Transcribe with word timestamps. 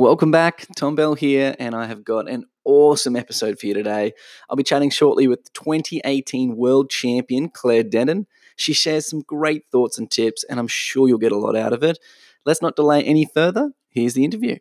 Welcome 0.00 0.30
back. 0.30 0.66
Tom 0.76 0.94
Bell 0.94 1.12
here, 1.12 1.54
and 1.58 1.74
I 1.74 1.84
have 1.84 2.06
got 2.06 2.26
an 2.26 2.46
awesome 2.64 3.16
episode 3.16 3.58
for 3.58 3.66
you 3.66 3.74
today. 3.74 4.14
I'll 4.48 4.56
be 4.56 4.62
chatting 4.62 4.88
shortly 4.88 5.28
with 5.28 5.52
2018 5.52 6.56
World 6.56 6.88
Champion 6.88 7.50
Claire 7.50 7.84
Dedden. 7.84 8.26
She 8.56 8.72
shares 8.72 9.06
some 9.06 9.20
great 9.20 9.64
thoughts 9.70 9.98
and 9.98 10.10
tips, 10.10 10.42
and 10.44 10.58
I'm 10.58 10.68
sure 10.68 11.06
you'll 11.06 11.18
get 11.18 11.32
a 11.32 11.36
lot 11.36 11.54
out 11.54 11.74
of 11.74 11.82
it. 11.82 11.98
Let's 12.46 12.62
not 12.62 12.76
delay 12.76 13.02
any 13.02 13.26
further. 13.26 13.72
Here's 13.90 14.14
the 14.14 14.24
interview. 14.24 14.56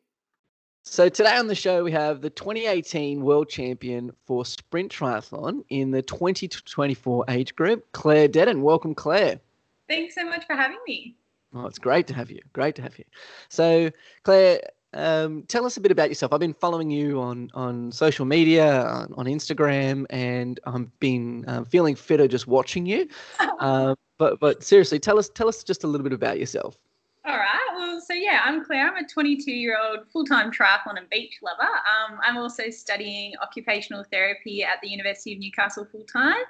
So, 0.84 1.07
today 1.07 1.38
on 1.38 1.48
the 1.48 1.56
show, 1.56 1.86
we 1.86 1.94
have 1.94 2.20
the 2.20 2.32
2018 2.32 3.21
World 3.21 3.48
Champion 3.48 4.12
for 4.26 4.44
Sprint 4.44 4.92
Triathlon 4.92 5.64
in 5.70 5.92
the 5.92 6.02
20 6.02 6.50
to 6.50 6.64
24 6.66 7.24
age 7.30 7.56
group, 7.56 7.90
Claire 7.94 8.28
Dedden. 8.28 8.62
Welcome, 8.62 8.94
Claire. 8.94 9.40
Thanks 9.88 10.16
so 10.16 10.26
much 10.26 10.46
for 10.46 10.58
having 10.58 10.80
me. 10.86 11.16
Oh, 11.54 11.66
it's 11.66 11.80
great 11.80 12.08
to 12.08 12.14
have 12.14 12.30
you. 12.30 12.42
Great 12.52 12.76
to 12.76 12.82
have 12.82 12.98
you. 13.00 13.06
So, 13.48 13.90
Claire, 14.24 14.60
um, 14.94 15.44
tell 15.44 15.66
us 15.66 15.78
a 15.78 15.82
bit 15.82 15.92
about 15.92 16.10
yourself. 16.10 16.34
I've 16.34 16.39
been 16.39 16.54
following 16.54 16.89
you 16.89 17.20
on 17.20 17.50
on 17.54 17.92
social 17.92 18.25
media, 18.25 18.84
on, 18.84 19.14
on 19.16 19.25
Instagram, 19.25 20.06
and 20.10 20.60
I've 20.66 21.00
been 21.00 21.46
um, 21.47 21.66
feeling 21.66 21.96
fitter 21.96 22.28
just 22.28 22.47
watching 22.47 22.86
you. 22.86 23.07
uh, 23.39 23.96
but 24.18 24.39
but 24.39 24.64
seriously, 24.64 25.00
tell 25.00 25.20
us 25.20 25.30
tell 25.30 25.47
us 25.47 25.64
just 25.64 25.83
a 25.83 25.88
little 25.88 26.04
bit 26.04 26.14
about 26.14 26.39
yourself. 26.39 26.78
All 27.25 27.38
right. 27.38 27.70
Well, 27.75 28.02
so 28.02 28.14
yeah, 28.14 28.42
I'm 28.44 28.66
Claire. 28.66 28.88
I'm 28.88 29.04
a 29.04 29.07
22 29.07 29.52
year 29.52 29.78
old 29.80 30.10
full 30.11 30.25
time 30.25 30.52
triathlon 30.52 30.97
and 30.97 31.10
beach 31.10 31.38
lover. 31.44 31.61
Um, 31.61 32.19
I'm 32.23 32.38
also 32.38 32.69
studying 32.69 33.33
occupational 33.42 34.03
therapy 34.11 34.64
at 34.64 34.81
the 34.81 34.89
University 34.89 35.33
of 35.33 35.39
Newcastle 35.39 35.86
full 35.92 36.06
time, 36.06 36.42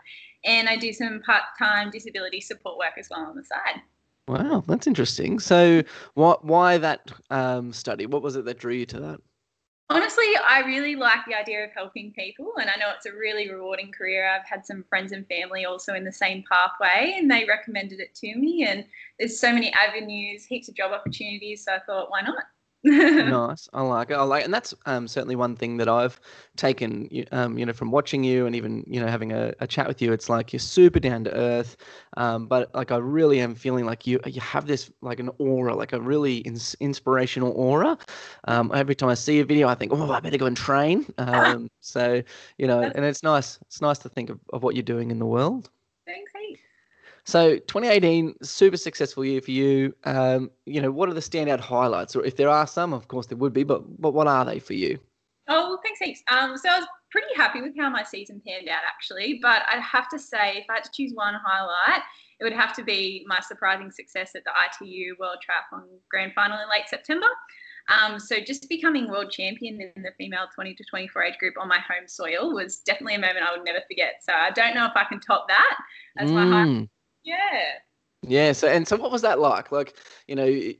and 0.45 0.69
I 0.69 0.77
do 0.77 0.93
some 0.93 1.21
part 1.25 1.43
time 1.57 1.91
disability 1.91 2.39
support 2.39 2.77
work 2.77 2.93
as 2.97 3.09
well 3.09 3.21
on 3.21 3.35
the 3.35 3.43
side. 3.43 3.81
Wow, 4.29 4.63
that's 4.67 4.85
interesting. 4.85 5.39
So, 5.39 5.81
what? 6.13 6.45
Why 6.45 6.77
that 6.77 7.11
um, 7.31 7.73
study? 7.73 8.05
What 8.05 8.21
was 8.21 8.35
it 8.35 8.45
that 8.45 8.59
drew 8.59 8.75
you 8.75 8.85
to 8.85 8.99
that? 8.99 9.21
Honestly, 9.89 10.27
I 10.47 10.59
really 10.67 10.95
like 10.95 11.21
the 11.27 11.33
idea 11.33 11.63
of 11.63 11.71
helping 11.75 12.13
people, 12.13 12.53
and 12.61 12.69
I 12.69 12.75
know 12.75 12.91
it's 12.95 13.07
a 13.07 13.11
really 13.11 13.51
rewarding 13.51 13.91
career. 13.91 14.29
I've 14.29 14.47
had 14.47 14.67
some 14.67 14.85
friends 14.87 15.13
and 15.13 15.25
family 15.27 15.65
also 15.65 15.95
in 15.95 16.03
the 16.03 16.11
same 16.11 16.43
pathway, 16.47 17.15
and 17.17 17.29
they 17.29 17.45
recommended 17.45 17.99
it 17.99 18.13
to 18.17 18.35
me. 18.35 18.67
And 18.69 18.85
there's 19.17 19.39
so 19.39 19.51
many 19.51 19.73
avenues, 19.73 20.45
heaps 20.45 20.69
of 20.69 20.75
job 20.75 20.91
opportunities. 20.91 21.65
So 21.65 21.73
I 21.73 21.79
thought, 21.79 22.11
why 22.11 22.21
not? 22.21 22.43
nice. 22.83 23.67
I 23.73 23.81
like 23.81 24.09
it. 24.09 24.13
I 24.13 24.23
like, 24.23 24.41
it. 24.41 24.45
and 24.45 24.53
that's 24.53 24.73
um, 24.85 25.05
certainly 25.05 25.35
one 25.35 25.55
thing 25.55 25.75
that 25.77 25.89
I've 25.89 26.17
taken, 26.55 27.09
um, 27.33 27.57
you 27.57 27.65
know, 27.65 27.73
from 27.73 27.91
watching 27.91 28.23
you 28.23 28.45
and 28.45 28.55
even 28.55 28.85
you 28.87 29.01
know 29.01 29.07
having 29.07 29.33
a, 29.33 29.53
a 29.59 29.67
chat 29.67 29.85
with 29.85 30.01
you. 30.01 30.13
It's 30.13 30.29
like 30.29 30.53
you're 30.53 30.61
super 30.61 30.99
down 30.99 31.25
to 31.25 31.35
earth, 31.35 31.75
um, 32.15 32.47
but 32.47 32.73
like 32.73 32.91
I 32.91 32.97
really 32.97 33.41
am 33.41 33.53
feeling 33.53 33.85
like 33.85 34.07
you 34.07 34.21
you 34.25 34.39
have 34.39 34.65
this 34.65 34.89
like 35.01 35.19
an 35.19 35.29
aura, 35.39 35.75
like 35.75 35.91
a 35.91 35.99
really 35.99 36.37
ins- 36.37 36.75
inspirational 36.79 37.51
aura. 37.51 37.97
Um, 38.45 38.71
every 38.73 38.95
time 38.95 39.09
I 39.09 39.15
see 39.15 39.39
a 39.41 39.45
video, 39.45 39.67
I 39.67 39.75
think, 39.75 39.91
oh, 39.91 40.11
I 40.11 40.21
better 40.21 40.37
go 40.37 40.45
and 40.45 40.55
train. 40.55 41.05
Um, 41.17 41.69
so 41.81 42.23
you 42.57 42.67
know, 42.67 42.81
and 42.81 43.03
it's 43.03 43.23
nice. 43.23 43.59
It's 43.63 43.81
nice 43.81 43.99
to 43.99 44.09
think 44.09 44.29
of, 44.29 44.39
of 44.53 44.63
what 44.63 44.75
you're 44.75 44.83
doing 44.83 45.11
in 45.11 45.19
the 45.19 45.25
world. 45.25 45.69
Thanks, 46.05 46.31
so 47.29 47.57
2018, 47.57 48.35
super 48.41 48.75
successful 48.75 49.23
year 49.23 49.39
for 49.39 49.51
you. 49.51 49.93
Um, 50.03 50.49
you 50.65 50.81
know, 50.81 50.91
what 50.91 51.09
are 51.09 51.13
the 51.13 51.19
standout 51.19 51.59
highlights, 51.59 52.15
or 52.15 52.25
if 52.25 52.35
there 52.35 52.49
are 52.49 52.65
some, 52.65 52.91
of 52.91 53.07
course 53.07 53.27
there 53.27 53.37
would 53.37 53.53
be, 53.53 53.63
but 53.63 53.83
but 54.01 54.13
what 54.13 54.27
are 54.27 54.43
they 54.45 54.57
for 54.57 54.73
you? 54.73 54.99
Oh, 55.47 55.69
well, 55.69 55.79
thanks 55.83 55.99
heaps. 55.99 56.21
Um, 56.31 56.57
so 56.57 56.69
I 56.69 56.79
was 56.79 56.87
pretty 57.11 57.33
happy 57.35 57.61
with 57.61 57.73
how 57.77 57.89
my 57.89 58.03
season 58.03 58.41
panned 58.45 58.67
out 58.67 58.81
actually, 58.85 59.39
but 59.41 59.61
I 59.71 59.79
have 59.79 60.09
to 60.09 60.19
say, 60.19 60.57
if 60.57 60.65
I 60.69 60.75
had 60.75 60.83
to 60.85 60.91
choose 60.93 61.11
one 61.13 61.35
highlight, 61.43 62.01
it 62.39 62.43
would 62.43 62.53
have 62.53 62.73
to 62.75 62.83
be 62.83 63.25
my 63.27 63.39
surprising 63.41 63.91
success 63.91 64.31
at 64.35 64.43
the 64.43 64.51
ITU 64.51 65.15
World 65.19 65.37
Triathlon 65.37 65.85
Grand 66.09 66.33
Final 66.33 66.59
in 66.59 66.69
late 66.69 66.87
September. 66.87 67.27
Um, 67.89 68.19
so 68.19 68.39
just 68.39 68.69
becoming 68.69 69.09
world 69.09 69.31
champion 69.31 69.81
in 69.81 70.03
the 70.03 70.11
female 70.17 70.45
20 70.53 70.75
to 70.75 70.83
24 70.83 71.23
age 71.23 71.37
group 71.39 71.55
on 71.59 71.67
my 71.67 71.79
home 71.79 72.07
soil 72.07 72.53
was 72.53 72.79
definitely 72.79 73.15
a 73.15 73.19
moment 73.19 73.45
I 73.47 73.55
would 73.55 73.65
never 73.65 73.81
forget. 73.87 74.21
So 74.21 74.33
I 74.33 74.51
don't 74.51 74.75
know 74.75 74.85
if 74.85 74.91
I 74.95 75.05
can 75.05 75.19
top 75.19 75.47
that 75.47 75.77
as 76.17 76.29
mm. 76.29 76.33
my 76.33 76.45
highlight 76.45 76.89
yeah. 77.23 77.79
Yeah. 78.23 78.51
So 78.51 78.67
and 78.67 78.87
so, 78.87 78.97
what 78.97 79.11
was 79.11 79.21
that 79.21 79.39
like? 79.39 79.71
Like, 79.71 79.95
you 80.27 80.35
know, 80.35 80.45
you 80.45 80.75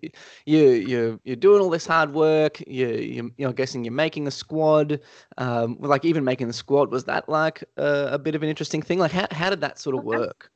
you 0.46 1.20
you're 1.24 1.36
doing 1.36 1.62
all 1.62 1.70
this 1.70 1.88
hard 1.88 2.14
work. 2.14 2.62
You 2.68 2.88
you 2.90 3.32
you're 3.38 3.54
guessing 3.54 3.86
you're 3.86 3.94
making 3.94 4.28
a 4.28 4.32
squad. 4.32 5.00
Um, 5.38 5.78
like 5.80 6.04
even 6.04 6.24
making 6.24 6.48
the 6.48 6.54
squad 6.54 6.92
was 6.92 7.06
that 7.06 7.30
like 7.30 7.64
a, 7.78 8.10
a 8.12 8.20
bit 8.20 8.36
of 8.36 8.44
an 8.44 8.50
interesting 8.50 8.82
thing? 8.82 9.00
Like, 9.00 9.12
how 9.12 9.28
how 9.32 9.50
did 9.50 9.62
that 9.62 9.80
sort 9.80 9.96
of 9.96 10.04
work? 10.04 10.52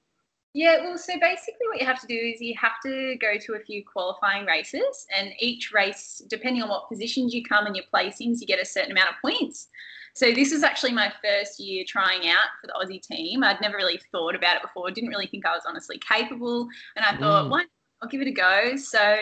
Yeah, 0.55 0.81
well, 0.81 0.99
so 0.99 1.13
basically, 1.19 1.67
what 1.67 1.81
you 1.81 1.87
have 1.87 1.99
to 2.01 2.07
do 2.07 2.13
is 2.13 2.39
you 2.39 2.53
have 2.61 2.73
to 2.85 3.15
go 3.19 3.37
to 3.39 3.53
a 3.55 3.59
few 3.59 3.83
qualifying 3.83 4.45
races, 4.45 5.07
and 5.15 5.31
each 5.39 5.71
race, 5.73 6.21
depending 6.27 6.61
on 6.61 6.69
what 6.69 6.87
positions 6.89 7.33
you 7.33 7.43
come 7.43 7.65
and 7.65 7.75
your 7.75 7.85
placings, 7.91 8.39
you 8.39 8.45
get 8.45 8.61
a 8.61 8.65
certain 8.65 8.91
amount 8.91 9.09
of 9.09 9.15
points. 9.19 9.69
So 10.13 10.31
this 10.31 10.51
is 10.51 10.61
actually 10.61 10.91
my 10.91 11.11
first 11.23 11.59
year 11.59 11.83
trying 11.87 12.29
out 12.29 12.45
for 12.61 12.67
the 12.67 12.73
Aussie 12.73 13.01
team. 13.01 13.43
I'd 13.43 13.61
never 13.61 13.77
really 13.77 13.99
thought 14.11 14.35
about 14.35 14.57
it 14.57 14.61
before. 14.61 14.91
Didn't 14.91 15.09
really 15.09 15.25
think 15.25 15.43
I 15.43 15.53
was 15.53 15.63
honestly 15.67 15.99
capable, 16.07 16.67
and 16.95 17.03
I 17.03 17.17
thought, 17.17 17.45
mm. 17.45 17.49
why? 17.49 17.65
I'll 18.01 18.09
give 18.09 18.21
it 18.21 18.27
a 18.27 18.31
go. 18.31 18.75
So 18.75 19.17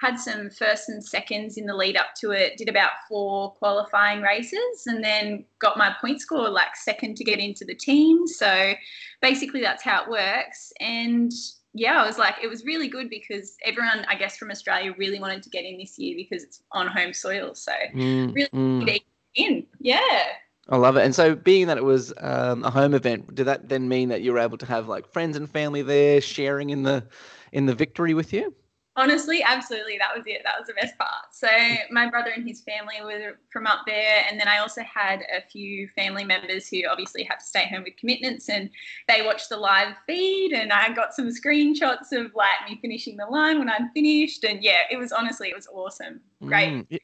had 0.00 0.18
some 0.18 0.48
first 0.50 0.88
and 0.88 1.04
seconds 1.04 1.56
in 1.56 1.66
the 1.66 1.74
lead 1.74 1.96
up 1.96 2.14
to 2.20 2.30
it. 2.30 2.56
Did 2.56 2.68
about 2.68 2.92
four 3.08 3.52
qualifying 3.54 4.22
races, 4.22 4.86
and 4.86 5.02
then 5.02 5.44
got 5.60 5.76
my 5.76 5.94
point 6.00 6.20
score 6.20 6.48
like 6.48 6.76
second 6.76 7.16
to 7.16 7.24
get 7.24 7.38
into 7.38 7.64
the 7.64 7.74
team. 7.74 8.26
So 8.26 8.74
basically, 9.20 9.60
that's 9.60 9.82
how 9.82 10.04
it 10.04 10.10
works. 10.10 10.72
And 10.80 11.32
yeah, 11.74 12.02
I 12.02 12.06
was 12.06 12.18
like, 12.18 12.36
it 12.42 12.48
was 12.48 12.64
really 12.64 12.88
good 12.88 13.10
because 13.10 13.56
everyone, 13.64 14.04
I 14.08 14.14
guess, 14.14 14.36
from 14.36 14.50
Australia 14.50 14.94
really 14.96 15.20
wanted 15.20 15.42
to 15.42 15.50
get 15.50 15.64
in 15.64 15.78
this 15.78 15.98
year 15.98 16.16
because 16.16 16.42
it's 16.42 16.62
on 16.72 16.86
home 16.86 17.12
soil. 17.12 17.54
So 17.54 17.72
mm, 17.94 18.34
really 18.34 18.48
mm 18.52 18.98
in. 19.34 19.64
Yeah. 19.78 20.22
I 20.68 20.76
love 20.76 20.96
it. 20.96 21.04
And 21.04 21.14
so, 21.14 21.34
being 21.34 21.66
that 21.68 21.78
it 21.78 21.84
was 21.84 22.12
um, 22.18 22.62
a 22.64 22.70
home 22.70 22.92
event, 22.92 23.34
did 23.34 23.44
that 23.44 23.68
then 23.68 23.88
mean 23.88 24.10
that 24.10 24.20
you 24.20 24.32
were 24.32 24.38
able 24.38 24.58
to 24.58 24.66
have 24.66 24.88
like 24.88 25.06
friends 25.06 25.36
and 25.36 25.48
family 25.48 25.82
there 25.82 26.20
sharing 26.20 26.70
in 26.70 26.82
the 26.82 27.04
in 27.52 27.66
the 27.66 27.74
victory 27.74 28.14
with 28.14 28.32
you? 28.32 28.54
Honestly, 28.98 29.44
absolutely. 29.44 29.96
That 29.96 30.10
was 30.12 30.24
it. 30.26 30.42
That 30.42 30.58
was 30.58 30.66
the 30.66 30.74
best 30.74 30.98
part. 30.98 31.26
So 31.30 31.48
my 31.92 32.10
brother 32.10 32.30
and 32.34 32.44
his 32.44 32.62
family 32.62 32.96
were 33.00 33.38
from 33.52 33.64
up 33.68 33.82
there, 33.86 34.24
and 34.28 34.40
then 34.40 34.48
I 34.48 34.58
also 34.58 34.82
had 34.82 35.20
a 35.20 35.40
few 35.40 35.86
family 35.94 36.24
members 36.24 36.68
who 36.68 36.80
obviously 36.90 37.22
had 37.22 37.36
to 37.36 37.46
stay 37.46 37.68
home 37.68 37.84
with 37.84 37.96
commitments, 37.96 38.48
and 38.48 38.68
they 39.06 39.22
watched 39.24 39.50
the 39.50 39.56
live 39.56 39.94
feed, 40.04 40.52
and 40.52 40.72
I 40.72 40.92
got 40.92 41.14
some 41.14 41.28
screenshots 41.28 42.10
of 42.10 42.34
like 42.34 42.68
me 42.68 42.80
finishing 42.82 43.16
the 43.16 43.26
line 43.26 43.60
when 43.60 43.70
I'm 43.70 43.90
finished, 43.90 44.42
and 44.42 44.64
yeah, 44.64 44.80
it 44.90 44.96
was 44.96 45.12
honestly 45.12 45.48
it 45.48 45.54
was 45.54 45.68
awesome. 45.68 46.20
Great. 46.44 46.88
Mm, 46.90 46.98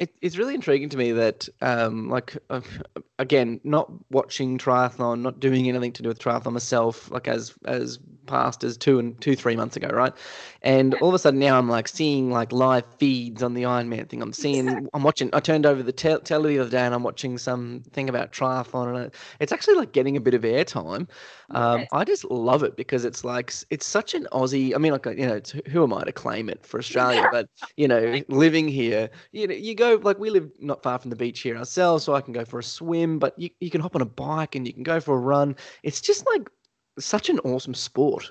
it, 0.00 0.16
it's 0.22 0.38
really 0.38 0.54
intriguing 0.54 0.88
to 0.88 0.96
me 0.96 1.12
that, 1.12 1.46
um, 1.60 2.08
like, 2.08 2.36
uh, 2.48 2.62
again, 3.18 3.60
not 3.64 3.92
watching 4.10 4.56
triathlon, 4.56 5.20
not 5.20 5.38
doing 5.40 5.68
anything 5.68 5.92
to 5.92 6.02
do 6.02 6.08
with 6.08 6.18
triathlon 6.18 6.52
myself, 6.52 7.10
like 7.10 7.28
as 7.28 7.54
as 7.66 7.98
past 8.26 8.64
as 8.64 8.76
two 8.76 8.98
and 8.98 9.20
two 9.20 9.36
three 9.36 9.56
months 9.56 9.76
ago, 9.76 9.88
right? 9.88 10.14
And 10.62 10.94
all 10.94 11.08
of 11.08 11.14
a 11.14 11.18
sudden 11.18 11.38
now 11.38 11.58
I'm 11.58 11.68
like 11.68 11.86
seeing 11.86 12.30
like 12.30 12.52
live 12.52 12.84
feeds 12.98 13.42
on 13.42 13.54
the 13.54 13.64
Ironman 13.64 14.08
thing. 14.08 14.22
I'm 14.22 14.32
seeing, 14.32 14.88
I'm 14.94 15.02
watching. 15.02 15.28
I 15.34 15.40
turned 15.40 15.66
over 15.66 15.82
the 15.82 15.92
te- 15.92 16.18
telly 16.24 16.56
the 16.56 16.62
other 16.62 16.70
day 16.70 16.86
and 16.86 16.94
I'm 16.94 17.02
watching 17.02 17.36
something 17.36 18.08
about 18.08 18.32
triathlon, 18.32 18.94
and 18.94 19.06
it, 19.06 19.14
it's 19.38 19.52
actually 19.52 19.74
like 19.74 19.92
getting 19.92 20.16
a 20.16 20.20
bit 20.20 20.32
of 20.32 20.42
airtime. 20.42 21.08
Um, 21.50 21.86
I 21.92 22.04
just 22.04 22.24
love 22.24 22.62
it 22.62 22.76
because 22.76 23.04
it's 23.04 23.24
like 23.24 23.52
it's 23.70 23.86
such 23.86 24.14
an 24.14 24.26
Aussie. 24.32 24.74
I 24.74 24.78
mean, 24.78 24.92
like 24.92 25.04
you 25.06 25.26
know, 25.26 25.40
who 25.68 25.82
am 25.82 25.92
I 25.92 26.04
to 26.04 26.12
claim 26.12 26.48
it 26.48 26.64
for 26.64 26.78
Australia? 26.78 27.26
But 27.30 27.48
you 27.76 27.88
know, 27.88 28.22
living 28.28 28.68
here, 28.68 29.10
you 29.32 29.46
know, 29.46 29.54
you 29.54 29.74
go 29.74 29.89
like 29.96 30.18
we 30.18 30.30
live 30.30 30.50
not 30.58 30.82
far 30.82 30.98
from 30.98 31.10
the 31.10 31.16
beach 31.16 31.40
here 31.40 31.56
ourselves, 31.56 32.04
so 32.04 32.14
I 32.14 32.20
can 32.20 32.32
go 32.32 32.44
for 32.44 32.58
a 32.58 32.62
swim. 32.62 33.18
But 33.18 33.38
you 33.38 33.50
you 33.60 33.70
can 33.70 33.80
hop 33.80 33.94
on 33.94 34.02
a 34.02 34.06
bike 34.06 34.54
and 34.54 34.66
you 34.66 34.72
can 34.72 34.82
go 34.82 35.00
for 35.00 35.14
a 35.14 35.20
run. 35.20 35.56
It's 35.82 36.00
just 36.00 36.26
like 36.26 36.50
such 36.98 37.28
an 37.28 37.38
awesome 37.40 37.74
sport. 37.74 38.30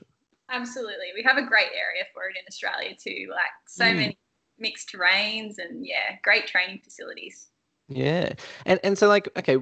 Absolutely, 0.50 1.12
we 1.16 1.24
have 1.24 1.38
a 1.38 1.46
great 1.46 1.69
area 1.75 2.03
for 2.14 2.24
it 2.30 2.36
in 2.36 2.44
Australia 2.48 2.96
too. 2.98 3.28
Like 3.30 3.52
so 3.68 3.86
mm. 3.86 3.96
many 3.96 4.18
mixed 4.58 4.92
terrains 4.92 5.56
and 5.58 5.86
yeah, 5.86 6.18
great 6.24 6.48
training 6.48 6.81
facilities. 6.84 7.50
Yeah, 7.88 8.34
and 8.66 8.80
and 8.84 8.98
so 8.98 9.07
like 9.07 9.30
okay, 9.38 9.57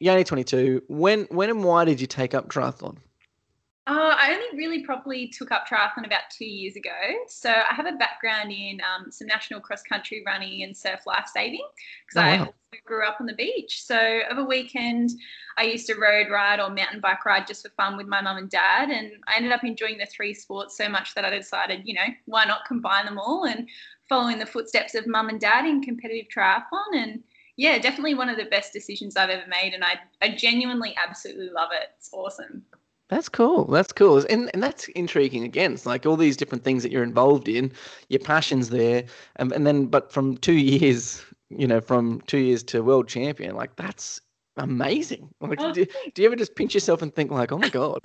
you're 0.00 0.12
only 0.12 0.24
22. 0.24 0.82
When 0.88 1.24
when 1.30 1.50
and 1.50 1.64
why 1.64 1.84
did 1.84 2.00
you 2.00 2.06
take 2.06 2.34
up 2.34 2.48
triathlon? 2.48 2.98
Uh, 3.86 4.16
I 4.16 4.32
only 4.32 4.56
really 4.56 4.82
properly 4.82 5.28
took 5.28 5.52
up 5.52 5.66
triathlon 5.68 6.06
about 6.06 6.22
two 6.30 6.46
years 6.46 6.74
ago. 6.74 6.90
So 7.28 7.50
I 7.50 7.74
have 7.74 7.84
a 7.84 7.92
background 7.92 8.50
in 8.50 8.80
um, 8.80 9.12
some 9.12 9.26
national 9.26 9.60
cross 9.60 9.82
country 9.82 10.22
running 10.24 10.62
and 10.62 10.74
surf 10.74 11.00
life 11.06 11.28
saving 11.30 11.66
because 12.06 12.16
oh, 12.16 12.20
I 12.22 12.38
wow. 12.38 12.54
grew 12.86 13.06
up 13.06 13.18
on 13.20 13.26
the 13.26 13.34
beach. 13.34 13.82
So 13.82 14.20
a 14.30 14.42
weekend, 14.42 15.10
I 15.58 15.64
used 15.64 15.86
to 15.88 15.96
road 15.96 16.28
ride 16.30 16.60
or 16.60 16.70
mountain 16.70 17.00
bike 17.00 17.26
ride 17.26 17.46
just 17.46 17.62
for 17.62 17.68
fun 17.74 17.98
with 17.98 18.06
my 18.06 18.22
mum 18.22 18.38
and 18.38 18.48
dad. 18.48 18.88
And 18.88 19.12
I 19.28 19.36
ended 19.36 19.52
up 19.52 19.64
enjoying 19.64 19.98
the 19.98 20.06
three 20.06 20.32
sports 20.32 20.78
so 20.78 20.88
much 20.88 21.14
that 21.14 21.26
I 21.26 21.30
decided, 21.36 21.82
you 21.84 21.92
know, 21.92 22.06
why 22.24 22.46
not 22.46 22.64
combine 22.66 23.04
them 23.04 23.18
all 23.18 23.44
and 23.44 23.68
following 24.08 24.38
the 24.38 24.46
footsteps 24.46 24.94
of 24.94 25.06
mum 25.06 25.28
and 25.28 25.38
dad 25.40 25.66
in 25.66 25.82
competitive 25.82 26.28
triathlon 26.34 26.94
and 26.94 27.22
yeah, 27.56 27.78
definitely 27.78 28.14
one 28.14 28.28
of 28.28 28.36
the 28.36 28.46
best 28.46 28.72
decisions 28.72 29.16
I've 29.16 29.30
ever 29.30 29.46
made, 29.46 29.74
and 29.74 29.84
I, 29.84 30.00
I 30.20 30.34
genuinely 30.34 30.92
absolutely 30.96 31.50
love 31.50 31.68
it. 31.72 31.90
It's 31.96 32.10
awesome. 32.12 32.64
That's 33.10 33.28
cool. 33.28 33.66
That's 33.66 33.92
cool. 33.92 34.24
And 34.30 34.50
and 34.54 34.62
that's 34.62 34.88
intriguing 34.88 35.44
again. 35.44 35.74
It's 35.74 35.86
like 35.86 36.06
all 36.06 36.16
these 36.16 36.36
different 36.36 36.64
things 36.64 36.82
that 36.82 36.90
you're 36.90 37.02
involved 37.02 37.48
in, 37.48 37.72
your 38.08 38.20
passion's 38.20 38.70
there. 38.70 39.04
And, 39.36 39.52
and 39.52 39.66
then 39.66 39.86
but 39.86 40.10
from 40.10 40.36
two 40.38 40.52
years, 40.54 41.24
you 41.50 41.66
know, 41.66 41.80
from 41.80 42.22
two 42.22 42.38
years 42.38 42.62
to 42.64 42.82
world 42.82 43.08
champion, 43.08 43.56
like 43.56 43.76
that's 43.76 44.20
amazing. 44.56 45.28
Like 45.40 45.60
oh, 45.60 45.72
do, 45.72 45.84
do 46.14 46.22
you 46.22 46.28
ever 46.28 46.36
just 46.36 46.56
pinch 46.56 46.74
yourself 46.74 47.02
and 47.02 47.14
think 47.14 47.30
like, 47.30 47.52
oh 47.52 47.58
my 47.58 47.68
God? 47.68 48.00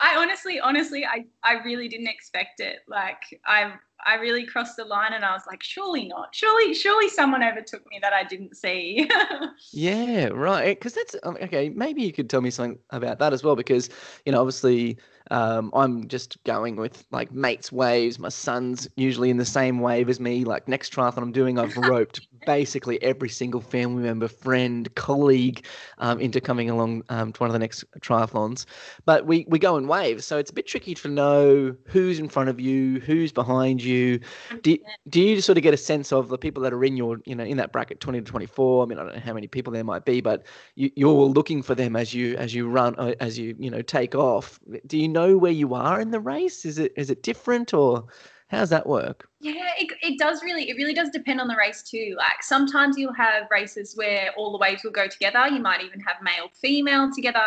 I 0.00 0.16
honestly, 0.16 0.60
honestly, 0.60 1.04
I, 1.04 1.24
I 1.44 1.62
really 1.64 1.88
didn't 1.88 2.08
expect 2.08 2.60
it. 2.60 2.78
Like 2.88 3.20
I 3.46 3.74
I 4.04 4.14
really 4.14 4.46
crossed 4.46 4.76
the 4.76 4.84
line 4.84 5.12
and 5.12 5.24
I 5.24 5.32
was 5.32 5.42
like, 5.46 5.62
surely 5.62 6.06
not. 6.06 6.34
Surely, 6.34 6.72
surely 6.72 7.08
someone 7.08 7.42
overtook 7.42 7.82
me 7.90 7.98
that 8.00 8.12
I 8.12 8.22
didn't 8.22 8.56
see. 8.56 9.10
yeah, 9.72 10.26
right. 10.26 10.78
Because 10.78 10.94
that's 10.94 11.16
um, 11.24 11.36
okay. 11.42 11.68
Maybe 11.68 12.02
you 12.02 12.12
could 12.12 12.30
tell 12.30 12.40
me 12.40 12.50
something 12.50 12.78
about 12.90 13.18
that 13.18 13.32
as 13.32 13.42
well. 13.42 13.56
Because 13.56 13.90
you 14.24 14.32
know, 14.32 14.40
obviously, 14.40 14.98
um, 15.30 15.70
I'm 15.74 16.08
just 16.08 16.42
going 16.44 16.76
with 16.76 17.04
like 17.10 17.32
mates 17.32 17.70
waves. 17.70 18.18
My 18.18 18.28
son's 18.28 18.88
usually 18.96 19.30
in 19.30 19.36
the 19.36 19.44
same 19.44 19.80
wave 19.80 20.08
as 20.08 20.20
me. 20.20 20.44
Like 20.44 20.68
next 20.68 20.92
triathlon 20.92 21.18
I'm 21.18 21.32
doing, 21.32 21.58
I've 21.58 21.76
roped 21.88 22.26
basically 22.46 23.02
every 23.02 23.28
single 23.28 23.60
family 23.60 24.02
member, 24.02 24.28
friend, 24.28 24.92
colleague 24.94 25.64
um, 25.98 26.20
into 26.20 26.40
coming 26.40 26.70
along 26.70 27.02
um, 27.08 27.32
to 27.32 27.40
one 27.40 27.50
of 27.50 27.52
the 27.52 27.58
next 27.58 27.84
triathlons. 28.00 28.64
But 29.04 29.26
we 29.26 29.44
we 29.48 29.58
go 29.58 29.76
in 29.76 29.86
waves, 29.86 30.24
so 30.24 30.38
it's 30.38 30.50
a 30.50 30.54
bit 30.54 30.66
tricky 30.66 30.94
to 30.94 31.08
know 31.08 31.76
who's 31.84 32.18
in 32.18 32.28
front 32.28 32.48
of 32.48 32.60
you, 32.60 33.00
who's 33.00 33.32
behind 33.32 33.82
you. 33.82 34.20
Do, 34.62 34.78
do 35.08 35.20
you 35.20 35.40
sort 35.40 35.58
of 35.58 35.62
get 35.62 35.74
a 35.74 35.78
sense 35.78 36.12
of 36.12 36.28
the 36.28 36.38
people 36.38 36.62
that 36.62 36.72
are 36.72 36.84
in 36.84 36.96
your 36.96 37.18
you 37.24 37.34
know 37.34 37.44
in 37.44 37.56
that 37.58 37.72
bracket 37.72 38.00
20 38.00 38.20
to 38.20 38.24
24? 38.24 38.82
I 38.82 38.86
mean, 38.86 38.98
I 38.98 39.02
don't 39.02 39.14
know 39.14 39.20
how 39.20 39.34
many 39.34 39.46
people 39.46 39.72
there 39.72 39.84
might 39.84 40.04
be, 40.04 40.20
but 40.20 40.44
you, 40.74 40.90
you're 40.96 41.26
looking 41.26 41.62
for 41.62 41.74
them 41.74 41.96
as 41.96 42.14
you 42.14 42.36
as 42.36 42.54
you 42.54 42.68
run 42.68 42.94
uh, 42.98 43.14
as 43.20 43.38
you 43.38 43.54
you 43.58 43.70
know 43.70 43.82
take 43.82 44.14
off. 44.14 44.58
Do 44.86 44.96
you 44.96 45.08
know 45.08 45.17
know 45.18 45.38
where 45.38 45.58
you 45.62 45.74
are 45.74 46.00
in 46.00 46.10
the 46.10 46.20
race? 46.20 46.64
Is 46.64 46.78
it 46.78 46.92
is 46.96 47.10
it 47.10 47.22
different 47.22 47.74
or 47.74 48.06
how 48.48 48.60
does 48.60 48.70
that 48.70 48.86
work? 48.86 49.28
Yeah, 49.40 49.72
it, 49.78 49.92
it 50.02 50.18
does 50.18 50.42
really, 50.42 50.70
it 50.70 50.76
really 50.76 50.94
does 50.94 51.10
depend 51.10 51.38
on 51.40 51.48
the 51.48 51.56
race 51.56 51.82
too. 51.82 52.14
Like 52.16 52.42
sometimes 52.42 52.96
you'll 52.96 53.12
have 53.12 53.46
races 53.50 53.94
where 53.94 54.30
all 54.38 54.52
the 54.52 54.58
waves 54.58 54.82
will 54.82 54.90
go 54.90 55.06
together. 55.06 55.46
You 55.48 55.60
might 55.60 55.82
even 55.82 56.00
have 56.00 56.16
male, 56.22 56.48
female 56.54 57.10
together. 57.14 57.44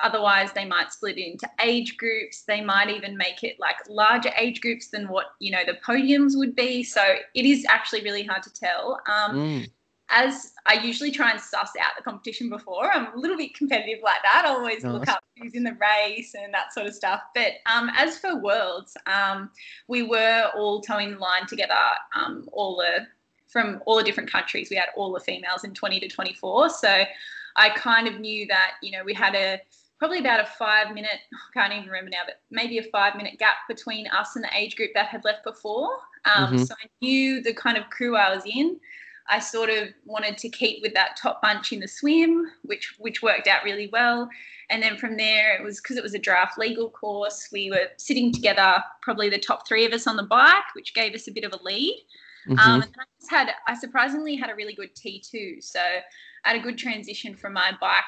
Otherwise, 0.00 0.52
they 0.52 0.66
might 0.66 0.92
split 0.92 1.16
into 1.16 1.48
age 1.62 1.96
groups. 1.96 2.42
They 2.42 2.60
might 2.60 2.90
even 2.90 3.16
make 3.16 3.42
it 3.42 3.56
like 3.58 3.76
larger 3.88 4.30
age 4.36 4.60
groups 4.60 4.88
than 4.88 5.08
what, 5.08 5.26
you 5.40 5.50
know, 5.50 5.62
the 5.66 5.78
podiums 5.86 6.36
would 6.36 6.54
be. 6.54 6.82
So 6.82 7.02
it 7.34 7.46
is 7.46 7.64
actually 7.70 8.02
really 8.02 8.24
hard 8.24 8.42
to 8.42 8.52
tell. 8.52 9.00
Um, 9.06 9.36
mm 9.36 9.66
as 10.14 10.52
I 10.66 10.74
usually 10.74 11.10
try 11.10 11.32
and 11.32 11.40
suss 11.40 11.72
out 11.80 11.92
the 11.96 12.02
competition 12.02 12.48
before, 12.48 12.90
I'm 12.92 13.12
a 13.12 13.16
little 13.16 13.36
bit 13.36 13.54
competitive 13.54 13.98
like 14.02 14.22
that. 14.22 14.44
I 14.46 14.50
always 14.50 14.84
nice. 14.84 14.92
look 14.92 15.08
up 15.08 15.24
who's 15.36 15.54
in 15.54 15.64
the 15.64 15.76
race 15.80 16.34
and 16.34 16.54
that 16.54 16.72
sort 16.72 16.86
of 16.86 16.94
stuff. 16.94 17.20
But 17.34 17.54
um, 17.66 17.90
as 17.96 18.18
for 18.18 18.40
Worlds, 18.40 18.96
um, 19.06 19.50
we 19.88 20.04
were 20.04 20.50
all 20.54 20.80
towing 20.80 21.12
the 21.12 21.18
line 21.18 21.46
together, 21.48 21.74
um, 22.14 22.48
all 22.52 22.76
the 22.76 23.06
from 23.48 23.82
all 23.86 23.96
the 23.96 24.04
different 24.04 24.30
countries. 24.30 24.68
We 24.70 24.76
had 24.76 24.88
all 24.96 25.12
the 25.12 25.20
females 25.20 25.64
in 25.64 25.74
20 25.74 26.00
to 26.00 26.08
24. 26.08 26.70
So 26.70 27.04
I 27.56 27.70
kind 27.70 28.08
of 28.08 28.20
knew 28.20 28.46
that, 28.46 28.72
you 28.82 28.92
know, 28.92 29.04
we 29.04 29.14
had 29.14 29.34
a 29.34 29.60
probably 29.98 30.18
about 30.18 30.40
a 30.40 30.46
five 30.58 30.92
minute, 30.94 31.20
I 31.32 31.60
can't 31.60 31.72
even 31.72 31.88
remember 31.88 32.10
now, 32.10 32.22
but 32.26 32.40
maybe 32.50 32.78
a 32.78 32.82
five 32.84 33.16
minute 33.16 33.38
gap 33.38 33.56
between 33.68 34.06
us 34.08 34.36
and 34.36 34.44
the 34.44 34.50
age 34.56 34.76
group 34.76 34.90
that 34.94 35.06
had 35.06 35.24
left 35.24 35.44
before. 35.44 35.88
Um, 36.24 36.46
mm-hmm. 36.46 36.64
So 36.64 36.74
I 36.74 36.88
knew 37.00 37.42
the 37.42 37.54
kind 37.54 37.76
of 37.76 37.88
crew 37.90 38.16
I 38.16 38.34
was 38.34 38.44
in. 38.44 38.78
I 39.28 39.38
sort 39.38 39.70
of 39.70 39.88
wanted 40.04 40.36
to 40.38 40.48
keep 40.48 40.82
with 40.82 40.94
that 40.94 41.16
top 41.16 41.40
bunch 41.40 41.72
in 41.72 41.80
the 41.80 41.88
swim, 41.88 42.46
which 42.62 42.94
which 42.98 43.22
worked 43.22 43.48
out 43.48 43.64
really 43.64 43.88
well. 43.92 44.28
And 44.70 44.82
then 44.82 44.96
from 44.96 45.16
there, 45.16 45.56
it 45.56 45.62
was 45.62 45.80
because 45.80 45.96
it 45.96 46.02
was 46.02 46.14
a 46.14 46.18
draft 46.18 46.58
legal 46.58 46.90
course. 46.90 47.48
We 47.52 47.70
were 47.70 47.88
sitting 47.96 48.32
together, 48.32 48.82
probably 49.02 49.28
the 49.28 49.38
top 49.38 49.66
three 49.66 49.84
of 49.84 49.92
us 49.92 50.06
on 50.06 50.16
the 50.16 50.22
bike, 50.22 50.74
which 50.74 50.94
gave 50.94 51.14
us 51.14 51.28
a 51.28 51.32
bit 51.32 51.44
of 51.44 51.52
a 51.52 51.62
lead. 51.62 52.02
Mm-hmm. 52.48 52.58
Um, 52.58 52.82
and 52.82 52.94
I 52.98 53.04
just 53.18 53.30
had, 53.30 53.50
I 53.66 53.74
surprisingly 53.74 54.36
had 54.36 54.50
a 54.50 54.54
really 54.54 54.74
good 54.74 54.94
T2. 54.94 55.62
So 55.62 55.80
I 55.80 56.48
had 56.48 56.60
a 56.60 56.62
good 56.62 56.78
transition 56.78 57.34
from 57.34 57.54
my 57.54 57.72
bike 57.80 58.04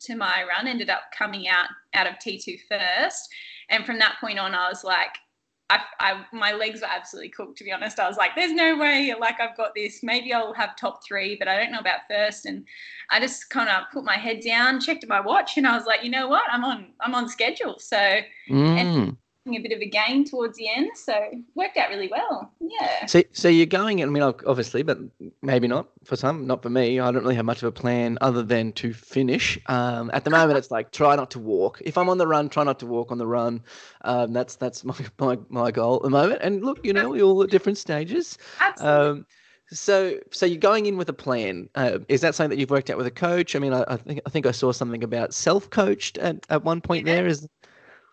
to 0.00 0.16
my 0.16 0.44
run. 0.48 0.66
Ended 0.66 0.90
up 0.90 1.02
coming 1.16 1.48
out 1.48 1.68
out 1.94 2.06
of 2.06 2.14
T2 2.14 2.58
first, 2.68 3.28
and 3.68 3.84
from 3.84 3.98
that 3.98 4.16
point 4.20 4.38
on, 4.38 4.54
I 4.54 4.68
was 4.68 4.84
like, 4.84 5.16
I, 5.70 5.80
I, 6.00 6.24
my 6.32 6.52
legs 6.52 6.80
were 6.80 6.88
absolutely 6.90 7.30
cooked 7.30 7.56
to 7.58 7.64
be 7.64 7.72
honest. 7.72 8.00
I 8.00 8.08
was 8.08 8.16
like, 8.16 8.32
there's 8.34 8.52
no 8.52 8.76
way, 8.76 9.14
like 9.18 9.40
I've 9.40 9.56
got 9.56 9.74
this. 9.74 10.02
Maybe 10.02 10.34
I'll 10.34 10.52
have 10.52 10.74
top 10.74 11.04
three, 11.06 11.36
but 11.36 11.46
I 11.46 11.56
don't 11.56 11.70
know 11.70 11.78
about 11.78 12.00
first. 12.10 12.44
And 12.44 12.64
I 13.10 13.20
just 13.20 13.48
kind 13.50 13.68
of 13.68 13.84
put 13.92 14.04
my 14.04 14.16
head 14.16 14.40
down, 14.40 14.80
checked 14.80 15.06
my 15.06 15.20
watch, 15.20 15.56
and 15.56 15.66
I 15.66 15.76
was 15.76 15.86
like, 15.86 16.02
you 16.02 16.10
know 16.10 16.28
what, 16.28 16.42
I'm 16.50 16.64
on, 16.64 16.88
I'm 17.00 17.14
on 17.14 17.28
schedule. 17.28 17.76
So, 17.78 17.96
mm. 17.96 18.24
and 18.50 19.16
a 19.46 19.58
bit 19.58 19.72
of 19.72 19.80
a 19.80 19.88
gain 19.88 20.24
towards 20.24 20.56
the 20.58 20.68
end, 20.68 20.90
so 20.94 21.14
worked 21.54 21.76
out 21.76 21.88
really 21.88 22.08
well. 22.08 22.52
Yeah. 22.60 23.06
So, 23.06 23.22
so 23.32 23.48
you're 23.48 23.66
going. 23.66 24.02
I 24.02 24.06
mean, 24.06 24.22
obviously, 24.22 24.82
but 24.82 24.98
maybe 25.42 25.66
not 25.66 25.88
for 26.04 26.16
some. 26.16 26.46
Not 26.46 26.62
for 26.62 26.70
me. 26.70 27.00
I 27.00 27.10
don't 27.10 27.22
really 27.22 27.36
have 27.36 27.44
much 27.44 27.62
of 27.62 27.68
a 27.68 27.72
plan 27.72 28.18
other 28.20 28.42
than 28.42 28.72
to 28.74 28.92
finish. 28.92 29.58
Um, 29.66 30.10
at 30.12 30.24
the 30.24 30.30
moment, 30.30 30.58
it's 30.58 30.70
like 30.70 30.92
try 30.92 31.16
not 31.16 31.30
to 31.32 31.38
walk. 31.38 31.80
If 31.84 31.96
I'm 31.96 32.08
on 32.08 32.18
the 32.18 32.26
run, 32.26 32.48
try 32.48 32.64
not 32.64 32.78
to 32.80 32.86
walk 32.86 33.10
on 33.10 33.18
the 33.18 33.26
run. 33.26 33.62
Um, 34.02 34.32
that's 34.32 34.56
that's 34.56 34.84
my, 34.84 34.94
my 35.18 35.38
my 35.48 35.70
goal 35.70 35.96
at 35.96 36.02
the 36.02 36.10
moment. 36.10 36.40
And 36.42 36.62
look, 36.62 36.84
you 36.84 36.92
know, 36.92 37.10
we're 37.10 37.22
all 37.22 37.42
at 37.42 37.50
different 37.50 37.78
stages. 37.78 38.36
Absolutely. 38.60 39.20
Um, 39.20 39.26
so, 39.72 40.18
so 40.32 40.46
you're 40.46 40.58
going 40.58 40.86
in 40.86 40.96
with 40.96 41.08
a 41.08 41.12
plan. 41.12 41.68
Uh, 41.76 42.00
is 42.08 42.20
that 42.22 42.34
something 42.34 42.50
that 42.50 42.58
you've 42.58 42.70
worked 42.70 42.90
out 42.90 42.96
with 42.96 43.06
a 43.06 43.10
coach? 43.12 43.54
I 43.54 43.60
mean, 43.60 43.72
I, 43.72 43.84
I 43.86 43.96
think 43.96 44.20
I 44.26 44.30
think 44.30 44.44
I 44.44 44.50
saw 44.50 44.72
something 44.72 45.04
about 45.04 45.32
self-coached 45.32 46.18
at, 46.18 46.44
at 46.50 46.64
one 46.64 46.80
point. 46.80 47.06
Yeah. 47.06 47.14
There 47.14 47.26
is 47.28 47.48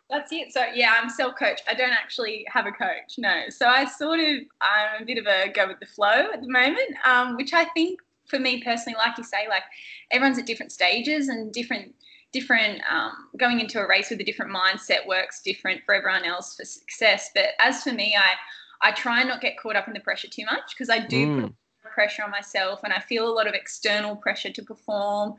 that's 0.10 0.32
it. 0.32 0.54
So 0.54 0.64
yeah, 0.74 0.94
I'm 1.00 1.10
self-coach. 1.10 1.62
I 1.68 1.74
don't 1.74 1.92
actually 1.92 2.46
have 2.50 2.66
a 2.66 2.72
coach. 2.72 3.16
No. 3.18 3.44
So 3.50 3.68
I 3.68 3.86
sort 3.86 4.20
of 4.20 4.38
I'm 4.62 5.02
a 5.02 5.06
bit 5.06 5.18
of 5.18 5.26
a 5.28 5.52
go 5.52 5.68
with 5.68 5.80
the 5.80 5.86
flow 5.86 6.30
at 6.34 6.42
the 6.42 6.50
moment, 6.50 6.96
um, 7.06 7.36
which 7.36 7.54
I 7.54 7.66
think 7.66 8.00
for 8.28 8.40
me 8.40 8.62
personally, 8.64 8.98
like 8.98 9.18
you 9.18 9.24
say, 9.24 9.48
like 9.50 9.64
everyone's 10.12 10.38
at 10.38 10.46
different 10.46 10.72
stages 10.72 11.28
and 11.28 11.52
different 11.52 11.94
different 12.34 12.82
um, 12.90 13.30
going 13.38 13.60
into 13.60 13.80
a 13.80 13.88
race 13.88 14.10
with 14.10 14.20
a 14.20 14.24
different 14.24 14.54
mindset 14.54 15.06
works 15.08 15.42
different 15.42 15.82
for 15.86 15.96
everyone 15.96 16.26
else 16.26 16.56
for 16.56 16.66
success. 16.66 17.32
But 17.34 17.50
as 17.60 17.84
for 17.84 17.92
me, 17.92 18.16
I 18.18 18.88
I 18.88 18.92
try 18.92 19.20
and 19.20 19.30
not 19.30 19.42
get 19.42 19.58
caught 19.58 19.76
up 19.76 19.88
in 19.88 19.94
the 19.94 20.00
pressure 20.00 20.28
too 20.30 20.46
much 20.46 20.72
because 20.74 20.90
I 20.90 21.00
do 21.00 21.28
mm. 21.28 21.42
put 21.44 21.56
pressure 21.98 22.24
on 22.24 22.30
myself 22.30 22.82
and 22.84 22.94
I 22.94 23.00
feel 23.00 23.28
a 23.28 23.34
lot 23.34 23.48
of 23.48 23.56
external 23.56 24.16
pressure 24.16 24.52
to 24.52 24.62
perform. 24.62 25.34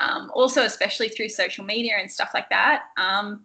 Um, 0.00 0.30
also, 0.34 0.62
especially 0.62 1.08
through 1.10 1.28
social 1.28 1.64
media 1.64 1.96
and 2.00 2.10
stuff 2.10 2.30
like 2.32 2.48
that. 2.48 2.84
Um, 2.96 3.44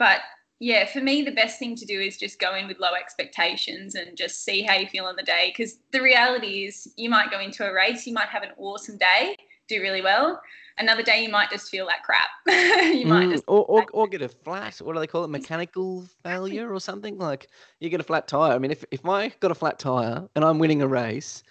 but 0.00 0.22
yeah, 0.60 0.86
for 0.86 1.00
me, 1.00 1.22
the 1.22 1.30
best 1.30 1.58
thing 1.58 1.76
to 1.76 1.84
do 1.84 2.00
is 2.00 2.16
just 2.16 2.40
go 2.40 2.54
in 2.54 2.66
with 2.66 2.80
low 2.80 2.94
expectations 2.98 3.94
and 3.94 4.16
just 4.16 4.44
see 4.44 4.62
how 4.62 4.74
you 4.74 4.86
feel 4.88 5.04
on 5.04 5.14
the 5.14 5.22
day. 5.22 5.52
Because 5.54 5.78
the 5.92 6.00
reality 6.00 6.64
is, 6.64 6.92
you 6.96 7.10
might 7.10 7.30
go 7.30 7.38
into 7.38 7.66
a 7.66 7.72
race, 7.72 8.06
you 8.06 8.14
might 8.14 8.28
have 8.28 8.42
an 8.42 8.50
awesome 8.56 8.96
day, 8.96 9.36
do 9.68 9.80
really 9.80 10.02
well. 10.02 10.40
Another 10.78 11.02
day, 11.02 11.22
you 11.22 11.28
might 11.28 11.50
just 11.50 11.68
feel 11.68 11.84
like 11.84 12.02
crap. 12.02 12.28
you 12.46 13.04
might 13.06 13.28
mm, 13.28 13.32
just 13.32 13.44
or, 13.46 13.66
or, 13.66 13.86
or 13.92 14.08
get 14.08 14.22
a 14.22 14.28
flat. 14.28 14.78
What 14.78 14.94
do 14.94 15.00
they 15.00 15.06
call 15.06 15.24
it? 15.24 15.28
Mechanical 15.28 16.06
failure 16.22 16.72
or 16.72 16.80
something 16.80 17.18
like 17.18 17.48
you 17.80 17.90
get 17.90 18.00
a 18.00 18.04
flat 18.04 18.26
tire. 18.26 18.54
I 18.54 18.58
mean, 18.58 18.70
if 18.70 18.84
if 18.90 19.04
I 19.04 19.28
got 19.40 19.50
a 19.50 19.54
flat 19.54 19.78
tire 19.78 20.26
and 20.34 20.44
I'm 20.44 20.58
winning 20.58 20.80
a 20.80 20.88
race, 20.88 21.42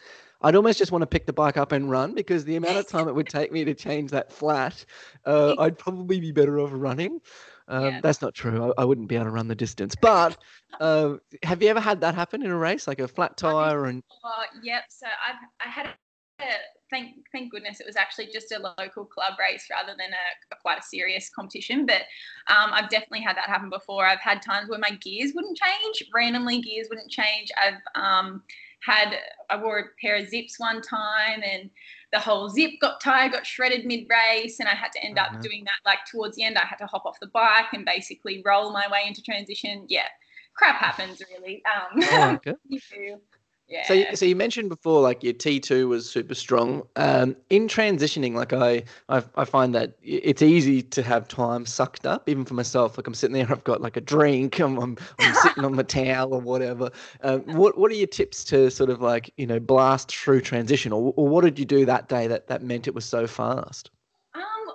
I'd 0.42 0.56
almost 0.56 0.78
just 0.78 0.92
want 0.92 1.02
to 1.02 1.08
pick 1.08 1.26
the 1.26 1.34
bike 1.34 1.58
up 1.58 1.72
and 1.72 1.90
run 1.90 2.14
because 2.16 2.46
the 2.46 2.56
amount 2.56 2.78
of 2.78 2.88
time 2.88 3.08
it 3.08 3.16
would 3.16 3.28
take 3.28 3.52
me 3.52 3.66
to 3.66 3.74
change 3.74 4.10
that 4.12 4.32
flat, 4.32 4.86
uh, 5.26 5.54
I'd 5.60 5.78
probably 5.78 6.20
be 6.20 6.32
better 6.32 6.60
off 6.60 6.70
running. 6.74 7.20
Um, 7.70 7.86
yeah. 7.86 8.02
That's 8.02 8.22
not 8.22 8.34
true. 8.34 8.74
I, 8.78 8.82
I, 8.82 8.86
wouldn't 8.86 9.08
be 9.08 9.16
able 9.16 9.26
to 9.26 9.32
run 9.32 9.48
the 9.48 9.56
distance. 9.56 9.96
But 9.96 10.38
uh, 10.80 11.18
have 11.44 11.62
you 11.62 11.70
ever 11.70 11.80
had 11.80 12.02
that 12.02 12.16
happen 12.16 12.44
in 12.44 12.50
a 12.50 12.58
race, 12.58 12.88
like 12.88 13.00
a 13.00 13.08
flat 13.08 13.38
tire? 13.38 13.86
And 13.86 14.04
oh, 14.24 14.44
yep. 14.64 14.86
So 14.90 15.06
I've 15.06 15.36
I 15.66 15.70
had 15.70 15.86
a, 15.86 16.44
thank 16.90 17.18
thank 17.32 17.52
goodness 17.52 17.80
it 17.80 17.86
was 17.86 17.96
actually 17.96 18.28
just 18.34 18.52
a 18.52 18.74
local 18.80 19.06
club 19.06 19.34
race 19.40 19.68
rather 19.70 19.92
than 19.92 20.10
a, 20.10 20.56
a 20.56 20.58
quite 20.64 20.80
a 20.80 20.84
serious 20.84 21.30
competition. 21.30 21.86
But 21.86 22.02
um, 22.48 22.72
I've 22.74 22.90
definitely 22.90 23.22
had 23.22 23.38
that 23.38 23.46
happen 23.46 23.70
before. 23.70 24.04
I've 24.04 24.20
had 24.20 24.42
times 24.42 24.68
where 24.68 24.80
my 24.80 24.98
gears 25.02 25.34
wouldn't 25.36 25.58
change. 25.58 26.04
Randomly, 26.12 26.62
gears 26.62 26.88
wouldn't 26.90 27.12
change. 27.12 27.52
I've 27.56 28.02
um, 28.02 28.42
had 28.82 29.16
I 29.52 29.62
wore 29.62 29.80
a 29.80 29.84
pair 30.02 30.16
of 30.16 30.26
Zipps 30.28 30.54
one 30.58 30.82
time 30.82 31.44
and 31.44 31.70
the 32.12 32.20
whole 32.20 32.50
Zipp 32.50 32.80
got 32.80 33.02
tire 33.02 33.30
got 33.30 33.46
shredded 33.46 33.86
mid 33.86 34.08
race, 34.10 34.60
and 34.60 34.68
I 34.68 34.76
had 34.76 34.92
to 34.94 35.04
end 35.04 35.20
up 35.20 35.30
mm-hmm. 35.30 35.42
doing 35.42 35.64
that. 35.66 35.80
Like 35.86 36.00
towards 36.12 36.36
the 36.36 36.44
end, 36.44 36.58
I 36.58 36.66
had 36.66 36.78
to 36.78 36.88
hop 36.88 37.06
off 37.06 37.20
the 37.20 37.28
bike 37.28 37.74
and 37.74 37.86
basically 37.86 38.42
roll 38.46 38.72
my 38.72 38.88
way 38.92 39.04
into 39.06 39.22
transition. 39.22 39.86
Yeah, 39.88 40.08
crap 40.56 40.78
happens 40.78 41.22
really. 41.32 41.64
Um, 41.66 42.04
oh, 42.12 42.30
okay. 42.36 42.56
Yeah. 43.70 43.84
So, 43.86 44.04
so 44.16 44.26
you 44.26 44.36
mentioned 44.36 44.70
before, 44.70 45.02
like 45.02 45.24
your 45.24 45.34
T 45.34 45.60
two 45.60 45.88
was 45.88 46.10
super 46.10 46.34
strong. 46.34 46.82
Um, 46.96 47.36
in 47.52 47.68
transitioning, 47.68 48.34
like 48.34 48.52
I, 48.52 48.84
I, 49.10 49.24
I 49.36 49.46
find 49.46 49.76
that 49.76 49.94
it's 50.02 50.42
easy 50.42 50.82
to 50.82 51.04
have 51.04 51.28
time 51.28 51.68
sucked 51.68 52.08
up, 52.08 52.28
even 52.28 52.46
for 52.46 52.56
myself. 52.56 52.98
Like 52.98 53.06
I'm 53.06 53.14
sitting 53.14 53.36
there, 53.36 53.48
I've 53.52 53.64
got 53.64 53.82
like 53.82 53.96
a 53.96 54.02
drink, 54.02 54.60
I'm, 54.60 54.78
I'm, 54.80 54.98
I'm 55.20 55.34
sitting 55.36 55.64
on 55.64 55.76
my 55.76 55.84
towel 56.00 56.34
or 56.34 56.42
whatever. 56.42 56.90
Um, 57.22 57.42
what, 57.42 57.78
what 57.78 57.92
are 57.92 57.96
your 57.96 58.08
tips 58.08 58.44
to 58.46 58.72
sort 58.72 58.90
of 58.90 59.02
like 59.02 59.32
you 59.38 59.46
know 59.46 59.60
blast 59.60 60.10
through 60.16 60.42
transition, 60.42 60.92
or, 60.92 61.14
or 61.16 61.28
what 61.28 61.44
did 61.44 61.60
you 61.60 61.66
do 61.66 61.86
that 61.86 62.10
day 62.10 62.26
that 62.28 62.48
that 62.48 62.64
meant 62.64 62.88
it 62.88 62.96
was 62.96 63.06
so 63.06 63.28
fast? 63.28 63.92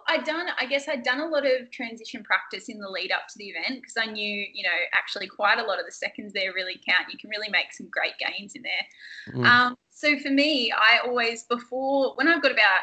I 0.09 0.15
I'd 0.15 0.25
done, 0.25 0.47
I 0.59 0.67
guess 0.67 0.89
I'd 0.89 1.03
done 1.03 1.21
a 1.21 1.27
lot 1.27 1.45
of 1.45 1.71
transition 1.71 2.23
practice 2.23 2.69
in 2.69 2.79
the 2.79 2.89
lead 2.89 3.13
up 3.13 3.29
to 3.29 3.35
the 3.39 3.47
event 3.47 3.83
because 3.83 3.97
I 3.99 4.11
knew, 4.11 4.47
you 4.53 4.63
know, 4.63 4.69
actually 4.93 5.27
quite 5.27 5.59
a 5.59 5.65
lot 5.65 5.79
of 5.79 5.87
the 5.87 5.93
seconds 5.93 6.33
there 6.33 6.53
really 6.53 6.81
count. 6.87 7.13
You 7.13 7.19
can 7.19 7.31
really 7.31 7.49
make 7.49 7.73
some 7.73 7.89
great 7.91 8.15
gains 8.19 8.55
in 8.55 8.63
there. 8.63 9.35
Mm. 9.35 9.47
Um, 9.47 9.77
so 9.91 10.19
for 10.19 10.31
me, 10.31 10.73
I 10.73 10.99
always, 11.07 11.45
before, 11.45 12.15
when 12.17 12.29
I've 12.29 12.43
got 12.43 12.53
about 12.53 12.81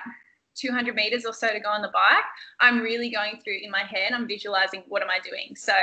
200 0.56 0.96
meters 0.96 1.26
or 1.26 1.34
so 1.34 1.52
to 1.52 1.60
go 1.60 1.70
on 1.70 1.82
the 1.82 1.90
bike, 1.90 2.24
I'm 2.60 2.82
really 2.82 3.10
going 3.10 3.40
through 3.44 3.60
in 3.62 3.72
my 3.72 3.84
head, 3.84 4.14
I'm 4.14 4.28
visualizing 4.28 4.84
what 4.88 5.02
am 5.02 5.10
I 5.10 5.20
doing. 5.20 5.56
So, 5.56 5.74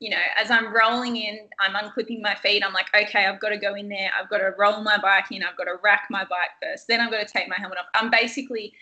you 0.00 0.10
know, 0.10 0.22
as 0.38 0.50
I'm 0.50 0.74
rolling 0.74 1.16
in, 1.16 1.40
I'm 1.60 1.74
unclipping 1.74 2.22
my 2.22 2.34
feet. 2.34 2.64
I'm 2.64 2.72
like, 2.72 2.88
okay, 2.94 3.26
I've 3.26 3.40
got 3.40 3.50
to 3.50 3.58
go 3.58 3.74
in 3.74 3.88
there. 3.88 4.10
I've 4.18 4.30
got 4.30 4.38
to 4.38 4.54
roll 4.58 4.82
my 4.82 4.98
bike 4.98 5.26
in. 5.30 5.42
I've 5.42 5.58
got 5.58 5.64
to 5.64 5.76
rack 5.82 6.06
my 6.10 6.24
bike 6.24 6.50
first. 6.62 6.86
Then 6.88 7.00
I've 7.00 7.10
got 7.10 7.26
to 7.26 7.30
take 7.30 7.48
my 7.48 7.56
helmet 7.58 7.78
off. 7.78 7.86
I'm 7.94 8.10
basically 8.10 8.72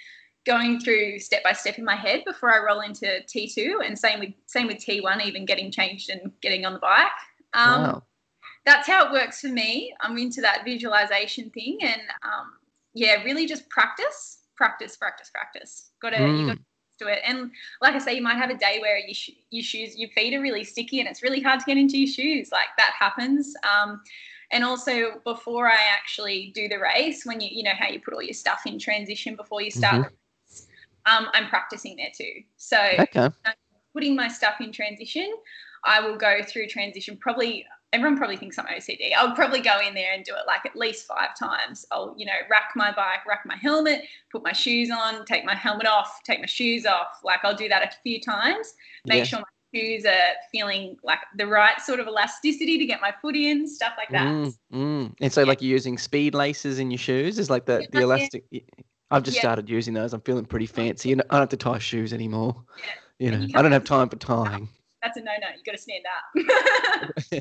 going 0.46 0.80
through 0.80 1.18
step 1.18 1.42
by 1.44 1.52
step 1.52 1.78
in 1.78 1.84
my 1.84 1.94
head 1.94 2.24
before 2.24 2.52
I 2.52 2.64
roll 2.64 2.80
into 2.80 3.06
T2, 3.06 3.86
and 3.86 3.98
same 3.98 4.20
with 4.20 4.32
same 4.46 4.66
with 4.66 4.78
T1, 4.78 5.24
even 5.24 5.44
getting 5.44 5.70
changed 5.70 6.10
and 6.10 6.32
getting 6.40 6.64
on 6.64 6.72
the 6.72 6.78
bike. 6.78 7.06
Um, 7.54 7.82
wow. 7.82 8.02
That's 8.64 8.86
how 8.86 9.06
it 9.06 9.12
works 9.12 9.40
for 9.40 9.48
me. 9.48 9.94
I'm 10.00 10.18
into 10.18 10.40
that 10.40 10.64
visualization 10.64 11.50
thing, 11.50 11.78
and 11.82 12.00
um, 12.22 12.52
yeah, 12.94 13.22
really 13.22 13.46
just 13.46 13.68
practice, 13.68 14.40
practice, 14.56 14.96
practice, 14.96 15.30
practice. 15.30 15.90
Got 16.00 16.10
to 16.10 16.16
mm. 16.18 16.40
you 16.40 16.46
got 16.46 16.56
to 16.56 16.60
do 16.98 17.08
it. 17.08 17.20
And 17.24 17.50
like 17.80 17.94
I 17.94 17.98
say, 17.98 18.14
you 18.14 18.22
might 18.22 18.36
have 18.36 18.50
a 18.50 18.56
day 18.56 18.78
where 18.80 18.98
your 18.98 19.14
sh- 19.14 19.30
your 19.50 19.62
shoes, 19.62 19.98
your 19.98 20.10
feet 20.10 20.34
are 20.34 20.40
really 20.40 20.64
sticky, 20.64 21.00
and 21.00 21.08
it's 21.08 21.22
really 21.22 21.42
hard 21.42 21.60
to 21.60 21.66
get 21.66 21.76
into 21.76 21.98
your 21.98 22.08
shoes. 22.08 22.50
Like 22.52 22.68
that 22.78 22.94
happens. 22.98 23.54
Um, 23.64 24.00
and 24.50 24.64
also 24.64 25.20
before 25.24 25.68
I 25.68 25.78
actually 25.92 26.52
do 26.54 26.68
the 26.68 26.78
race, 26.78 27.26
when 27.26 27.40
you 27.40 27.48
you 27.50 27.62
know 27.64 27.74
how 27.78 27.88
you 27.88 28.00
put 28.00 28.14
all 28.14 28.22
your 28.22 28.34
stuff 28.34 28.62
in 28.66 28.78
transition 28.78 29.36
before 29.36 29.60
you 29.60 29.70
start 29.70 30.06
mm-hmm 30.06 30.14
um, 31.08 31.28
I'm 31.32 31.48
practicing 31.48 31.96
there 31.96 32.10
too. 32.16 32.42
So 32.56 32.78
okay. 32.98 33.30
putting 33.92 34.14
my 34.14 34.28
stuff 34.28 34.60
in 34.60 34.72
transition, 34.72 35.32
I 35.84 36.00
will 36.00 36.16
go 36.16 36.40
through 36.42 36.68
transition 36.68 37.16
probably 37.16 37.66
everyone 37.92 38.18
probably 38.18 38.36
thinks 38.36 38.58
I'm 38.58 38.66
OCD. 38.66 39.12
I'll 39.16 39.34
probably 39.34 39.60
go 39.60 39.78
in 39.86 39.94
there 39.94 40.12
and 40.12 40.24
do 40.24 40.32
it 40.32 40.46
like 40.46 40.66
at 40.66 40.76
least 40.76 41.06
five 41.06 41.30
times. 41.38 41.86
I'll, 41.90 42.14
you 42.18 42.26
know, 42.26 42.32
rack 42.50 42.72
my 42.76 42.92
bike, 42.92 43.26
rack 43.26 43.44
my 43.46 43.56
helmet, 43.56 44.02
put 44.30 44.42
my 44.42 44.52
shoes 44.52 44.90
on, 44.90 45.24
take 45.24 45.44
my 45.44 45.54
helmet 45.54 45.86
off, 45.86 46.20
take 46.24 46.40
my 46.40 46.46
shoes 46.46 46.84
off. 46.84 47.20
Like 47.24 47.40
I'll 47.44 47.56
do 47.56 47.68
that 47.68 47.82
a 47.82 47.90
few 48.02 48.20
times, 48.20 48.74
make 49.06 49.18
yeah. 49.18 49.24
sure 49.24 49.38
my 49.38 49.80
shoes 49.80 50.04
are 50.04 50.34
feeling 50.52 50.96
like 51.02 51.20
the 51.36 51.46
right 51.46 51.80
sort 51.80 52.00
of 52.00 52.06
elasticity 52.06 52.78
to 52.78 52.84
get 52.84 53.00
my 53.00 53.12
foot 53.22 53.36
in, 53.36 53.66
stuff 53.66 53.92
like 53.96 54.10
that. 54.10 54.26
Mm, 54.26 54.58
mm. 54.72 55.14
And 55.20 55.32
so 55.32 55.40
yeah. 55.40 55.46
like 55.46 55.62
you're 55.62 55.72
using 55.72 55.98
speed 55.98 56.34
laces 56.34 56.78
in 56.78 56.90
your 56.90 56.98
shoes 56.98 57.38
is 57.38 57.48
like 57.48 57.66
the, 57.66 57.86
the 57.92 58.00
elastic. 58.00 58.44
I've 59.10 59.22
just 59.22 59.36
yeah. 59.36 59.42
started 59.42 59.68
using 59.68 59.94
those. 59.94 60.12
I'm 60.12 60.20
feeling 60.20 60.44
pretty 60.44 60.66
fancy, 60.66 61.12
and 61.12 61.22
I 61.30 61.34
don't 61.34 61.40
have 61.42 61.48
to 61.50 61.56
tie 61.56 61.78
shoes 61.78 62.12
anymore. 62.12 62.62
Yeah. 62.78 62.90
You 63.18 63.30
know, 63.32 63.46
I 63.54 63.62
don't 63.62 63.72
have 63.72 63.84
time 63.84 64.08
for 64.08 64.16
tying. 64.16 64.68
That's 65.02 65.16
a 65.16 65.20
no-no. 65.20 65.46
You've 65.54 65.64
got 65.64 65.72
to 65.72 65.78
stand 65.78 66.04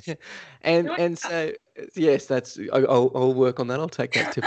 up. 0.08 0.18
and 0.62 0.90
and 0.90 1.18
so 1.18 1.52
yes, 1.96 2.28
that's 2.28 2.60
I'll, 2.72 3.12
I'll 3.16 3.34
work 3.34 3.60
on 3.60 3.68
that. 3.70 3.80
I'll 3.80 3.90
take 3.90 4.14
that 4.14 4.32
tip. 4.34 4.46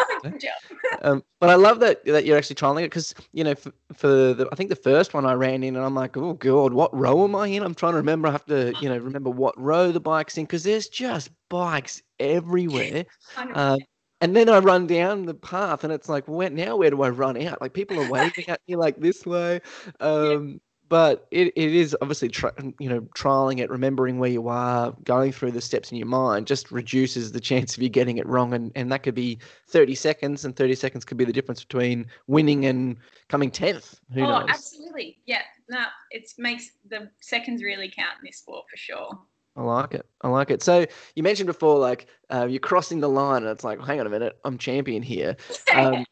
um, 1.02 1.24
but 1.40 1.50
I 1.50 1.56
love 1.56 1.80
that 1.80 2.04
that 2.04 2.24
you're 2.24 2.38
actually 2.38 2.54
trialing 2.54 2.82
it 2.82 2.90
because 2.90 3.12
you 3.32 3.42
know 3.42 3.56
for, 3.56 3.72
for 3.92 4.06
the 4.06 4.48
I 4.52 4.54
think 4.54 4.70
the 4.70 4.76
first 4.76 5.12
one 5.12 5.26
I 5.26 5.32
ran 5.32 5.64
in 5.64 5.74
and 5.74 5.84
I'm 5.84 5.96
like 5.96 6.16
oh 6.16 6.34
god 6.34 6.72
what 6.72 6.96
row 6.96 7.24
am 7.24 7.34
I 7.34 7.48
in? 7.48 7.64
I'm 7.64 7.74
trying 7.74 7.94
to 7.94 7.98
remember. 7.98 8.28
I 8.28 8.30
have 8.30 8.46
to 8.46 8.72
you 8.80 8.88
know 8.88 8.98
remember 8.98 9.30
what 9.30 9.60
row 9.60 9.90
the 9.90 9.98
bike's 9.98 10.38
in 10.38 10.44
because 10.44 10.62
there's 10.62 10.88
just 10.88 11.30
bikes 11.48 12.02
everywhere. 12.20 13.06
Um, 13.54 13.80
and 14.20 14.36
then 14.36 14.48
I 14.48 14.58
run 14.58 14.86
down 14.86 15.26
the 15.26 15.34
path, 15.34 15.84
and 15.84 15.92
it's 15.92 16.08
like, 16.08 16.26
where 16.26 16.50
now? 16.50 16.76
Where 16.76 16.90
do 16.90 17.02
I 17.02 17.10
run 17.10 17.40
out? 17.42 17.60
Like 17.60 17.72
people 17.72 17.98
are 18.00 18.10
waving 18.10 18.48
at 18.48 18.60
me 18.68 18.76
like 18.76 18.98
this 19.00 19.24
way. 19.24 19.60
Um, 20.00 20.48
yeah. 20.48 20.56
But 20.90 21.28
it, 21.30 21.52
it 21.54 21.72
is 21.72 21.96
obviously, 22.02 22.28
tra- 22.28 22.52
you 22.80 22.88
know, 22.88 23.02
trialing 23.16 23.60
it, 23.60 23.70
remembering 23.70 24.18
where 24.18 24.28
you 24.28 24.48
are, 24.48 24.92
going 25.04 25.30
through 25.30 25.52
the 25.52 25.60
steps 25.60 25.92
in 25.92 25.98
your 25.98 26.08
mind, 26.08 26.48
just 26.48 26.72
reduces 26.72 27.30
the 27.30 27.38
chance 27.38 27.76
of 27.76 27.82
you 27.82 27.88
getting 27.88 28.18
it 28.18 28.26
wrong, 28.26 28.52
and 28.52 28.72
and 28.74 28.90
that 28.90 29.04
could 29.04 29.14
be 29.14 29.38
thirty 29.68 29.94
seconds, 29.94 30.44
and 30.44 30.56
thirty 30.56 30.74
seconds 30.74 31.04
could 31.04 31.16
be 31.16 31.24
the 31.24 31.32
difference 31.32 31.62
between 31.62 32.06
winning 32.26 32.66
and 32.66 32.96
coming 33.28 33.52
tenth. 33.52 34.00
Who 34.12 34.22
oh, 34.22 34.40
knows? 34.40 34.48
absolutely, 34.50 35.18
yeah. 35.26 35.42
No, 35.68 35.84
it 36.10 36.28
makes 36.38 36.72
the 36.88 37.08
seconds 37.20 37.62
really 37.62 37.88
count 37.88 38.14
in 38.20 38.26
this 38.26 38.38
sport 38.38 38.64
for 38.68 38.76
sure. 38.76 39.16
I 39.56 39.62
like 39.62 39.94
it. 39.94 40.06
I 40.22 40.28
like 40.28 40.50
it. 40.50 40.62
So 40.62 40.86
you 41.14 41.22
mentioned 41.22 41.46
before, 41.46 41.78
like 41.78 42.06
uh, 42.30 42.46
you're 42.48 42.60
crossing 42.60 43.00
the 43.00 43.08
line, 43.08 43.42
and 43.42 43.50
it's 43.50 43.64
like, 43.64 43.80
hang 43.80 44.00
on 44.00 44.06
a 44.06 44.10
minute, 44.10 44.38
I'm 44.44 44.58
champion 44.58 45.02
here. 45.02 45.36
Um, 45.72 46.04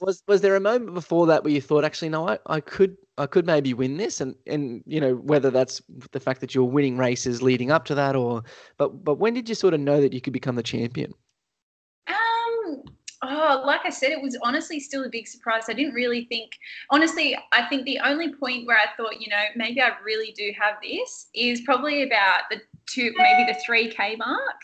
was 0.00 0.22
was 0.26 0.40
there 0.40 0.56
a 0.56 0.60
moment 0.60 0.94
before 0.94 1.26
that 1.26 1.44
where 1.44 1.52
you 1.52 1.60
thought, 1.60 1.84
actually, 1.84 2.08
no, 2.08 2.28
I, 2.28 2.38
I 2.46 2.60
could 2.60 2.96
I 3.18 3.26
could 3.26 3.46
maybe 3.46 3.72
win 3.72 3.96
this, 3.96 4.20
and 4.20 4.34
and 4.46 4.82
you 4.86 5.00
know 5.00 5.14
whether 5.14 5.50
that's 5.50 5.80
the 6.10 6.20
fact 6.20 6.40
that 6.40 6.54
you're 6.54 6.64
winning 6.64 6.98
races 6.98 7.40
leading 7.42 7.70
up 7.70 7.84
to 7.86 7.94
that, 7.94 8.16
or 8.16 8.42
but 8.78 9.04
but 9.04 9.16
when 9.16 9.34
did 9.34 9.48
you 9.48 9.54
sort 9.54 9.74
of 9.74 9.80
know 9.80 10.00
that 10.00 10.12
you 10.12 10.20
could 10.20 10.32
become 10.32 10.56
the 10.56 10.62
champion? 10.62 11.14
Oh, 13.22 13.62
like 13.64 13.80
I 13.84 13.90
said, 13.90 14.10
it 14.10 14.20
was 14.20 14.36
honestly 14.42 14.78
still 14.78 15.04
a 15.04 15.08
big 15.08 15.26
surprise. 15.26 15.64
I 15.68 15.72
didn't 15.72 15.94
really 15.94 16.26
think, 16.26 16.52
honestly, 16.90 17.36
I 17.52 17.62
think 17.66 17.84
the 17.84 17.98
only 18.00 18.34
point 18.34 18.66
where 18.66 18.76
I 18.76 18.86
thought, 18.96 19.20
you 19.20 19.30
know, 19.30 19.42
maybe 19.56 19.80
I 19.80 19.92
really 20.04 20.32
do 20.32 20.52
have 20.60 20.74
this 20.82 21.28
is 21.34 21.62
probably 21.62 22.02
about 22.02 22.42
the 22.50 22.60
two, 22.86 23.12
maybe 23.16 23.50
the 23.50 23.58
3K 23.66 24.18
mark. 24.18 24.60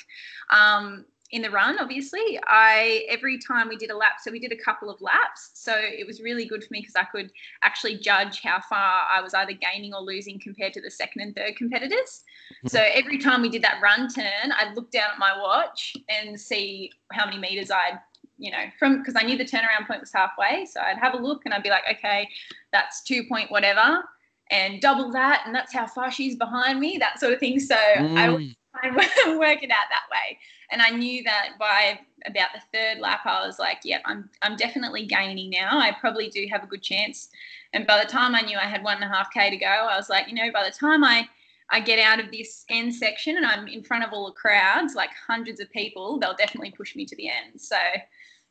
Um, 0.51 1.07
in 1.33 1.41
the 1.41 1.51
run 1.51 1.79
obviously 1.79 2.39
i 2.47 3.05
every 3.09 3.39
time 3.39 3.69
we 3.69 3.77
did 3.77 3.91
a 3.91 3.97
lap 3.97 4.13
so 4.23 4.31
we 4.31 4.39
did 4.39 4.53
a 4.53 4.57
couple 4.57 4.91
of 4.91 5.01
laps 5.01 5.51
so 5.55 5.75
it 5.75 6.07
was 6.07 6.21
really 6.21 6.45
good 6.45 6.63
for 6.63 6.69
me 6.71 6.81
because 6.81 6.95
i 6.95 7.05
could 7.05 7.33
actually 7.63 7.97
judge 7.97 8.41
how 8.43 8.61
far 8.69 9.03
i 9.11 9.21
was 9.21 9.33
either 9.35 9.53
gaining 9.55 9.95
or 9.95 10.01
losing 10.01 10.39
compared 10.39 10.73
to 10.75 10.81
the 10.81 10.91
second 10.91 11.23
and 11.23 11.35
third 11.35 11.57
competitors 11.57 12.23
so 12.67 12.85
every 12.93 13.17
time 13.17 13.41
we 13.41 13.49
did 13.49 13.63
that 13.63 13.81
run 13.83 14.09
turn 14.09 14.53
i'd 14.59 14.77
look 14.77 14.91
down 14.91 15.09
at 15.11 15.19
my 15.19 15.33
watch 15.39 15.95
and 16.11 16.39
see 16.39 16.91
how 17.13 17.25
many 17.25 17.39
meters 17.39 17.71
i'd 17.71 17.99
you 18.43 18.51
know, 18.51 18.65
from 18.77 18.99
because 18.99 19.15
I 19.17 19.23
knew 19.23 19.39
the 19.39 19.45
turnaround 19.45 19.87
point 19.87 20.01
was 20.01 20.13
halfway. 20.13 20.67
So 20.67 20.81
I'd 20.81 20.99
have 20.99 21.15
a 21.15 21.17
look 21.17 21.43
and 21.45 21.55
I'd 21.55 21.63
be 21.63 21.71
like, 21.71 21.85
okay, 21.89 22.29
that's 22.73 23.03
two 23.03 23.23
point 23.25 23.53
whatever, 23.53 24.03
and 24.51 24.81
double 24.81 25.13
that, 25.13 25.45
and 25.47 25.55
that's 25.55 25.73
how 25.73 25.87
far 25.87 26.11
she's 26.11 26.37
behind 26.37 26.81
me, 26.81 26.99
that 26.99 27.21
sort 27.21 27.33
of 27.33 27.39
thing. 27.39 27.61
So 27.61 27.77
mm. 27.77 28.19
I 28.19 28.29
would 28.31 29.39
work 29.39 29.63
it 29.63 29.71
out 29.71 29.87
that 29.91 30.09
way. 30.11 30.39
And 30.73 30.83
I 30.83 30.91
knew 30.91 31.23
that 31.23 31.51
by 31.59 32.01
about 32.27 32.49
the 32.55 32.61
third 32.77 32.99
lap, 32.99 33.21
I 33.27 33.47
was 33.47 33.59
like, 33.61 33.79
yeah, 33.85 33.99
I'm 34.07 34.29
I'm 34.43 34.57
definitely 34.57 35.07
gaining 35.07 35.51
now. 35.51 35.79
I 35.79 35.93
probably 36.01 36.29
do 36.29 36.45
have 36.51 36.65
a 36.65 36.67
good 36.67 36.83
chance. 36.83 37.29
And 37.75 37.87
by 37.87 38.03
the 38.03 38.11
time 38.11 38.35
I 38.35 38.41
knew 38.41 38.59
I 38.59 38.65
had 38.65 38.83
one 38.83 38.97
and 38.97 39.05
a 39.05 39.09
half 39.09 39.31
K 39.33 39.51
to 39.51 39.57
go, 39.57 39.67
I 39.67 39.97
was 39.97 40.11
like, 40.11 40.29
you 40.29 40.35
know, 40.35 40.51
by 40.53 40.65
the 40.65 40.75
time 40.75 41.05
I 41.05 41.29
I 41.71 41.81
get 41.81 42.01
out 42.01 42.19
of 42.19 42.31
this 42.33 42.65
end 42.69 42.95
section 42.95 43.37
and 43.37 43.47
I'm 43.47 43.69
in 43.69 43.83
front 43.85 44.05
of 44.05 44.13
all 44.13 44.27
the 44.27 44.33
crowds, 44.33 44.95
like 44.95 45.11
hundreds 45.27 45.61
of 45.61 45.71
people, 45.71 46.19
they'll 46.19 46.35
definitely 46.35 46.73
push 46.73 46.97
me 46.97 47.07
to 47.07 47.17
the 47.17 47.29
end. 47.29 47.61
So 47.61 47.77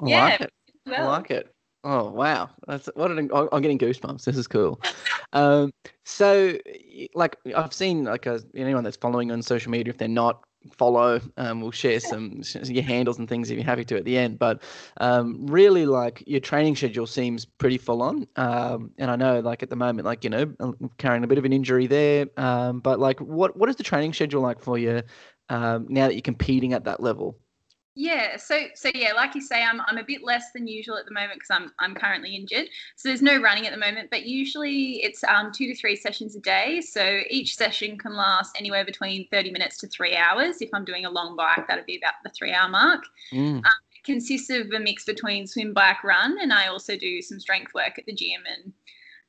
yeah, 0.06 0.24
like 0.24 0.42
it. 0.42 0.54
Well. 0.86 1.04
I 1.04 1.18
like 1.18 1.32
it. 1.32 1.54
Oh 1.84 2.12
wow, 2.12 2.50
that's 2.68 2.90
what 2.96 3.10
an, 3.10 3.30
I'm 3.34 3.62
getting 3.62 3.80
goosebumps. 3.80 4.24
This 4.24 4.38
is 4.38 4.48
cool. 4.48 4.80
um, 5.34 5.72
so, 6.06 6.58
like, 7.16 7.38
I've 7.56 7.74
seen 7.74 8.04
like 8.04 8.28
a, 8.28 8.40
anyone 8.56 8.84
that's 8.84 8.98
following 8.98 9.32
on 9.32 9.42
social 9.42 9.72
media, 9.72 9.92
if 9.92 9.98
they're 9.98 10.08
not 10.08 10.44
follow, 10.78 11.20
um, 11.38 11.62
we'll 11.62 11.72
share 11.72 12.00
some 12.00 12.42
your 12.66 12.84
handles 12.84 13.18
and 13.18 13.28
things 13.28 13.50
if 13.50 13.58
you're 13.58 13.66
happy 13.66 13.84
to 13.86 13.98
at 13.98 14.06
the 14.06 14.16
end. 14.16 14.38
But 14.38 14.62
um, 14.98 15.48
really, 15.48 15.88
like 15.88 16.24
your 16.28 16.40
training 16.40 16.76
schedule 16.76 17.08
seems 17.08 17.46
pretty 17.46 17.80
full 17.80 18.04
on. 18.04 18.28
Um, 18.36 18.92
and 19.00 19.10
I 19.10 19.16
know, 19.16 19.40
like 19.40 19.64
at 19.64 19.72
the 19.72 19.76
moment, 19.76 20.06
like 20.06 20.24
you 20.24 20.30
know, 20.30 20.54
carrying 21.00 21.24
a 21.24 21.28
bit 21.28 21.40
of 21.40 21.46
an 21.46 21.54
injury 21.54 21.88
there. 21.88 22.28
Um, 22.38 22.80
but 22.80 23.00
like, 23.00 23.20
what 23.20 23.58
what 23.58 23.70
is 23.70 23.76
the 23.76 23.84
training 23.84 24.14
schedule 24.14 24.42
like 24.42 24.62
for 24.62 24.78
you 24.78 25.02
um, 25.50 25.88
now 25.90 26.08
that 26.08 26.14
you're 26.14 26.22
competing 26.22 26.74
at 26.74 26.84
that 26.84 27.02
level? 27.02 27.40
Yeah, 27.94 28.38
so 28.38 28.68
so 28.74 28.90
yeah, 28.96 29.12
like 29.12 29.36
you 29.36 29.42
say, 29.42 29.62
I'm 29.62 29.82
I'm 29.82 29.98
a 29.98 30.04
bit 30.04 30.24
less 30.24 30.54
than 30.54 30.66
usual 30.66 30.96
at 30.96 31.06
the 31.06 31.14
moment 31.14 31.34
because 31.34 31.50
I'm 31.52 31.72
I'm 31.80 31.94
currently 31.94 32.36
injured. 32.36 32.68
So 32.96 33.10
there's 33.10 33.22
no 33.22 33.42
running 33.42 33.68
at 33.68 33.74
the 33.74 33.80
moment, 33.80 34.10
but 34.10 34.26
usually 34.26 35.04
it's 35.04 35.26
um 35.26 35.52
two 35.52 35.68
to 35.68 35.76
three 35.76 35.98
sessions 35.98 36.36
a 36.38 36.40
day. 36.40 36.80
So 36.80 37.22
each 37.30 37.58
session 37.58 37.98
can 37.98 38.16
last 38.16 38.56
anywhere 38.58 38.86
between 38.86 39.28
30 39.28 39.52
minutes 39.52 39.78
to 39.80 39.88
three 39.88 40.16
hours. 40.16 40.62
If 40.62 40.70
I'm 40.74 40.86
doing 40.86 41.06
a 41.06 41.10
long 41.10 41.36
bike, 41.36 41.68
that'd 41.68 41.86
be 41.86 41.98
about 41.98 42.14
the 42.24 42.30
three 42.30 42.54
hour 42.54 42.70
mark. 42.70 43.04
Mm. 43.34 43.58
Um, 43.58 43.64
it 43.94 44.04
consists 44.06 44.50
of 44.50 44.72
a 44.72 44.80
mix 44.80 45.04
between 45.04 45.46
swim, 45.46 45.74
bike, 45.74 46.02
run, 46.06 46.38
and 46.42 46.54
I 46.54 46.68
also 46.68 46.96
do 46.96 47.22
some 47.22 47.42
strength 47.42 47.74
work 47.74 48.00
at 48.00 48.06
the 48.06 48.14
gym 48.14 48.42
and 48.50 48.74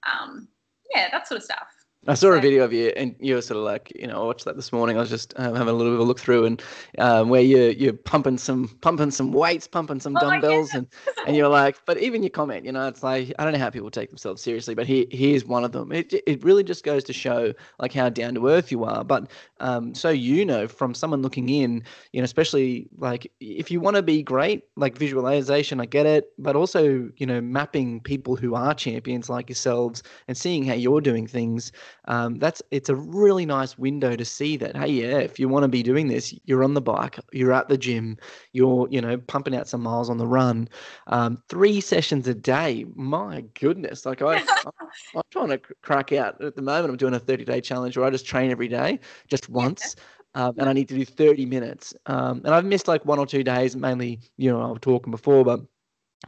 um, 0.04 0.49
yeah, 0.95 1.09
that 1.11 1.26
sort 1.26 1.38
of 1.38 1.45
stuff. 1.45 1.82
I 2.09 2.15
saw 2.15 2.31
a 2.33 2.41
video 2.41 2.65
of 2.65 2.73
you, 2.73 2.89
and 2.97 3.15
you 3.21 3.37
were 3.37 3.43
sort 3.43 3.59
of 3.59 3.65
like, 3.65 3.93
you 3.95 4.09
know, 4.09 4.21
I 4.23 4.27
watched 4.27 4.45
that 4.47 4.57
this 4.57 4.73
morning. 4.73 4.97
I 4.97 5.01
was 5.01 5.09
just 5.09 5.35
um, 5.37 5.55
having 5.55 5.73
a 5.73 5.77
little 5.77 5.93
bit 5.93 6.01
of 6.01 6.01
a 6.01 6.03
look 6.03 6.19
through, 6.19 6.47
and 6.47 6.63
um, 6.99 7.29
where 7.29 7.43
you 7.43 7.69
you're 7.79 7.93
pumping 7.93 8.39
some 8.39 8.67
pumping 8.81 9.13
some 9.13 9.31
weights, 9.31 9.69
pumping 9.69 10.01
some 10.01 10.17
Oh, 10.17 10.21
dumbbells, 10.21 10.75
and 10.75 10.89
and 11.25 11.37
you're 11.37 11.47
like, 11.49 11.79
but 11.87 11.99
even 11.99 12.25
your 12.25 12.31
comment, 12.31 12.65
you 12.65 12.73
know, 12.73 12.89
it's 12.89 13.05
like 13.05 13.33
I 13.39 13.45
don't 13.45 13.53
know 13.53 13.61
how 13.61 13.71
people 13.71 13.89
take 13.89 14.09
themselves 14.09 14.43
seriously, 14.43 14.75
but 14.75 14.85
he 14.85 15.07
here's 15.13 15.45
one 15.45 15.63
of 15.63 15.71
them. 15.71 15.93
It 15.93 16.13
it 16.27 16.43
really 16.43 16.65
just 16.65 16.83
goes 16.83 17.05
to 17.05 17.13
show 17.13 17.55
like 17.79 17.93
how 17.93 18.09
down 18.09 18.35
to 18.35 18.49
earth 18.49 18.73
you 18.73 18.83
are. 18.83 19.05
But 19.05 19.31
um, 19.61 19.95
so 19.95 20.11
you 20.11 20.45
know, 20.45 20.67
from 20.67 20.95
someone 20.95 21.23
looking 21.23 21.51
in, 21.51 21.85
you 22.13 22.21
know, 22.21 22.25
especially 22.25 22.89
like 22.99 23.31
if 23.39 23.71
you 23.71 23.79
want 23.79 23.95
to 23.95 24.03
be 24.03 24.25
great, 24.25 24.65
like 24.75 24.99
visualization, 24.99 25.81
I 25.81 25.87
get 25.87 26.07
it, 26.07 26.33
but 26.37 26.57
also 26.57 27.11
you 27.17 27.27
know, 27.27 27.41
mapping 27.41 28.01
people 28.01 28.35
who 28.35 28.57
are 28.57 28.75
champions 28.75 29.31
like 29.31 29.49
yourselves 29.49 30.03
and 30.27 30.37
seeing 30.37 30.65
how 30.65 30.75
you're 30.75 31.01
doing 31.01 31.29
things 31.29 31.71
um, 32.07 32.39
that's 32.39 32.63
it's 32.71 32.89
a 32.89 32.97
really 32.97 33.47
nice 33.47 33.79
window 33.79 34.17
to 34.17 34.25
see 34.25 34.57
that 34.57 34.77
hey 34.77 34.89
yeah 34.89 35.19
if 35.19 35.39
you 35.39 35.49
want 35.49 35.63
to 35.65 35.69
be 35.69 35.83
doing 35.83 36.09
this 36.09 36.35
you're 36.45 36.65
on 36.65 36.75
the 36.75 36.81
bike 36.81 37.19
you're 37.33 37.53
at 37.53 37.69
the 37.69 37.79
gym 37.79 38.17
you're 38.53 38.89
you 38.91 39.01
know 39.01 39.17
pumping 39.19 39.55
out 39.55 39.69
some 39.69 39.83
miles 39.83 40.11
on 40.11 40.19
the 40.19 40.27
run 40.27 40.69
um, 41.09 41.43
three 41.49 41.81
sessions 41.81 42.27
a 42.29 42.35
day 42.35 42.85
my 42.95 43.43
goodness 43.59 44.05
like 44.07 44.23
I, 44.23 44.35
I 44.65 44.71
am 45.15 45.23
trying 45.31 45.49
to 45.49 45.59
crack 45.59 46.13
out 46.13 46.43
at 46.43 46.57
the 46.57 46.63
moment 46.63 46.91
i'm 46.91 46.97
doing 46.97 47.15
a 47.15 47.21
30 47.21 47.45
day 47.45 47.61
challenge 47.61 47.97
where 47.97 48.07
i 48.07 48.11
just 48.11 48.27
train 48.27 48.51
every 48.51 48.69
day 48.69 48.99
just 49.29 49.49
once 49.49 49.97
um, 50.35 50.55
and 50.59 50.69
i 50.69 50.73
need 50.73 50.89
to 50.89 50.95
do 50.95 51.05
30 51.05 51.47
minutes 51.47 51.95
um, 52.07 52.41
and 52.45 52.55
i've 52.55 52.65
missed 52.65 52.89
like 52.89 53.05
one 53.05 53.19
or 53.19 53.27
two 53.27 53.45
days 53.45 53.77
mainly 53.77 54.21
you 54.37 54.51
know 54.51 54.61
i 54.61 54.67
was 54.67 54.79
talking 54.81 55.11
before 55.11 55.45
but 55.45 55.61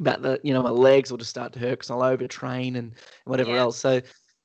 about 0.00 0.22
the 0.22 0.40
you 0.42 0.52
know 0.52 0.62
my 0.62 0.70
legs 0.70 1.10
will 1.10 1.18
just 1.18 1.30
start 1.30 1.52
to 1.52 1.58
hurt 1.58 1.70
because 1.70 1.90
i'll 1.90 2.00
overtrain 2.00 2.76
and 2.76 2.94
whatever 3.26 3.52
Yeah. 3.52 3.60
else 3.60 3.78
so 3.78 4.00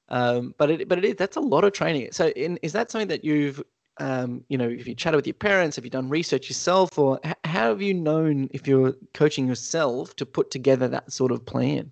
um, 0.09 0.53
but 0.57 0.69
it, 0.69 0.87
but 0.87 0.97
it 0.97 1.05
is 1.05 1.15
that's 1.15 1.37
a 1.37 1.41
lot 1.41 1.63
of 1.63 1.73
training. 1.73 2.09
So, 2.11 2.27
in, 2.29 2.57
is 2.61 2.73
that 2.73 2.91
something 2.91 3.07
that 3.09 3.23
you've, 3.23 3.61
um, 3.97 4.43
you 4.49 4.57
know, 4.57 4.67
if 4.67 4.87
you 4.87 4.95
chatted 4.95 5.17
with 5.17 5.27
your 5.27 5.33
parents, 5.33 5.75
have 5.75 5.85
you 5.85 5.91
done 5.91 6.09
research 6.09 6.49
yourself, 6.49 6.97
or 6.97 7.19
h- 7.23 7.35
how 7.43 7.69
have 7.69 7.81
you 7.81 7.93
known 7.93 8.49
if 8.51 8.67
you're 8.67 8.93
coaching 9.13 9.47
yourself 9.47 10.15
to 10.17 10.25
put 10.25 10.51
together 10.51 10.87
that 10.87 11.11
sort 11.11 11.31
of 11.31 11.45
plan? 11.45 11.91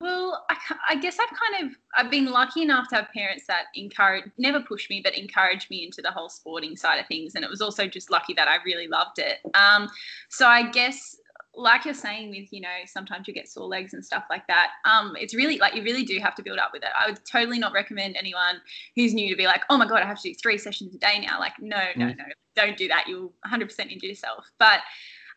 Well, 0.00 0.46
I, 0.48 0.56
I 0.90 0.94
guess 0.96 1.18
I've 1.18 1.36
kind 1.36 1.66
of 1.66 1.76
I've 1.96 2.10
been 2.10 2.26
lucky 2.26 2.62
enough 2.62 2.88
to 2.90 2.96
have 2.96 3.08
parents 3.12 3.44
that 3.48 3.64
encourage, 3.74 4.24
never 4.38 4.60
push 4.60 4.88
me, 4.88 5.00
but 5.02 5.16
encouraged 5.18 5.70
me 5.70 5.84
into 5.84 6.00
the 6.02 6.10
whole 6.10 6.28
sporting 6.28 6.76
side 6.76 6.98
of 7.00 7.06
things. 7.08 7.34
And 7.34 7.44
it 7.44 7.50
was 7.50 7.60
also 7.60 7.86
just 7.88 8.10
lucky 8.10 8.32
that 8.34 8.46
I 8.46 8.56
really 8.64 8.86
loved 8.86 9.18
it. 9.18 9.38
Um, 9.54 9.88
so 10.28 10.46
I 10.46 10.70
guess, 10.70 11.16
like 11.58 11.84
you're 11.84 11.92
saying, 11.92 12.30
with 12.30 12.52
you 12.52 12.60
know, 12.60 12.68
sometimes 12.86 13.26
you 13.26 13.34
get 13.34 13.48
sore 13.48 13.66
legs 13.66 13.92
and 13.92 14.04
stuff 14.04 14.24
like 14.30 14.46
that. 14.46 14.68
Um, 14.84 15.16
it's 15.18 15.34
really 15.34 15.58
like 15.58 15.74
you 15.74 15.82
really 15.82 16.04
do 16.04 16.18
have 16.20 16.34
to 16.36 16.42
build 16.42 16.58
up 16.58 16.70
with 16.72 16.82
it. 16.84 16.90
I 16.98 17.08
would 17.10 17.20
totally 17.24 17.58
not 17.58 17.72
recommend 17.72 18.16
anyone 18.16 18.60
who's 18.94 19.12
new 19.12 19.28
to 19.28 19.36
be 19.36 19.46
like, 19.46 19.64
oh 19.68 19.76
my 19.76 19.86
god, 19.86 20.02
I 20.02 20.06
have 20.06 20.20
to 20.22 20.28
do 20.30 20.34
three 20.40 20.56
sessions 20.56 20.94
a 20.94 20.98
day 20.98 21.20
now. 21.26 21.40
Like, 21.40 21.54
no, 21.60 21.82
no, 21.96 22.06
Mm. 22.06 22.16
no, 22.16 22.24
don't 22.54 22.76
do 22.76 22.86
that. 22.88 23.06
You'll 23.08 23.32
100% 23.46 23.90
injure 23.90 24.06
yourself. 24.06 24.46
But 24.58 24.80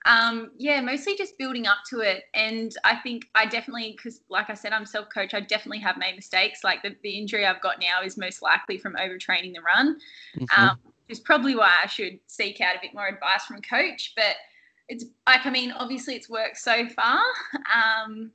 um, 0.05 0.51
yeah, 0.57 0.79
mostly 0.81 1.15
just 1.15 1.37
building 1.37 1.67
up 1.67 1.77
to 1.89 1.99
it. 1.99 2.23
And 2.33 2.71
I 2.83 2.95
think 2.97 3.27
I 3.35 3.45
definitely, 3.45 3.93
because 3.97 4.21
like 4.29 4.49
I 4.49 4.53
said, 4.53 4.73
I'm 4.73 4.85
self 4.85 5.07
coach, 5.13 5.33
I 5.33 5.39
definitely 5.41 5.79
have 5.79 5.97
made 5.97 6.15
mistakes. 6.15 6.63
Like 6.63 6.83
the, 6.83 6.95
the 7.03 7.17
injury 7.17 7.45
I've 7.45 7.61
got 7.61 7.79
now 7.79 8.01
is 8.03 8.17
most 8.17 8.41
likely 8.41 8.77
from 8.77 8.93
overtraining 8.95 9.53
the 9.55 9.61
run, 9.61 9.99
Mhm. 10.37 10.57
um, 10.57 10.79
is 11.07 11.19
probably 11.19 11.55
why 11.55 11.73
I 11.83 11.87
should 11.87 12.19
seek 12.27 12.61
out 12.61 12.75
a 12.75 12.79
bit 12.81 12.93
more 12.93 13.07
advice 13.07 13.45
from 13.45 13.61
coach. 13.61 14.13
But 14.15 14.35
it's 14.91 15.05
like, 15.25 15.45
I 15.45 15.49
mean, 15.49 15.71
obviously 15.71 16.15
it's 16.15 16.29
worked 16.29 16.57
so 16.57 16.85
far. 16.89 17.21
Um, 17.73 18.31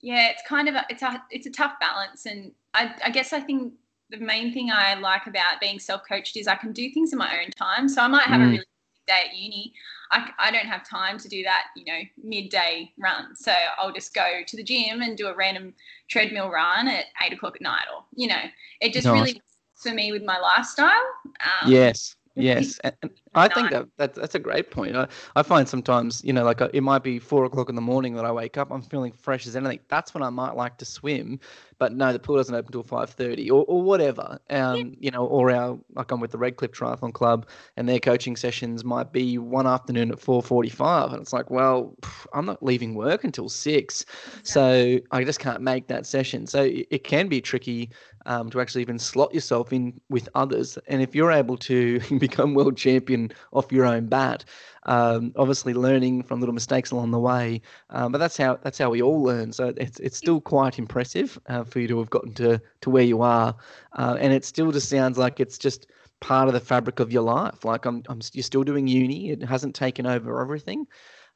yeah, 0.00 0.30
it's 0.30 0.42
kind 0.48 0.66
of 0.68 0.74
a, 0.74 0.84
it's 0.88 1.02
a 1.02 1.22
it's 1.30 1.46
a 1.46 1.50
tough 1.50 1.74
balance, 1.78 2.26
and 2.26 2.50
I, 2.74 2.92
I 3.04 3.10
guess 3.10 3.32
I 3.32 3.38
think 3.40 3.74
the 4.10 4.16
main 4.16 4.52
thing 4.52 4.70
I 4.72 4.94
like 4.94 5.26
about 5.26 5.60
being 5.60 5.78
self 5.78 6.02
coached 6.08 6.36
is 6.36 6.48
I 6.48 6.56
can 6.56 6.72
do 6.72 6.90
things 6.90 7.12
in 7.12 7.18
my 7.18 7.38
own 7.40 7.50
time. 7.50 7.88
So 7.88 8.00
I 8.02 8.08
might 8.08 8.24
have 8.24 8.40
a 8.40 8.44
Mm. 8.44 8.50
really 8.52 8.64
busy 8.64 9.04
day 9.06 9.22
at 9.28 9.36
uni. 9.36 9.74
I, 10.10 10.30
I 10.38 10.50
don't 10.50 10.66
have 10.66 10.88
time 10.88 11.18
to 11.18 11.28
do 11.28 11.42
that, 11.44 11.66
you 11.76 11.84
know, 11.84 12.00
midday 12.22 12.90
run. 12.98 13.36
So 13.36 13.52
I'll 13.78 13.92
just 13.92 14.12
go 14.14 14.40
to 14.46 14.56
the 14.56 14.64
gym 14.64 15.02
and 15.02 15.16
do 15.16 15.28
a 15.28 15.36
random 15.36 15.74
treadmill 16.08 16.50
run 16.50 16.88
at 16.88 17.06
eight 17.24 17.32
o'clock 17.32 17.56
at 17.56 17.62
night, 17.62 17.84
or 17.94 18.04
you 18.16 18.26
know, 18.26 18.42
it 18.80 18.92
just 18.92 19.06
Nice. 19.06 19.14
really 19.14 19.34
works 19.34 19.82
for 19.82 19.92
me 19.92 20.12
with 20.12 20.24
my 20.24 20.38
lifestyle. 20.38 21.06
Um, 21.26 21.70
yes, 21.70 22.16
yes, 22.34 22.80
and 22.84 23.10
I 23.34 23.48
think 23.48 23.70
that, 23.70 23.88
that 23.96 24.14
that's 24.14 24.34
a 24.34 24.38
great 24.38 24.70
point. 24.70 24.94
I, 24.94 25.08
I 25.36 25.42
find 25.42 25.68
sometimes, 25.68 26.22
you 26.24 26.32
know, 26.32 26.44
like 26.44 26.60
uh, 26.60 26.68
it 26.72 26.82
might 26.82 27.02
be 27.02 27.18
four 27.18 27.44
o'clock 27.44 27.68
in 27.68 27.74
the 27.74 27.80
morning 27.80 28.14
that 28.14 28.24
I 28.24 28.32
wake 28.32 28.58
up, 28.58 28.70
I'm 28.70 28.82
feeling 28.82 29.12
fresh 29.12 29.46
as 29.46 29.56
anything. 29.56 29.80
That's 29.88 30.12
when 30.12 30.22
I 30.22 30.30
might 30.30 30.54
like 30.54 30.76
to 30.78 30.84
swim, 30.84 31.40
but 31.78 31.92
no, 31.94 32.12
the 32.12 32.18
pool 32.18 32.36
doesn't 32.36 32.54
open 32.54 32.68
until 32.68 32.82
five 32.82 33.10
thirty 33.10 33.50
or, 33.50 33.64
or 33.66 33.82
whatever. 33.82 34.38
Um, 34.50 34.94
you 35.00 35.10
know, 35.10 35.24
or 35.24 35.50
our 35.50 35.78
like 35.94 36.10
I'm 36.10 36.20
with 36.20 36.32
the 36.32 36.38
Redcliffe 36.38 36.72
Triathlon 36.72 37.12
Club, 37.12 37.48
and 37.76 37.88
their 37.88 38.00
coaching 38.00 38.36
sessions 38.36 38.84
might 38.84 39.12
be 39.12 39.38
one 39.38 39.66
afternoon 39.66 40.10
at 40.10 40.20
four 40.20 40.42
forty-five, 40.42 41.12
and 41.12 41.22
it's 41.22 41.32
like, 41.32 41.50
well, 41.50 41.96
I'm 42.34 42.44
not 42.44 42.62
leaving 42.62 42.94
work 42.94 43.24
until 43.24 43.48
six, 43.48 44.04
so 44.42 44.98
I 45.10 45.24
just 45.24 45.40
can't 45.40 45.62
make 45.62 45.86
that 45.88 46.06
session. 46.06 46.46
So 46.46 46.64
it, 46.64 46.86
it 46.90 47.04
can 47.04 47.28
be 47.28 47.40
tricky 47.40 47.90
um, 48.26 48.50
to 48.50 48.60
actually 48.60 48.82
even 48.82 48.98
slot 48.98 49.34
yourself 49.34 49.72
in 49.72 50.00
with 50.08 50.28
others. 50.34 50.78
And 50.86 51.02
if 51.02 51.14
you're 51.14 51.32
able 51.32 51.56
to 51.58 52.00
become 52.18 52.54
world 52.54 52.76
champion 52.76 53.21
off 53.52 53.70
your 53.70 53.84
own 53.84 54.06
bat, 54.06 54.44
um, 54.84 55.32
obviously 55.36 55.74
learning 55.74 56.22
from 56.22 56.40
little 56.40 56.54
mistakes 56.54 56.90
along 56.90 57.10
the 57.10 57.18
way, 57.18 57.60
um, 57.90 58.12
but 58.12 58.18
that's 58.18 58.36
how 58.36 58.58
that's 58.62 58.78
how 58.78 58.90
we 58.90 59.02
all 59.02 59.22
learn. 59.22 59.52
So 59.52 59.72
it's 59.76 60.00
it's 60.00 60.16
still 60.16 60.40
quite 60.40 60.78
impressive 60.78 61.38
uh, 61.46 61.64
for 61.64 61.80
you 61.80 61.88
to 61.88 61.98
have 61.98 62.10
gotten 62.10 62.34
to 62.34 62.60
to 62.80 62.90
where 62.90 63.04
you 63.04 63.22
are, 63.22 63.54
uh, 63.92 64.16
and 64.18 64.32
it 64.32 64.44
still 64.44 64.72
just 64.72 64.88
sounds 64.88 65.18
like 65.18 65.40
it's 65.40 65.58
just 65.58 65.86
part 66.20 66.48
of 66.48 66.54
the 66.54 66.60
fabric 66.60 67.00
of 67.00 67.12
your 67.12 67.22
life. 67.22 67.64
Like 67.64 67.84
I'm, 67.84 68.02
I'm 68.08 68.20
you're 68.32 68.42
still 68.42 68.64
doing 68.64 68.86
uni; 68.86 69.30
it 69.30 69.42
hasn't 69.42 69.74
taken 69.74 70.06
over 70.06 70.40
everything. 70.40 70.86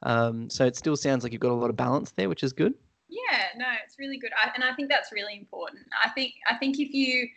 Um, 0.03 0.49
so 0.49 0.65
it 0.65 0.75
still 0.75 0.95
sounds 0.95 1.23
like 1.23 1.31
you've 1.31 1.41
got 1.41 1.51
a 1.51 1.55
lot 1.55 1.69
of 1.69 1.75
balance 1.75 2.11
there, 2.11 2.29
which 2.29 2.43
is 2.43 2.53
good. 2.53 2.73
Yeah, 3.09 3.47
no, 3.57 3.65
it's 3.85 3.97
really 3.97 4.17
good, 4.17 4.31
I, 4.41 4.51
and 4.53 4.63
I 4.63 4.73
think 4.75 4.89
that's 4.89 5.11
really 5.11 5.37
important. 5.37 5.85
I 6.03 6.09
think 6.09 6.33
I 6.49 6.55
think 6.55 6.79
if 6.79 6.93
you 6.93 7.27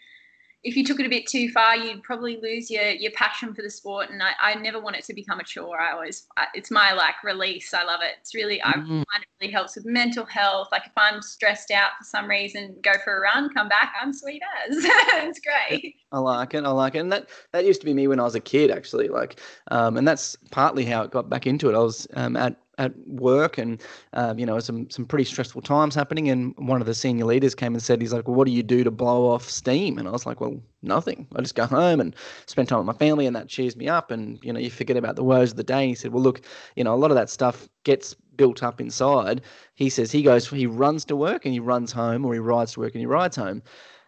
if 0.63 0.77
you 0.77 0.85
took 0.85 1.01
it 1.01 1.07
a 1.07 1.09
bit 1.09 1.27
too 1.27 1.49
far, 1.51 1.77
you'd 1.77 2.03
probably 2.03 2.39
lose 2.43 2.71
your 2.71 2.91
your 2.91 3.13
passion 3.13 3.55
for 3.55 3.63
the 3.63 3.71
sport. 3.71 4.11
And 4.11 4.23
I, 4.23 4.33
I 4.41 4.55
never 4.57 4.81
want 4.81 4.97
it 4.97 5.05
to 5.05 5.15
become 5.15 5.41
a 5.41 5.45
chore. 5.45 5.81
I 5.81 5.93
always 5.93 6.27
I, 6.37 6.47
it's 6.55 6.71
my 6.71 6.93
like 6.93 7.23
release. 7.25 7.73
I 7.73 7.85
love 7.85 8.01
it. 8.03 8.15
It's 8.21 8.35
really 8.35 8.63
I 8.63 8.73
Mm. 8.81 9.05
find 9.13 9.23
it 9.23 9.29
really 9.41 9.53
helps 9.53 9.77
with 9.77 9.85
mental 9.87 10.25
health. 10.25 10.69
Like 10.73 10.87
if 10.87 10.93
I'm 10.97 11.23
stressed 11.23 11.71
out 11.71 11.91
for 11.99 12.05
some 12.05 12.29
reason, 12.29 12.77
go 12.83 12.93
for 13.05 13.17
a 13.17 13.21
run, 13.21 13.53
come 13.53 13.69
back, 13.69 13.95
I'm 14.01 14.13
sweet 14.13 14.43
as. 14.69 14.77
it's 14.85 15.41
great. 15.41 15.97
I 16.13 16.19
like 16.19 16.55
it. 16.55 16.65
I 16.65 16.71
like 16.71 16.95
it. 16.95 16.99
And 16.99 17.13
that 17.13 17.29
that 17.53 17.65
used 17.65 17.81
to 17.81 17.87
be 17.87 17.95
me 17.95 18.09
when 18.09 18.21
I 18.21 18.25
was 18.25 18.35
a 18.35 18.41
kid, 18.41 18.71
actually. 18.71 19.09
Like, 19.09 19.41
um, 19.71 19.97
and 19.97 20.07
that's 20.07 20.37
partly 20.51 20.85
how 20.85 21.03
it 21.03 21.11
got 21.11 21.29
back 21.31 21.47
into 21.47 21.69
it. 21.69 21.75
I 21.75 21.79
was 21.79 22.07
um, 22.15 22.37
at 22.37 22.57
at 22.81 22.93
work, 23.07 23.59
and 23.59 23.81
um, 24.15 24.39
you 24.39 24.47
know, 24.47 24.59
some 24.59 24.91
some 24.91 25.05
pretty 25.05 25.25
stressful 25.25 25.63
times 25.63 25.95
happening. 25.95 26.29
And 26.29 26.55
one 26.57 26.81
of 26.81 26.87
the 26.87 26.95
senior 26.95 27.27
leaders 27.27 27.55
came 27.55 27.75
and 27.75 27.83
said, 27.83 28.01
"He's 28.01 28.13
like, 28.13 28.27
well, 28.27 28.35
what 28.37 28.47
do 28.47 28.53
you 28.53 28.63
do 28.65 28.83
to 28.83 28.91
blow 28.91 29.31
off 29.31 29.49
steam?" 29.49 29.99
And 29.99 30.09
I 30.09 30.11
was 30.11 30.27
like, 30.27 30.41
"Well, 30.41 30.61
nothing. 30.83 31.29
I 31.37 31.43
just 31.43 31.55
go 31.55 31.67
home 31.67 32.01
and 32.01 32.17
spend 32.47 32.69
time 32.69 32.79
with 32.79 32.87
my 32.87 32.99
family, 33.07 33.27
and 33.27 33.37
that 33.37 33.49
cheers 33.49 33.77
me 33.77 33.87
up. 33.87 34.11
And 34.11 34.43
you 34.43 34.53
know, 34.53 34.59
you 34.59 34.71
forget 34.71 34.97
about 34.97 35.17
the 35.17 35.25
woes 35.25 35.53
of 35.53 35.57
the 35.59 35.63
day." 35.65 35.83
And 35.83 35.89
he 35.91 35.95
said, 35.95 36.13
"Well, 36.13 36.23
look, 36.23 36.41
you 36.75 36.83
know, 36.83 36.95
a 36.95 36.97
lot 36.97 37.11
of 37.11 37.17
that 37.17 37.31
stuff 37.31 37.69
gets 37.85 38.15
built 38.37 38.63
up 38.63 38.81
inside." 38.81 39.43
He 39.75 39.91
says 39.91 40.11
he 40.11 40.23
goes, 40.23 40.49
he 40.49 40.67
runs 40.67 41.05
to 41.07 41.17
work 41.17 41.45
and 41.45 41.55
he 41.55 41.61
runs 41.61 41.93
home, 41.93 42.25
or 42.25 42.33
he 42.35 42.41
rides 42.41 42.73
to 42.73 42.81
work 42.81 42.95
and 42.95 43.01
he 43.01 43.07
rides 43.07 43.37
home. 43.37 43.63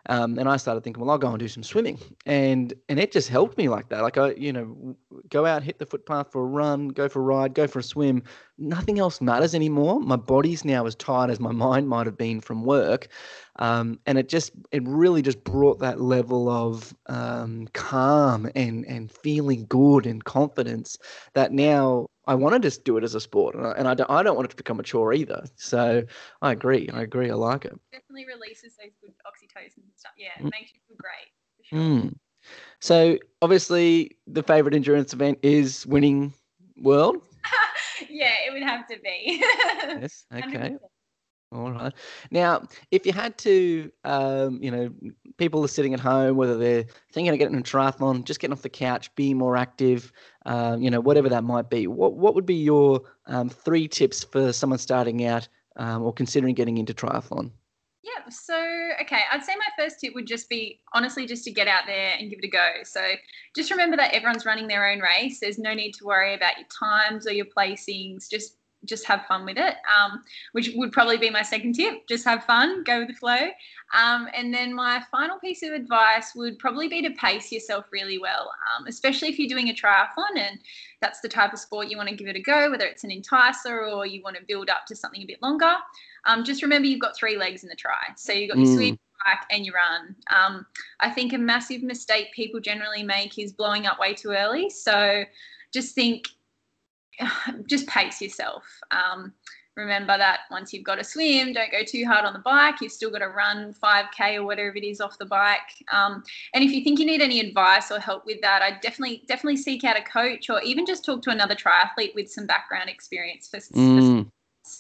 Um, 0.09 0.39
and 0.39 0.49
I 0.49 0.57
started 0.57 0.83
thinking, 0.83 1.01
well, 1.01 1.11
I'll 1.13 1.19
go 1.19 1.29
and 1.29 1.39
do 1.39 1.47
some 1.47 1.63
swimming, 1.63 1.99
and 2.27 2.75
and 2.89 2.99
it 2.99 3.13
just 3.13 3.29
helped 3.29 3.57
me 3.57 3.69
like 3.69 3.89
that. 3.91 4.03
Like 4.03 4.19
I, 4.19 4.33
you 4.33 4.53
know, 4.53 4.97
go 5.29 5.47
out, 5.47 5.63
hit 5.63 5.79
the 5.79 5.87
footpath 5.87 6.33
for 6.33 6.43
a 6.43 6.47
run, 6.47 6.89
go 6.89 7.09
for 7.09 7.21
a 7.21 7.23
ride, 7.23 7.55
go 7.55 7.69
for 7.69 7.79
a 7.79 7.83
swim. 7.85 8.23
Nothing 8.59 8.99
else 8.99 9.21
matters 9.21 9.55
anymore. 9.55 10.01
My 10.01 10.17
body's 10.17 10.65
now 10.65 10.87
as 10.87 10.97
tired 10.97 11.31
as 11.31 11.39
my 11.39 11.53
mind 11.53 11.89
might 11.89 12.07
have 12.07 12.17
been 12.17 12.41
from 12.41 12.65
work, 12.65 13.09
um, 13.61 14.01
and 14.07 14.19
it 14.19 14.29
just 14.29 14.51
it 14.73 14.83
really 14.87 15.23
just 15.23 15.45
brought 15.45 15.79
that 15.79 16.01
level 16.01 16.49
of 16.49 16.95
um, 17.07 17.69
calm 17.73 18.51
and 18.57 18.85
and 18.87 19.13
feeling 19.13 19.67
good 19.69 20.07
and 20.07 20.25
confidence 20.25 20.99
that 21.35 21.53
now 21.53 22.09
I 22.27 22.35
want 22.35 22.55
to 22.55 22.61
just 22.61 22.85
do 22.85 22.97
it 22.97 23.05
as 23.05 23.15
a 23.15 23.21
sport, 23.21 23.55
and 23.55 23.67
I, 23.67 23.73
and 23.73 23.89
I 23.89 23.95
don't 23.95 24.11
I 24.11 24.23
don't 24.23 24.37
want 24.37 24.47
it 24.47 24.51
to 24.51 24.57
become 24.57 24.79
a 24.81 24.83
chore 24.83 25.13
either. 25.13 25.45
So 25.57 26.03
I 26.41 26.53
agree. 26.53 26.89
I 26.93 27.03
agree. 27.03 27.31
I 27.31 27.35
like 27.35 27.65
it. 27.65 27.79
Definitely 27.91 28.27
releases 28.27 28.77
those 28.77 28.93
good 29.01 29.13
and 29.57 29.85
stuff. 29.97 30.13
Yeah, 30.17 30.29
it 30.39 30.45
Mm. 30.45 30.51
makes 30.51 30.73
you 30.75 30.81
feel 30.87 30.97
great. 30.97 31.29
For 31.57 31.65
sure. 31.65 31.79
Mm. 31.79 32.15
So 32.81 33.19
obviously, 33.41 34.17
the 34.27 34.43
favorite 34.43 34.75
endurance 34.75 35.13
event 35.13 35.39
is 35.43 35.87
winning 35.87 36.35
world. 36.77 37.23
yeah, 38.11 38.35
it 38.47 38.53
would 38.53 38.63
have 38.63 38.87
to 38.89 38.99
be. 39.03 39.43
Yes. 40.01 40.25
Okay. 40.33 40.49
100%. 40.49 40.79
All 41.53 41.71
right. 41.71 41.93
Now, 42.31 42.67
if 42.91 43.05
you 43.05 43.13
had 43.13 43.37
to, 43.39 43.93
um, 44.05 44.59
you 44.63 44.71
know, 44.71 44.91
people 45.37 45.63
are 45.63 45.69
sitting 45.69 45.93
at 45.93 46.01
home, 46.01 46.37
whether 46.37 46.57
they're 46.57 46.87
thinking 47.13 47.31
of 47.31 47.39
getting 47.39 47.59
a 47.59 47.63
triathlon, 47.63 48.25
just 48.25 48.41
getting 48.41 48.53
off 48.53 48.63
the 48.63 48.71
couch, 48.71 49.15
being 49.17 49.37
more 49.37 49.57
active, 49.57 50.13
um, 50.47 50.81
you 50.81 50.91
know, 50.91 51.01
whatever 51.01 51.29
that 51.29 51.45
might 51.45 51.69
be, 51.69 51.87
what 51.87 52.15
what 52.15 52.35
would 52.35 52.47
be 52.47 52.55
your 52.55 53.03
um, 53.27 53.51
three 53.51 53.87
tips 53.87 54.25
for 54.25 54.51
someone 54.53 54.79
starting 54.79 55.27
out 55.27 55.47
um, 55.77 56.03
or 56.03 56.13
considering 56.13 56.55
getting 56.55 56.79
into 56.79 56.95
triathlon? 56.95 57.51
Yeah, 58.03 58.29
so 58.31 58.55
okay, 59.01 59.21
I'd 59.31 59.45
say 59.45 59.55
my 59.57 59.85
first 59.85 60.01
tip 60.01 60.15
would 60.15 60.27
just 60.27 60.49
be 60.49 60.81
honestly 60.93 61.27
just 61.27 61.45
to 61.45 61.51
get 61.51 61.69
out 61.69 61.83
there 61.87 62.15
and 62.19 62.31
give 62.31 62.39
it 62.41 62.45
a 62.45 62.51
go. 62.51 62.69
So, 62.85 63.01
just 63.57 63.71
remember 63.71 63.97
that 63.97 64.15
everyone's 64.15 64.47
running 64.47 64.69
their 64.69 64.91
own 64.91 65.01
race. 65.01 65.41
There's 65.41 65.59
no 65.59 65.75
need 65.75 65.93
to 65.95 66.05
worry 66.05 66.35
about 66.35 66.59
your 66.59 66.67
times 66.69 67.27
or 67.27 67.33
your 67.33 67.47
placings. 67.47 68.29
Just 68.29 68.57
just 68.85 69.07
have 69.07 69.27
fun 69.27 69.45
with 69.45 69.57
it, 69.57 69.77
um, 69.97 70.23
which 70.53 70.73
would 70.75 70.93
probably 70.93 71.17
be 71.17 71.31
my 71.31 71.43
second 71.43 71.75
tip. 71.75 72.07
Just 72.09 72.25
have 72.25 72.45
fun, 72.45 72.83
go 72.85 73.01
with 73.01 73.09
the 73.09 73.15
flow. 73.15 73.49
Um, 73.95 74.29
and 74.35 74.53
then 74.53 74.75
my 74.75 75.03
final 75.11 75.39
piece 75.39 75.63
of 75.63 75.73
advice 75.73 76.33
would 76.35 76.59
probably 76.59 76.89
be 76.89 77.03
to 77.03 77.11
pace 77.11 77.53
yourself 77.53 77.87
really 77.93 78.19
well, 78.19 78.51
um, 78.75 78.87
especially 78.87 79.29
if 79.29 79.39
you're 79.39 79.49
doing 79.49 79.69
a 79.69 79.75
triathlon 79.75 80.37
and 80.37 80.59
that's 81.01 81.21
the 81.21 81.29
type 81.29 81.53
of 81.53 81.59
sport 81.59 81.89
you 81.89 81.97
want 81.97 82.09
to 82.09 82.17
give 82.17 82.29
it 82.29 82.37
a 82.37 82.43
go, 82.43 82.71
whether 82.71 82.87
it's 82.87 83.05
an 83.05 83.11
enticer 83.11 83.93
or 83.93 84.07
you 84.07 84.23
want 84.23 84.37
to 84.37 84.43
build 84.49 84.71
up 84.71 84.87
to 84.87 84.97
something 84.97 85.23
a 85.23 85.27
bit 85.27 85.43
longer. 85.43 85.75
Um, 86.27 86.45
just 86.45 86.63
remember 86.63 86.89
you've 86.89 87.01
got 87.01 87.17
three 87.17 87.37
legs 87.37 87.63
in 87.63 87.69
the 87.69 87.77
try. 87.77 88.03
So 88.17 88.33
you've 88.33 88.51
got 88.51 88.59
your 88.59 88.69
mm. 88.69 88.75
swim, 88.75 88.99
bike, 89.25 89.45
and 89.51 89.67
your 89.67 89.75
run. 89.75 90.15
Um, 90.31 90.67
I 91.01 91.11
think 91.11 91.33
a 91.33 91.39
massive 91.39 91.83
mistake 91.83 92.29
people 92.35 92.61
generally 92.61 93.03
make 93.03 93.39
is 93.39 93.53
blowing 93.53 93.87
up 93.87 93.99
way 93.99 94.15
too 94.15 94.31
early. 94.31 94.71
So 94.71 95.25
just 95.73 95.95
think 95.95 96.29
just 97.67 97.87
pace 97.87 98.21
yourself. 98.21 98.65
Um, 98.91 99.33
remember 99.77 100.19
that 100.19 100.41
once 100.51 100.73
you've 100.73 100.85
got 100.85 100.97
to 100.97 101.05
swim, 101.05 101.53
don't 101.53 101.71
go 101.71 101.83
too 101.83 102.05
hard 102.05 102.25
on 102.25 102.35
the 102.35 102.39
bike. 102.41 102.77
You've 102.81 102.93
still 102.93 103.11
got 103.11 103.19
to 103.19 103.29
run 103.29 103.75
5k 103.83 104.37
or 104.37 104.45
whatever 104.45 104.77
it 104.77 104.85
is 104.85 105.01
off 105.01 105.19
the 105.19 105.25
bike. 105.25 105.61
Um, 105.91 106.23
and 106.55 106.63
if 106.63 106.73
you 106.73 106.85
think 106.85 106.99
you 106.99 107.07
need 107.07 107.23
any 107.23 107.41
advice 107.41 107.91
or 107.91 107.99
help 107.99 108.27
with 108.27 108.41
that, 108.43 108.63
I 108.63 108.79
definitely 108.83 109.25
definitely 109.27 109.57
seek 109.57 109.85
out 109.85 109.99
a 109.99 110.03
coach 110.03 110.51
or 110.51 110.61
even 110.63 110.85
just 110.87 111.05
talk 111.05 111.23
to 111.23 111.31
another 111.31 111.55
triathlete 111.55 112.15
with 112.15 112.31
some 112.31 112.47
background 112.47 112.91
experience. 112.91 113.49
For, 113.49 113.59
mm. 113.59 114.25
for 114.25 114.31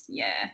yeah. 0.08 0.50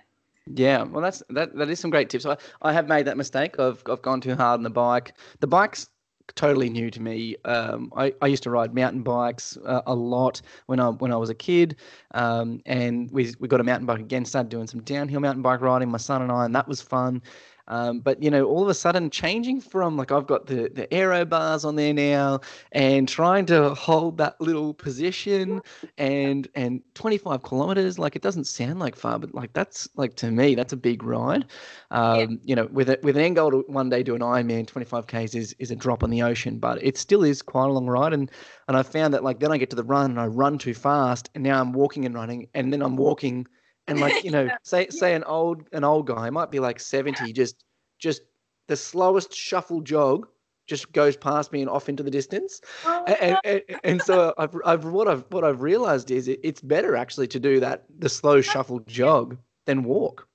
Yeah, 0.55 0.85
well, 0.85 1.03
that's 1.03 1.23
that. 1.31 1.55
That 1.57 1.69
is 1.69 1.81
some 1.81 1.91
great 1.91 2.09
tips. 2.09 2.25
I, 2.25 2.37
I 2.63 2.73
have 2.73 2.89
made 2.89 3.07
that 3.07 3.17
mistake. 3.17 3.59
I've 3.59 3.83
I've 3.87 4.03
gone 4.03 4.21
too 4.21 4.35
hard 4.35 4.59
on 4.59 4.63
the 4.63 4.71
bike. 4.71 5.15
The 5.41 5.47
bike's 5.47 5.89
totally 6.35 6.71
new 6.71 6.91
to 6.91 7.01
me. 7.01 7.37
Um, 7.45 7.93
I, 7.97 8.15
I 8.23 8.27
used 8.29 8.43
to 8.45 8.51
ride 8.51 8.75
mountain 8.75 9.03
bikes 9.03 9.57
uh, 9.65 9.83
a 9.87 9.95
lot 9.95 10.41
when 10.67 10.81
I 10.81 10.89
when 10.89 11.13
I 11.13 11.17
was 11.17 11.29
a 11.29 11.35
kid, 11.35 11.77
um, 12.15 12.61
and 12.67 13.11
we 13.11 13.35
we 13.41 13.49
got 13.49 13.61
a 13.61 13.65
mountain 13.65 13.87
bike 13.87 14.01
again. 14.01 14.25
Started 14.25 14.49
doing 14.49 14.67
some 14.67 14.83
downhill 14.83 15.21
mountain 15.21 15.43
bike 15.43 15.61
riding, 15.61 15.91
my 15.91 15.99
son 15.99 16.23
and 16.23 16.33
I, 16.33 16.45
and 16.45 16.55
that 16.55 16.69
was 16.69 16.81
fun. 16.81 17.23
Um, 17.69 18.01
but 18.01 18.23
you 18.23 18.31
know, 18.31 18.45
all 18.45 18.63
of 18.63 18.69
a 18.69 18.75
sudden, 18.75 19.11
changing 19.11 19.61
from 19.61 19.97
like 19.97 20.11
I've 20.11 20.27
got 20.27 20.47
the 20.47 20.71
the 20.75 20.93
aero 20.93 21.25
bars 21.25 21.65
on 21.65 21.77
there 21.77 21.93
now, 21.93 22.41
and 22.73 23.09
trying 23.09 23.47
to 23.47 23.75
hold 23.75 24.19
that 24.19 24.41
little 24.41 24.75
position, 24.75 25.61
and 25.99 26.49
and 26.55 26.83
25 26.95 27.43
kilometers, 27.43 27.99
like 27.99 28.17
it 28.17 28.23
doesn't 28.23 28.45
sound 28.45 28.81
like 28.81 28.97
far, 28.97 29.19
but 29.19 29.35
like 29.35 29.53
that's 29.53 29.89
like 29.97 30.15
to 30.17 30.31
me, 30.31 30.55
that's 30.55 30.73
a 30.73 30.77
big 30.77 31.03
ride. 31.03 31.45
Um, 31.91 32.19
yeah. 32.19 32.27
You 32.45 32.57
know, 32.57 32.67
with 32.73 32.89
a, 32.89 32.99
with 33.03 33.17
an 33.17 33.23
end 33.23 33.37
goal 33.37 33.51
to 33.51 33.65
one 33.69 33.91
day 33.91 34.03
do 34.03 34.15
an 34.15 34.23
Ironman, 34.23 34.67
25 34.67 35.07
k's 35.07 35.35
is 35.35 35.55
is 35.59 35.71
a 35.71 35.77
drop 35.77 36.03
in 36.03 36.11
the 36.11 36.23
ocean, 36.23 36.59
but 36.59 36.83
it 36.83 36.97
still 36.97 37.23
is 37.23 37.43
quite 37.43 37.67
a 37.67 37.73
long 37.73 37.87
ride, 37.87 38.13
and 38.13 38.31
and 38.67 38.77
I 38.77 38.83
found 38.83 39.13
that 39.15 39.23
like 39.23 39.41
then 39.41 39.53
I 39.53 39.59
get 39.59 39.71
to 39.71 39.77
the 39.77 39.85
run 39.85 40.11
and 40.11 40.21
I 40.21 40.27
run 40.27 40.59
too 40.59 40.75
fast, 40.75 41.29
and 41.35 41.45
now 41.45 41.61
I'm 41.61 41.73
walking 41.73 42.07
and 42.07 42.15
running, 42.15 42.49
and 42.55 42.73
then 42.73 42.83
I'm 42.83 42.97
walking 42.97 43.47
and 43.89 44.01
like 44.01 44.23
you 44.25 44.31
know 44.31 44.49
say 44.63 44.89
say 44.89 45.15
an 45.15 45.25
old 45.25 45.65
an 45.73 45.85
old 45.85 46.07
guy 46.07 46.31
might 46.31 46.51
be 46.51 46.61
like 46.61 46.79
70 46.79 47.33
just 47.33 47.65
just 47.99 48.23
the 48.69 48.77
slowest 48.77 49.35
shuffle 49.35 49.81
jog 49.81 50.29
just 50.67 50.93
goes 50.93 51.17
past 51.17 51.51
me 51.51 51.63
and 51.63 51.71
off 51.71 51.89
into 51.89 52.03
the 52.03 52.11
distance. 52.11 52.61
Oh, 52.85 53.03
and, 53.07 53.39
and, 53.43 53.63
and, 53.85 54.03
so 54.03 54.35
I've, 54.39 54.55
I've 54.67 54.85
what 54.85 55.09
I've 55.09 55.25
what 55.31 55.43
I've 55.43 55.63
realized 55.63 56.11
is 56.11 56.29
it, 56.29 56.41
it's 56.45 56.61
better 56.61 56.95
actually 56.95 57.27
to 57.29 57.41
do 57.41 57.59
that 57.61 57.85
the 57.99 58.11
slow 58.11 58.43
shuffle 58.43 58.81
jog 58.81 59.39
than 59.65 59.83
walk. 59.83 60.29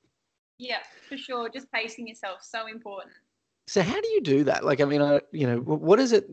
Yeah 0.57 0.79
for 1.07 1.17
sure. 1.17 1.49
Just 1.49 1.71
pacing 1.71 2.07
yourself 2.07 2.39
so 2.41 2.67
important. 2.67 3.13
So 3.67 3.81
how 3.81 4.01
do 4.01 4.07
you 4.09 4.21
do 4.21 4.43
that? 4.45 4.65
Like 4.65 4.81
I 4.81 4.85
mean 4.85 5.01
I 5.01 5.21
you 5.31 5.47
know 5.47 5.59
what 5.59 5.99
is 5.99 6.11
it 6.11 6.27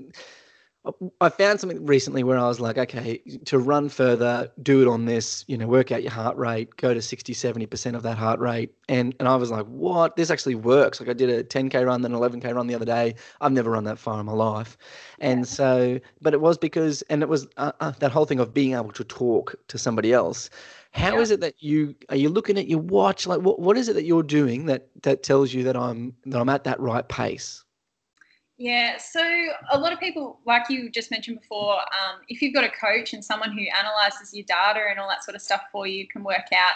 I 1.20 1.28
found 1.28 1.60
something 1.60 1.84
recently 1.84 2.22
where 2.22 2.38
I 2.38 2.48
was 2.48 2.58
like, 2.58 2.78
okay, 2.78 3.18
to 3.44 3.58
run 3.58 3.90
further, 3.90 4.50
do 4.62 4.80
it 4.80 4.88
on 4.88 5.04
this, 5.04 5.44
you 5.46 5.58
know, 5.58 5.66
work 5.66 5.92
out 5.92 6.02
your 6.02 6.10
heart 6.10 6.38
rate, 6.38 6.74
go 6.76 6.94
to 6.94 7.02
60, 7.02 7.34
70% 7.34 7.94
of 7.94 8.02
that 8.02 8.16
heart 8.16 8.40
rate. 8.40 8.72
And 8.88 9.14
and 9.20 9.28
I 9.28 9.36
was 9.36 9.50
like, 9.50 9.66
what? 9.66 10.16
This 10.16 10.30
actually 10.30 10.54
works. 10.54 10.98
Like 10.98 11.10
I 11.10 11.12
did 11.12 11.28
a 11.28 11.44
10K 11.44 11.86
run, 11.86 12.00
then 12.00 12.12
11K 12.12 12.54
run 12.54 12.66
the 12.66 12.74
other 12.74 12.86
day. 12.86 13.14
I've 13.42 13.52
never 13.52 13.70
run 13.70 13.84
that 13.84 13.98
far 13.98 14.20
in 14.20 14.26
my 14.26 14.32
life. 14.32 14.78
And 15.18 15.46
so, 15.46 16.00
but 16.22 16.32
it 16.32 16.40
was 16.40 16.56
because, 16.56 17.02
and 17.02 17.22
it 17.22 17.28
was 17.28 17.46
uh, 17.58 17.72
uh, 17.80 17.92
that 17.98 18.10
whole 18.10 18.24
thing 18.24 18.40
of 18.40 18.54
being 18.54 18.72
able 18.72 18.92
to 18.92 19.04
talk 19.04 19.56
to 19.68 19.76
somebody 19.76 20.14
else. 20.14 20.48
How 20.92 21.16
yeah. 21.16 21.20
is 21.20 21.30
it 21.30 21.40
that 21.40 21.62
you, 21.62 21.94
are 22.08 22.16
you 22.16 22.30
looking 22.30 22.56
at 22.58 22.68
your 22.68 22.80
watch? 22.80 23.26
Like 23.26 23.42
what, 23.42 23.60
what 23.60 23.76
is 23.76 23.90
it 23.90 23.92
that 23.94 24.04
you're 24.04 24.22
doing 24.22 24.64
that, 24.66 24.88
that 25.02 25.22
tells 25.22 25.52
you 25.52 25.62
that 25.64 25.76
I'm, 25.76 26.14
that 26.24 26.40
I'm 26.40 26.48
at 26.48 26.64
that 26.64 26.80
right 26.80 27.06
pace? 27.06 27.64
Yeah, 28.60 28.98
so 28.98 29.22
a 29.72 29.78
lot 29.78 29.94
of 29.94 29.98
people, 30.00 30.38
like 30.44 30.68
you 30.68 30.90
just 30.90 31.10
mentioned 31.10 31.40
before, 31.40 31.78
um, 31.78 32.20
if 32.28 32.42
you've 32.42 32.52
got 32.52 32.62
a 32.62 32.68
coach 32.68 33.14
and 33.14 33.24
someone 33.24 33.52
who 33.52 33.64
analyzes 33.74 34.34
your 34.34 34.44
data 34.44 34.80
and 34.90 34.98
all 34.98 35.08
that 35.08 35.24
sort 35.24 35.34
of 35.34 35.40
stuff 35.40 35.62
for 35.72 35.86
you, 35.86 36.06
can 36.06 36.22
work 36.22 36.44
out 36.54 36.74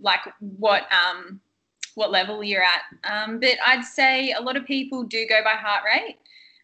like 0.00 0.20
what 0.38 0.84
um, 0.90 1.42
what 1.94 2.10
level 2.10 2.42
you're 2.42 2.62
at. 2.62 2.84
Um, 3.04 3.38
but 3.38 3.58
I'd 3.66 3.84
say 3.84 4.32
a 4.32 4.40
lot 4.40 4.56
of 4.56 4.64
people 4.64 5.02
do 5.02 5.26
go 5.28 5.44
by 5.44 5.50
heart 5.50 5.82
rate. 5.84 6.16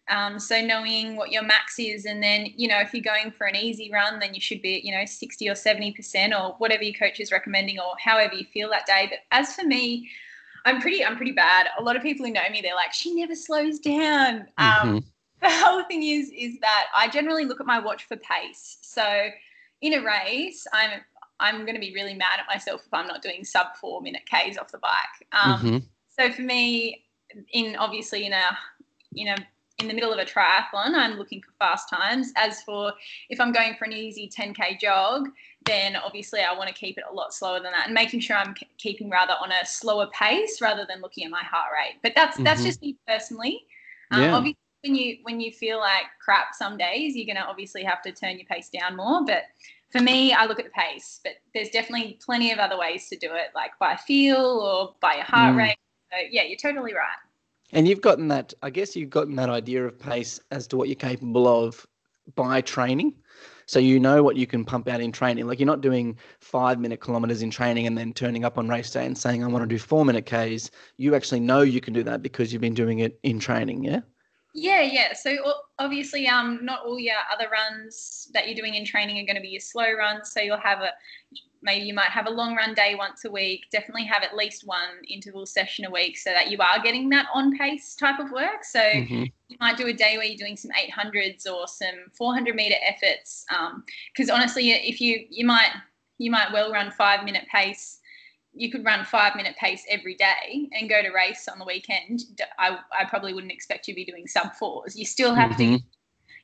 Um, 0.09 0.39
so 0.39 0.59
knowing 0.59 1.17
what 1.17 1.29
your 1.29 1.43
max 1.43 1.77
is, 1.77 2.05
and 2.05 2.21
then 2.21 2.47
you 2.55 2.67
know 2.67 2.79
if 2.79 2.95
you're 2.95 3.03
going 3.03 3.29
for 3.29 3.45
an 3.45 3.55
easy 3.55 3.91
run, 3.93 4.17
then 4.17 4.33
you 4.33 4.41
should 4.41 4.63
be 4.63 4.77
at 4.77 4.83
you 4.83 4.91
know 4.91 5.05
60 5.05 5.49
or 5.49 5.53
70 5.53 5.91
percent, 5.91 6.33
or 6.33 6.55
whatever 6.57 6.81
your 6.81 6.95
coach 6.95 7.19
is 7.19 7.31
recommending, 7.31 7.77
or 7.77 7.93
however 8.03 8.33
you 8.33 8.45
feel 8.45 8.71
that 8.71 8.87
day. 8.87 9.05
But 9.07 9.19
as 9.29 9.53
for 9.53 9.65
me, 9.65 10.09
I'm 10.65 10.81
pretty 10.81 11.03
I'm 11.03 11.15
pretty 11.15 11.31
bad. 11.31 11.67
A 11.77 11.83
lot 11.83 11.95
of 11.95 12.01
people 12.01 12.25
who 12.25 12.31
know 12.31 12.41
me, 12.51 12.61
they're 12.61 12.75
like, 12.75 12.93
she 12.93 13.13
never 13.15 13.35
slows 13.35 13.79
down. 13.79 14.47
Um, 14.57 14.67
mm-hmm. 14.67 14.89
Um, 14.89 15.05
the 15.41 15.49
whole 15.49 15.83
thing 15.85 16.03
is 16.03 16.31
is 16.35 16.59
that 16.59 16.87
I 16.95 17.07
generally 17.07 17.45
look 17.45 17.59
at 17.59 17.65
my 17.65 17.79
watch 17.79 18.05
for 18.05 18.17
pace. 18.17 18.77
So 18.81 19.29
in 19.81 19.93
a 19.93 20.03
race, 20.03 20.67
I'm 20.73 21.01
I'm 21.39 21.61
going 21.61 21.73
to 21.73 21.81
be 21.81 21.93
really 21.93 22.13
mad 22.13 22.39
at 22.39 22.45
myself 22.47 22.83
if 22.85 22.93
I'm 22.93 23.07
not 23.07 23.21
doing 23.21 23.43
sub 23.43 23.75
four 23.79 24.01
minute 24.01 24.21
Ks 24.25 24.57
off 24.57 24.71
the 24.71 24.77
bike. 24.77 25.27
Um, 25.31 25.59
mm-hmm. 25.59 25.77
So 26.17 26.31
for 26.31 26.43
me, 26.43 27.05
in 27.51 27.75
obviously 27.77 28.25
in 28.25 28.33
a 28.33 28.57
in 29.15 29.29
a 29.29 29.35
in 29.81 29.87
the 29.87 29.93
middle 29.93 30.13
of 30.13 30.19
a 30.19 30.25
triathlon, 30.25 30.93
I'm 30.95 31.17
looking 31.17 31.41
for 31.41 31.51
fast 31.59 31.89
times. 31.89 32.31
As 32.35 32.61
for 32.61 32.93
if 33.29 33.41
I'm 33.41 33.51
going 33.51 33.75
for 33.75 33.85
an 33.85 33.93
easy 33.93 34.29
10k 34.29 34.79
jog, 34.79 35.29
then 35.65 35.95
obviously 35.95 36.41
I 36.41 36.53
want 36.55 36.69
to 36.69 36.75
keep 36.75 36.97
it 36.97 37.03
a 37.09 37.13
lot 37.13 37.33
slower 37.33 37.59
than 37.59 37.71
that 37.71 37.85
and 37.85 37.93
making 37.93 38.19
sure 38.19 38.37
I'm 38.37 38.55
keeping 38.77 39.09
rather 39.09 39.33
on 39.41 39.51
a 39.51 39.65
slower 39.65 40.07
pace 40.13 40.61
rather 40.61 40.85
than 40.87 41.01
looking 41.01 41.25
at 41.25 41.31
my 41.31 41.43
heart 41.43 41.71
rate. 41.73 41.99
But 42.01 42.13
that's 42.15 42.35
mm-hmm. 42.35 42.45
that's 42.45 42.63
just 42.63 42.81
me 42.81 42.97
personally. 43.07 43.61
Um, 44.11 44.21
yeah. 44.21 44.35
Obviously, 44.35 44.57
when 44.83 44.95
you 44.95 45.17
when 45.23 45.39
you 45.41 45.51
feel 45.51 45.79
like 45.79 46.05
crap 46.23 46.53
some 46.53 46.77
days, 46.77 47.15
you're 47.15 47.27
gonna 47.33 47.47
obviously 47.47 47.83
have 47.83 48.01
to 48.03 48.11
turn 48.11 48.37
your 48.37 48.47
pace 48.47 48.69
down 48.69 48.95
more. 48.95 49.25
But 49.25 49.43
for 49.91 50.01
me, 50.01 50.33
I 50.33 50.45
look 50.45 50.59
at 50.59 50.65
the 50.65 50.71
pace. 50.71 51.19
But 51.23 51.33
there's 51.53 51.69
definitely 51.69 52.19
plenty 52.23 52.51
of 52.51 52.59
other 52.59 52.77
ways 52.77 53.09
to 53.09 53.17
do 53.17 53.33
it, 53.33 53.49
like 53.55 53.71
by 53.79 53.95
feel 53.95 54.37
or 54.39 54.95
by 55.01 55.15
your 55.15 55.25
heart 55.25 55.55
mm. 55.55 55.57
rate. 55.57 55.77
So 56.11 56.17
yeah, 56.29 56.43
you're 56.43 56.57
totally 56.57 56.93
right. 56.93 57.17
And 57.73 57.87
you've 57.87 58.01
gotten 58.01 58.27
that. 58.29 58.53
I 58.61 58.69
guess 58.69 58.95
you've 58.95 59.09
gotten 59.09 59.35
that 59.35 59.49
idea 59.49 59.85
of 59.85 59.97
pace 59.99 60.39
as 60.51 60.67
to 60.67 60.77
what 60.77 60.87
you're 60.87 60.95
capable 60.95 61.47
of 61.47 61.85
by 62.35 62.61
training. 62.61 63.15
So 63.65 63.79
you 63.79 63.99
know 63.99 64.21
what 64.21 64.35
you 64.35 64.45
can 64.45 64.65
pump 64.65 64.89
out 64.89 64.99
in 64.99 65.11
training. 65.11 65.47
Like 65.47 65.59
you're 65.59 65.65
not 65.65 65.81
doing 65.81 66.17
five 66.39 66.79
minute 66.79 66.99
kilometers 66.99 67.41
in 67.41 67.49
training 67.49 67.87
and 67.87 67.97
then 67.97 68.13
turning 68.13 68.43
up 68.43 68.57
on 68.57 68.67
race 68.67 68.91
day 68.91 69.05
and 69.05 69.17
saying, 69.17 69.43
I 69.43 69.47
want 69.47 69.63
to 69.63 69.67
do 69.67 69.79
four 69.79 70.03
minute 70.03 70.25
Ks. 70.25 70.71
You 70.97 71.15
actually 71.15 71.39
know 71.39 71.61
you 71.61 71.79
can 71.79 71.93
do 71.93 72.03
that 72.03 72.21
because 72.21 72.51
you've 72.51 72.61
been 72.61 72.73
doing 72.73 72.99
it 72.99 73.19
in 73.23 73.39
training. 73.39 73.83
Yeah. 73.83 74.01
Yeah, 74.53 74.81
yeah. 74.81 75.13
So 75.13 75.37
obviously, 75.79 76.27
um, 76.27 76.59
not 76.63 76.85
all 76.85 76.99
your 76.99 77.15
other 77.33 77.47
runs 77.49 78.29
that 78.33 78.47
you're 78.47 78.55
doing 78.55 78.75
in 78.75 78.83
training 78.83 79.17
are 79.19 79.25
going 79.25 79.37
to 79.37 79.41
be 79.41 79.49
your 79.49 79.61
slow 79.61 79.93
runs. 79.93 80.33
So 80.33 80.41
you'll 80.41 80.57
have 80.57 80.79
a 80.79 80.91
maybe 81.61 81.85
you 81.85 81.93
might 81.93 82.09
have 82.09 82.27
a 82.27 82.31
long 82.31 82.55
run 82.55 82.73
day 82.73 82.95
once 82.95 83.25
a 83.25 83.31
week. 83.31 83.65
Definitely 83.71 84.05
have 84.05 84.23
at 84.23 84.35
least 84.35 84.65
one 84.65 85.03
interval 85.07 85.45
session 85.45 85.85
a 85.85 85.91
week 85.91 86.17
so 86.17 86.31
that 86.31 86.49
you 86.49 86.57
are 86.59 86.81
getting 86.81 87.09
that 87.09 87.27
on 87.33 87.57
pace 87.57 87.95
type 87.95 88.19
of 88.19 88.31
work. 88.31 88.63
So 88.63 88.79
mm-hmm. 88.79 89.23
you 89.47 89.57
might 89.59 89.77
do 89.77 89.87
a 89.87 89.93
day 89.93 90.17
where 90.17 90.25
you're 90.25 90.37
doing 90.37 90.57
some 90.57 90.71
800s 90.71 91.45
or 91.51 91.67
some 91.67 91.95
400 92.13 92.55
meter 92.55 92.75
efforts. 92.87 93.45
Because 94.13 94.29
um, 94.29 94.35
honestly, 94.35 94.71
if 94.71 94.99
you 94.99 95.25
you 95.29 95.45
might 95.45 95.71
you 96.21 96.31
might 96.31 96.51
well 96.53 96.71
run 96.71 96.91
five 96.91 97.23
minute 97.25 97.45
pace. 97.51 97.99
You 98.53 98.69
could 98.69 98.83
run 98.83 99.05
five 99.05 99.35
minute 99.35 99.55
pace 99.57 99.85
every 99.89 100.15
day 100.15 100.69
and 100.73 100.89
go 100.89 101.01
to 101.01 101.09
race 101.11 101.47
on 101.47 101.57
the 101.57 101.65
weekend. 101.65 102.41
I, 102.59 102.79
I 102.91 103.05
probably 103.05 103.33
wouldn't 103.33 103.51
expect 103.51 103.87
you 103.87 103.93
to 103.93 103.95
be 103.95 104.03
doing 104.03 104.27
sub 104.27 104.53
fours. 104.55 104.95
You 104.95 105.05
still 105.05 105.33
have 105.33 105.51
mm-hmm. 105.51 105.75
to 105.77 105.83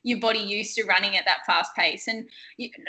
your 0.02 0.18
body 0.20 0.38
used 0.38 0.74
to 0.76 0.84
running 0.84 1.16
at 1.16 1.24
that 1.24 1.44
fast 1.46 1.74
pace 1.74 2.08
and 2.08 2.28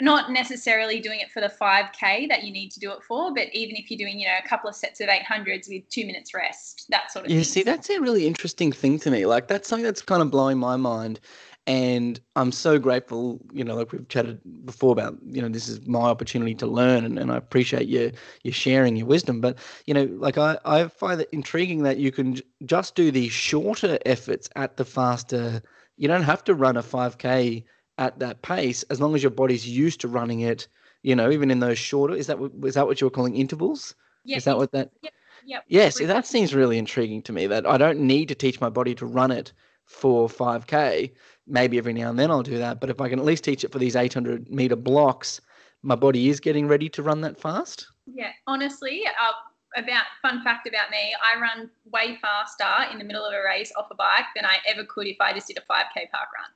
not 0.00 0.30
necessarily 0.30 1.00
doing 1.00 1.20
it 1.20 1.30
for 1.30 1.40
the 1.40 1.52
5k 1.60 2.28
that 2.28 2.44
you 2.44 2.52
need 2.52 2.70
to 2.70 2.80
do 2.80 2.92
it 2.92 3.02
for 3.02 3.32
but 3.34 3.48
even 3.52 3.76
if 3.76 3.90
you're 3.90 3.98
doing 3.98 4.18
you 4.18 4.26
know 4.26 4.36
a 4.42 4.48
couple 4.48 4.68
of 4.68 4.76
sets 4.76 5.00
of 5.00 5.08
800s 5.08 5.68
with 5.68 5.88
two 5.88 6.06
minutes 6.06 6.34
rest 6.34 6.86
that 6.90 7.10
sort 7.10 7.24
of 7.24 7.30
yeah 7.30 7.38
thing. 7.38 7.44
see 7.44 7.62
that's 7.62 7.90
a 7.90 8.00
really 8.00 8.26
interesting 8.26 8.72
thing 8.72 8.98
to 8.98 9.10
me 9.10 9.26
like 9.26 9.48
that's 9.48 9.68
something 9.68 9.84
that's 9.84 10.02
kind 10.02 10.22
of 10.22 10.30
blowing 10.30 10.58
my 10.58 10.76
mind 10.76 11.20
and 11.66 12.18
I'm 12.36 12.52
so 12.52 12.78
grateful, 12.78 13.38
you 13.52 13.62
know, 13.62 13.76
like 13.76 13.92
we've 13.92 14.08
chatted 14.08 14.40
before 14.64 14.92
about, 14.92 15.16
you 15.24 15.42
know, 15.42 15.48
this 15.48 15.68
is 15.68 15.86
my 15.86 16.00
opportunity 16.00 16.54
to 16.56 16.66
learn 16.66 17.04
and, 17.04 17.18
and 17.18 17.30
I 17.30 17.36
appreciate 17.36 17.86
you 17.86 18.12
you 18.42 18.50
sharing 18.50 18.96
your 18.96 19.06
wisdom. 19.06 19.40
But, 19.40 19.58
you 19.86 19.94
know, 19.94 20.08
like 20.18 20.38
I, 20.38 20.58
I 20.64 20.88
find 20.88 21.20
it 21.20 21.28
intriguing 21.32 21.82
that 21.82 21.98
you 21.98 22.10
can 22.10 22.40
just 22.64 22.94
do 22.94 23.10
the 23.10 23.28
shorter 23.28 23.98
efforts 24.06 24.48
at 24.56 24.78
the 24.78 24.84
faster. 24.84 25.62
You 26.00 26.08
don't 26.08 26.22
have 26.22 26.42
to 26.44 26.54
run 26.54 26.78
a 26.78 26.82
5K 26.82 27.62
at 27.98 28.18
that 28.18 28.40
pace 28.40 28.82
as 28.84 29.02
long 29.02 29.14
as 29.14 29.22
your 29.22 29.30
body's 29.30 29.68
used 29.68 30.00
to 30.00 30.08
running 30.08 30.40
it, 30.40 30.66
you 31.02 31.14
know, 31.14 31.30
even 31.30 31.50
in 31.50 31.60
those 31.60 31.78
shorter. 31.78 32.14
Is 32.14 32.26
that 32.26 32.38
is 32.64 32.74
that 32.74 32.86
what 32.86 33.00
you 33.00 33.06
were 33.06 33.10
calling 33.10 33.36
intervals? 33.36 33.94
Yeah. 34.24 34.38
Is 34.38 34.44
that 34.44 34.56
what 34.56 34.72
that? 34.72 34.90
Yep. 35.02 35.12
Yep. 35.44 35.64
Yes, 35.68 35.98
that 35.98 36.26
seems 36.26 36.54
really 36.54 36.78
intriguing 36.78 37.20
to 37.22 37.32
me. 37.32 37.46
That 37.46 37.66
I 37.66 37.76
don't 37.76 38.00
need 38.00 38.28
to 38.28 38.34
teach 38.34 38.62
my 38.62 38.70
body 38.70 38.94
to 38.94 39.04
run 39.04 39.30
it 39.30 39.52
for 39.84 40.28
5k 40.28 41.10
maybe 41.48 41.76
every 41.76 41.92
now 41.92 42.10
and 42.10 42.16
then 42.16 42.30
i'll 42.30 42.44
do 42.44 42.58
that 42.58 42.80
but 42.80 42.90
if 42.90 43.00
i 43.00 43.08
can 43.08 43.18
at 43.18 43.24
least 43.24 43.42
teach 43.42 43.64
it 43.64 43.72
for 43.72 43.80
these 43.80 43.96
800 43.96 44.48
meter 44.48 44.76
blocks 44.76 45.40
my 45.82 45.96
body 45.96 46.28
is 46.28 46.38
getting 46.38 46.68
ready 46.68 46.88
to 46.90 47.02
run 47.02 47.20
that 47.22 47.36
fast 47.36 47.88
Yeah, 48.06 48.30
honestly, 48.46 49.02
uh, 49.04 49.32
about 49.76 50.04
fun 50.22 50.42
fact 50.42 50.66
about 50.66 50.90
me, 50.90 51.14
I 51.22 51.40
run 51.40 51.70
way 51.92 52.16
faster 52.20 52.90
in 52.92 52.98
the 52.98 53.04
middle 53.04 53.24
of 53.24 53.32
a 53.32 53.42
race 53.44 53.72
off 53.76 53.90
a 53.90 53.94
bike 53.94 54.26
than 54.34 54.44
I 54.44 54.56
ever 54.66 54.84
could 54.84 55.06
if 55.06 55.16
I 55.20 55.32
just 55.32 55.46
did 55.48 55.58
a 55.58 55.62
5k 55.62 56.06
park 56.10 56.28
run. 56.36 56.50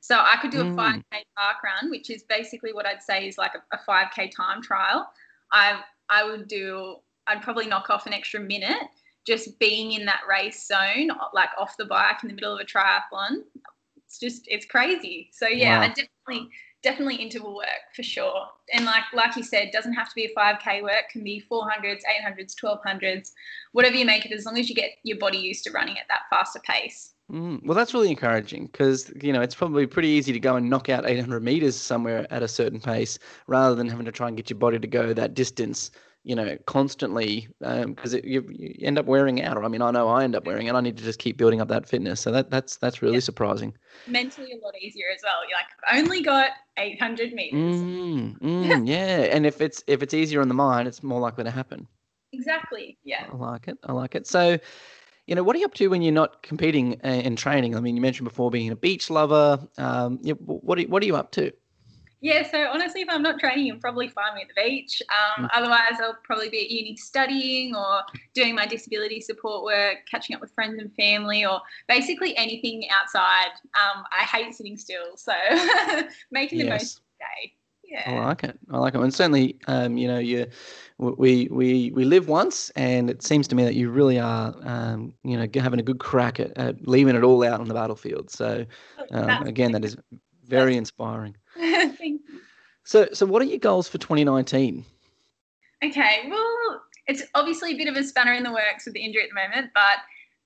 So 0.00 0.16
I 0.18 0.36
could 0.40 0.50
do 0.50 0.60
a 0.60 0.64
Mm. 0.64 0.74
5k 0.74 1.24
park 1.36 1.56
run, 1.64 1.90
which 1.90 2.10
is 2.10 2.22
basically 2.24 2.72
what 2.72 2.86
I'd 2.86 3.02
say 3.02 3.26
is 3.28 3.38
like 3.38 3.54
a, 3.54 3.76
a 3.76 3.78
5k 3.78 4.28
time 4.28 4.62
trial. 4.62 5.10
I 5.52 5.80
I 6.08 6.24
would 6.24 6.48
do 6.48 6.96
I'd 7.26 7.42
probably 7.42 7.66
knock 7.66 7.90
off 7.90 8.06
an 8.06 8.12
extra 8.14 8.40
minute 8.40 8.88
just 9.26 9.58
being 9.58 9.92
in 9.92 10.06
that 10.06 10.22
race 10.28 10.66
zone, 10.66 11.10
like 11.34 11.50
off 11.58 11.76
the 11.76 11.84
bike 11.84 12.22
in 12.22 12.28
the 12.28 12.34
middle 12.34 12.54
of 12.54 12.60
a 12.60 12.64
triathlon. 12.64 13.42
It's 13.96 14.18
just 14.18 14.44
it's 14.48 14.66
crazy. 14.66 15.30
So 15.32 15.46
yeah, 15.48 15.78
Wow. 15.78 15.82
I 15.82 15.88
definitely 15.88 16.50
definitely 16.82 17.16
interval 17.16 17.54
work 17.54 17.94
for 17.94 18.02
sure. 18.02 18.46
And 18.72 18.84
like 18.84 19.04
like 19.12 19.36
you 19.36 19.42
said, 19.42 19.70
doesn't 19.72 19.94
have 19.94 20.08
to 20.08 20.14
be 20.14 20.26
a 20.26 20.34
5k 20.34 20.82
work, 20.82 21.10
can 21.10 21.24
be 21.24 21.42
400s, 21.50 22.00
800s, 22.24 22.54
1200s, 22.54 23.32
whatever 23.72 23.96
you 23.96 24.04
make 24.04 24.26
it 24.26 24.32
as 24.32 24.44
long 24.44 24.58
as 24.58 24.68
you 24.68 24.74
get 24.74 24.92
your 25.02 25.18
body 25.18 25.38
used 25.38 25.64
to 25.64 25.72
running 25.72 25.98
at 25.98 26.06
that 26.08 26.22
faster 26.30 26.60
pace. 26.60 27.14
Mm, 27.30 27.62
well, 27.64 27.76
that's 27.76 27.92
really 27.92 28.08
encouraging 28.10 28.66
because 28.66 29.12
you 29.22 29.34
know 29.34 29.42
it's 29.42 29.54
probably 29.54 29.86
pretty 29.86 30.08
easy 30.08 30.32
to 30.32 30.40
go 30.40 30.56
and 30.56 30.70
knock 30.70 30.88
out 30.88 31.04
800 31.06 31.42
meters 31.42 31.76
somewhere 31.76 32.26
at 32.30 32.42
a 32.42 32.48
certain 32.48 32.80
pace 32.80 33.18
rather 33.46 33.74
than 33.74 33.86
having 33.86 34.06
to 34.06 34.12
try 34.12 34.28
and 34.28 34.36
get 34.36 34.48
your 34.48 34.58
body 34.58 34.78
to 34.78 34.86
go 34.86 35.12
that 35.12 35.34
distance, 35.34 35.90
you 36.24 36.34
know, 36.34 36.56
constantly 36.66 37.48
because 37.60 38.14
it 38.14 38.24
you, 38.24 38.46
you 38.48 38.74
end 38.80 38.98
up 38.98 39.04
wearing 39.04 39.42
out. 39.42 39.58
Or 39.58 39.64
I 39.64 39.68
mean, 39.68 39.82
I 39.82 39.90
know 39.90 40.08
I 40.08 40.24
end 40.24 40.34
up 40.36 40.46
wearing 40.46 40.68
it. 40.68 40.74
I 40.74 40.80
need 40.80 40.96
to 40.96 41.04
just 41.04 41.18
keep 41.18 41.36
building 41.36 41.60
up 41.60 41.68
that 41.68 41.86
fitness. 41.86 42.18
So 42.18 42.32
that 42.32 42.48
that's 42.48 42.76
that's 42.76 43.02
really 43.02 43.16
Yeah. 43.16 43.20
surprising. 43.20 43.74
Mentally 44.06 44.52
a 44.52 44.64
lot 44.64 44.74
easier 44.80 45.06
as 45.14 45.20
well. 45.22 45.46
You're 45.46 45.58
like, 45.58 45.66
I've 45.86 46.04
only 46.04 46.22
got 46.22 46.52
800 46.78 47.34
meters. 47.34 47.76
Mm, 47.76 48.38
mm, 48.40 48.88
yeah, 48.88 49.28
and 49.34 49.44
if 49.44 49.60
it's 49.60 49.84
if 49.86 50.02
it's 50.02 50.14
easier 50.14 50.40
on 50.40 50.48
the 50.48 50.54
mind, 50.54 50.88
it's 50.88 51.02
more 51.02 51.20
likely 51.20 51.44
to 51.44 51.50
happen. 51.50 51.86
Exactly. 52.32 52.96
Yeah. 53.04 53.26
I 53.30 53.36
like 53.36 53.68
it. 53.68 53.78
I 53.84 53.92
like 53.92 54.14
it. 54.14 54.26
So, 54.26 54.58
you 55.28 55.34
know, 55.34 55.42
what 55.42 55.54
are 55.54 55.58
you 55.58 55.66
up 55.66 55.74
to 55.74 55.88
when 55.88 56.00
you're 56.00 56.10
not 56.10 56.42
competing 56.42 56.98
uh, 57.04 57.08
in 57.08 57.36
training? 57.36 57.76
I 57.76 57.80
mean, 57.80 57.94
you 57.94 58.00
mentioned 58.00 58.26
before 58.26 58.50
being 58.50 58.70
a 58.70 58.76
beach 58.76 59.10
lover. 59.10 59.60
Um, 59.76 60.18
yeah, 60.22 60.32
wh- 60.34 60.64
what 60.64 60.78
are, 60.78 60.82
what 60.84 61.02
are 61.02 61.06
you 61.06 61.16
up 61.16 61.30
to? 61.32 61.52
Yeah, 62.20 62.50
so 62.50 62.66
honestly, 62.66 63.02
if 63.02 63.08
I'm 63.10 63.22
not 63.22 63.38
training, 63.38 63.66
you'll 63.66 63.78
probably 63.78 64.08
find 64.08 64.34
me 64.34 64.42
at 64.42 64.48
the 64.48 64.60
beach. 64.60 65.02
Um, 65.10 65.44
Mm. 65.44 65.48
Otherwise, 65.52 66.00
I'll 66.02 66.16
probably 66.24 66.48
be 66.48 66.64
at 66.64 66.70
uni 66.70 66.96
studying 66.96 67.76
or 67.76 68.00
doing 68.34 68.54
my 68.54 68.66
disability 68.66 69.20
support 69.20 69.64
work, 69.64 69.98
catching 70.10 70.34
up 70.34 70.40
with 70.40 70.50
friends 70.52 70.80
and 70.80 70.92
family, 70.94 71.44
or 71.44 71.60
basically 71.88 72.34
anything 72.36 72.88
outside. 72.90 73.52
Um, 73.74 74.04
I 74.10 74.24
hate 74.24 74.54
sitting 74.54 74.78
still, 74.78 75.16
so 75.16 75.32
making 76.32 76.58
the 76.58 76.70
most 76.70 76.96
of 76.96 77.02
the 77.18 77.24
day. 77.24 77.52
Yeah. 77.84 78.22
I 78.22 78.26
like 78.26 78.44
it. 78.44 78.58
I 78.70 78.78
like 78.78 78.94
it. 78.94 79.00
And 79.00 79.14
certainly, 79.14 79.58
um, 79.66 79.96
you 79.96 80.08
know, 80.08 80.18
you 80.18 80.46
we 80.98 81.48
we 81.50 81.92
we 81.92 82.04
live 82.04 82.28
once, 82.28 82.70
and 82.70 83.08
it 83.08 83.22
seems 83.22 83.46
to 83.48 83.54
me 83.54 83.64
that 83.64 83.74
you 83.74 83.90
really 83.90 84.18
are, 84.18 84.54
um, 84.62 85.14
you 85.22 85.36
know, 85.36 85.46
having 85.60 85.78
a 85.78 85.82
good 85.82 86.00
crack 86.00 86.40
at, 86.40 86.56
at 86.58 86.88
leaving 86.88 87.14
it 87.14 87.22
all 87.22 87.44
out 87.44 87.60
on 87.60 87.68
the 87.68 87.74
battlefield. 87.74 88.30
So, 88.30 88.66
um, 89.12 89.46
again, 89.46 89.72
that 89.72 89.84
is 89.84 89.96
very 90.44 90.76
inspiring. 90.76 91.36
Thank 91.56 92.00
you. 92.02 92.40
So, 92.82 93.08
so 93.12 93.26
what 93.26 93.42
are 93.42 93.44
your 93.44 93.58
goals 93.58 93.86
for 93.86 93.98
2019? 93.98 94.84
Okay, 95.84 96.22
well, 96.28 96.82
it's 97.06 97.22
obviously 97.34 97.74
a 97.74 97.76
bit 97.76 97.86
of 97.86 97.94
a 97.96 98.02
spanner 98.02 98.32
in 98.32 98.42
the 98.42 98.52
works 98.52 98.86
with 98.86 98.94
the 98.94 99.00
injury 99.00 99.22
at 99.22 99.28
the 99.28 99.34
moment, 99.34 99.70
but 99.74 99.98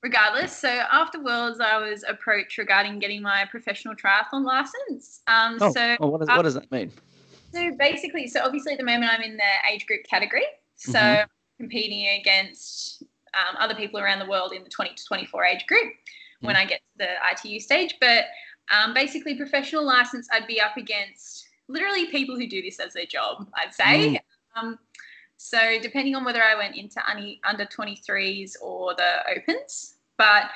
regardless, 0.02 0.54
so 0.54 0.68
after 0.68 1.22
Worlds, 1.22 1.60
I 1.60 1.78
was 1.78 2.04
approached 2.06 2.58
regarding 2.58 2.98
getting 2.98 3.22
my 3.22 3.46
professional 3.50 3.94
triathlon 3.94 4.44
license. 4.44 5.22
Um, 5.28 5.56
Oh, 5.60 5.72
so 5.72 5.96
oh, 6.00 6.08
what 6.08 6.20
does 6.20 6.28
what 6.28 6.42
does 6.42 6.54
that 6.54 6.70
mean? 6.70 6.92
So 7.52 7.74
basically, 7.76 8.26
so 8.28 8.40
obviously 8.42 8.72
at 8.72 8.78
the 8.78 8.84
moment 8.84 9.12
I'm 9.12 9.22
in 9.22 9.36
the 9.36 9.70
age 9.70 9.86
group 9.86 10.02
category. 10.04 10.44
So 10.76 10.98
Mhm. 10.98 11.26
competing 11.58 12.08
against 12.20 13.02
um, 13.34 13.56
other 13.58 13.74
people 13.74 14.00
around 14.00 14.18
the 14.18 14.26
world 14.26 14.52
in 14.52 14.64
the 14.64 14.70
20 14.70 14.94
to 14.94 15.04
24 15.04 15.44
age 15.44 15.66
group 15.66 15.92
when 16.40 16.56
I 16.56 16.64
get 16.64 16.80
to 16.80 16.98
the 16.98 17.10
ITU 17.30 17.60
stage. 17.60 17.94
But 18.00 18.24
um, 18.70 18.94
basically, 18.94 19.36
professional 19.36 19.84
license, 19.84 20.28
I'd 20.32 20.46
be 20.46 20.60
up 20.60 20.76
against 20.76 21.46
literally 21.68 22.06
people 22.06 22.36
who 22.36 22.46
do 22.46 22.60
this 22.62 22.78
as 22.80 22.92
their 22.94 23.06
job, 23.06 23.46
I'd 23.54 23.72
say. 23.74 24.08
Um, 24.56 24.78
so 25.36 25.78
depending 25.80 26.14
on 26.14 26.24
whether 26.24 26.42
I 26.42 26.54
went 26.54 26.76
into 26.76 27.00
any 27.10 27.40
under 27.44 27.64
23s 27.66 28.56
or 28.60 28.94
the 28.94 29.28
opens, 29.36 29.94
but 30.18 30.50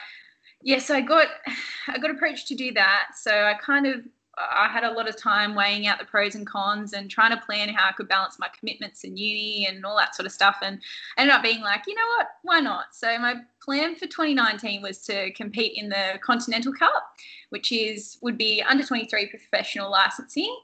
yes, 0.62 0.90
I 0.90 1.00
got 1.00 1.28
I 1.88 1.98
got 1.98 2.10
approached 2.10 2.48
to 2.48 2.54
do 2.54 2.72
that. 2.72 3.08
So 3.16 3.30
I 3.44 3.54
kind 3.54 3.86
of 3.86 4.04
I 4.38 4.68
had 4.68 4.84
a 4.84 4.90
lot 4.90 5.08
of 5.08 5.16
time 5.16 5.54
weighing 5.54 5.86
out 5.86 5.98
the 5.98 6.04
pros 6.04 6.34
and 6.34 6.46
cons 6.46 6.92
and 6.92 7.10
trying 7.10 7.30
to 7.30 7.42
plan 7.44 7.70
how 7.70 7.88
I 7.88 7.92
could 7.92 8.08
balance 8.08 8.38
my 8.38 8.48
commitments 8.58 9.04
in 9.04 9.16
uni 9.16 9.66
and 9.66 9.84
all 9.84 9.96
that 9.96 10.14
sort 10.14 10.26
of 10.26 10.32
stuff. 10.32 10.58
And 10.62 10.80
ended 11.16 11.34
up 11.34 11.42
being 11.42 11.62
like, 11.62 11.84
you 11.86 11.94
know 11.94 12.06
what, 12.18 12.28
why 12.42 12.60
not? 12.60 12.94
So 12.94 13.18
my 13.18 13.36
plan 13.62 13.94
for 13.94 14.06
2019 14.06 14.82
was 14.82 14.98
to 15.06 15.32
compete 15.32 15.72
in 15.76 15.88
the 15.88 16.18
Continental 16.22 16.72
Cup, 16.72 17.02
which 17.48 17.72
is 17.72 18.18
would 18.20 18.36
be 18.36 18.62
under 18.62 18.84
23 18.84 19.26
professional 19.28 19.90
licensing. 19.90 20.54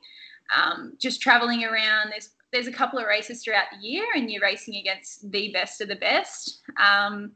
Um, 0.54 0.94
just 0.98 1.22
traveling 1.22 1.64
around. 1.64 2.10
There's 2.10 2.30
there's 2.52 2.66
a 2.66 2.72
couple 2.72 2.98
of 2.98 3.06
races 3.06 3.42
throughout 3.42 3.66
the 3.72 3.86
year, 3.86 4.04
and 4.14 4.30
you're 4.30 4.42
racing 4.42 4.76
against 4.76 5.30
the 5.30 5.50
best 5.52 5.80
of 5.80 5.88
the 5.88 5.96
best. 5.96 6.60
Um, 6.76 7.32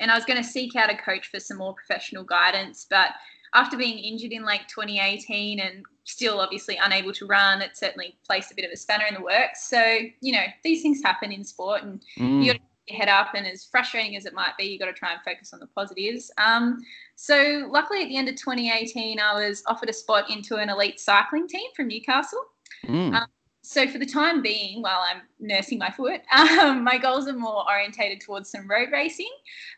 and 0.00 0.10
I 0.10 0.14
was 0.14 0.26
going 0.26 0.40
to 0.40 0.48
seek 0.48 0.76
out 0.76 0.92
a 0.92 0.96
coach 0.96 1.28
for 1.28 1.40
some 1.40 1.56
more 1.56 1.74
professional 1.74 2.22
guidance, 2.22 2.86
but 2.88 3.08
after 3.54 3.76
being 3.76 3.98
injured 3.98 4.32
in 4.32 4.44
like 4.44 4.68
2018 4.68 5.60
and 5.60 5.84
still 6.04 6.40
obviously 6.40 6.78
unable 6.82 7.12
to 7.12 7.26
run, 7.26 7.60
it 7.62 7.76
certainly 7.76 8.16
placed 8.26 8.50
a 8.50 8.54
bit 8.54 8.64
of 8.64 8.70
a 8.72 8.76
spanner 8.76 9.04
in 9.06 9.14
the 9.14 9.20
works. 9.20 9.68
So, 9.68 9.98
you 10.20 10.32
know, 10.32 10.44
these 10.64 10.82
things 10.82 11.02
happen 11.02 11.32
in 11.32 11.44
sport 11.44 11.82
and 11.82 12.02
Mm, 12.18 12.42
you 12.42 12.52
got 12.52 12.58
to 12.58 12.62
your 12.88 12.98
head 12.98 13.08
up 13.08 13.34
and 13.34 13.46
as 13.46 13.64
frustrating 13.64 14.16
as 14.16 14.26
it 14.26 14.34
might 14.34 14.56
be, 14.56 14.64
you 14.64 14.78
got 14.78 14.86
to 14.86 14.92
try 14.92 15.12
and 15.12 15.20
focus 15.22 15.52
on 15.52 15.60
the 15.60 15.66
positives. 15.66 16.30
Um, 16.38 16.80
so 17.16 17.68
luckily 17.70 18.02
at 18.02 18.08
the 18.08 18.16
end 18.16 18.28
of 18.28 18.36
2018, 18.36 19.20
I 19.20 19.34
was 19.34 19.62
offered 19.66 19.90
a 19.90 19.92
spot 19.92 20.30
into 20.30 20.56
an 20.56 20.70
elite 20.70 21.00
cycling 21.00 21.48
team 21.48 21.70
from 21.76 21.88
Newcastle. 21.88 22.40
mm. 22.86 23.14
um, 23.14 23.26
So 23.70 23.86
for 23.86 23.98
the 23.98 24.06
time 24.06 24.40
being, 24.40 24.80
while 24.80 25.04
I'm 25.06 25.20
nursing 25.40 25.78
my 25.78 25.90
foot, 25.90 26.22
um, 26.32 26.82
my 26.82 26.96
goals 26.96 27.28
are 27.28 27.34
more 27.34 27.70
orientated 27.70 28.22
towards 28.22 28.50
some 28.50 28.66
road 28.66 28.88
racing. 28.90 29.30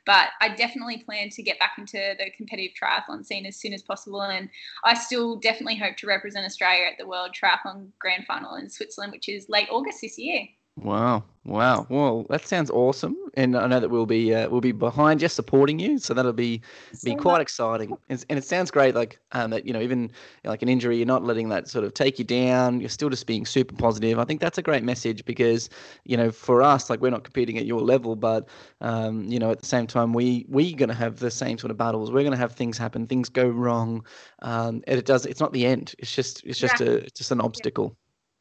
But 0.07 0.29
I 0.41 0.55
definitely 0.55 0.99
plan 0.99 1.29
to 1.31 1.43
get 1.43 1.59
back 1.59 1.73
into 1.77 2.15
the 2.17 2.31
competitive 2.37 2.77
triathlon 2.81 3.27
scene 3.27 3.47
as 3.47 3.57
soon 3.57 3.73
as 3.73 3.83
possible. 3.83 4.23
And 4.23 4.49
I 4.85 4.95
still 4.95 5.35
definitely 5.41 5.75
hope 5.75 5.97
to 5.97 6.07
represent 6.07 6.47
Australia 6.47 6.85
at 6.85 6.99
the 6.99 7.09
World 7.09 7.35
Triathlon 7.35 7.89
Grand 7.99 8.27
Final 8.27 8.55
in 8.55 8.71
Switzerland, 8.71 9.11
which 9.11 9.29
is 9.29 9.49
late 9.49 9.67
August 9.73 10.03
this 10.03 10.17
year. 10.17 10.47
Wow, 10.77 11.25
wow. 11.45 11.87
Well, 11.91 12.25
that 12.31 12.47
sounds 12.47 12.71
awesome, 12.71 13.15
and 13.35 13.55
I 13.55 13.67
know 13.67 13.81
that 13.81 13.91
we'll 13.91 14.07
be 14.07 14.33
uh, 14.35 14.49
we'll 14.49 14.63
be 14.63 14.73
behind 14.73 15.21
you, 15.21 15.29
supporting 15.29 15.79
you. 15.79 15.99
So 15.99 16.15
that'll 16.15 16.33
be 16.33 16.63
be 17.03 17.15
So 17.15 17.17
quite 17.17 17.43
exciting. 17.43 17.99
And, 18.09 18.25
and 18.31 18.39
it 18.39 18.45
sounds 18.45 18.71
great, 18.71 18.95
like 18.95 19.19
um, 19.33 19.51
that 19.51 19.67
you 19.67 19.75
know, 19.75 19.81
even 19.83 20.11
like 20.45 20.63
an 20.63 20.71
injury, 20.71 20.97
you're 20.97 21.07
not 21.07 21.23
letting 21.23 21.51
that 21.51 21.69
sort 21.69 21.85
of 21.85 21.93
take 21.93 22.19
you 22.19 22.25
down. 22.25 22.81
You're 22.81 22.89
still 22.89 23.11
just 23.11 23.27
being 23.27 23.45
super 23.45 23.75
positive. 23.75 24.19
I 24.19 24.25
think 24.25 24.41
that's 24.41 24.57
a 24.57 24.63
great 24.63 24.83
message 24.83 25.25
because 25.27 25.69
you 26.05 26.17
know, 26.17 26.31
for 26.31 26.63
us, 26.63 26.89
like 26.89 27.01
we're 27.03 27.11
not 27.11 27.25
competing 27.25 27.59
at 27.59 27.67
your 27.67 27.83
level, 27.83 28.17
but 28.17 28.49
um, 28.81 29.25
you 29.25 29.39
know, 29.39 29.51
at 29.51 29.59
the 29.61 29.67
same 29.67 29.87
time, 29.87 30.15
we 30.15 30.47
we're 30.49 30.77
gonna 30.77 30.95
have 30.95 31.19
the 31.19 31.31
same 31.31 31.59
sort 31.59 31.71
of 31.73 31.77
battles. 31.77 32.11
We're 32.11 32.25
gonna 32.25 32.37
have 32.39 32.53
things 32.55 32.79
happen, 32.79 33.07
things 33.07 33.29
go 33.29 33.47
wrong, 33.49 34.07
um, 34.41 34.83
and 34.87 34.99
it 34.99 35.05
does. 35.05 35.27
It's 35.27 35.41
not 35.41 35.53
the 35.53 35.67
end. 35.67 35.95
It's 35.99 36.15
just 36.15 36.43
it's 36.45 36.59
just 36.59 36.81
a 36.81 36.95
it's 37.05 37.19
just 37.19 37.33
an 37.33 37.41
obstacle. 37.43 37.97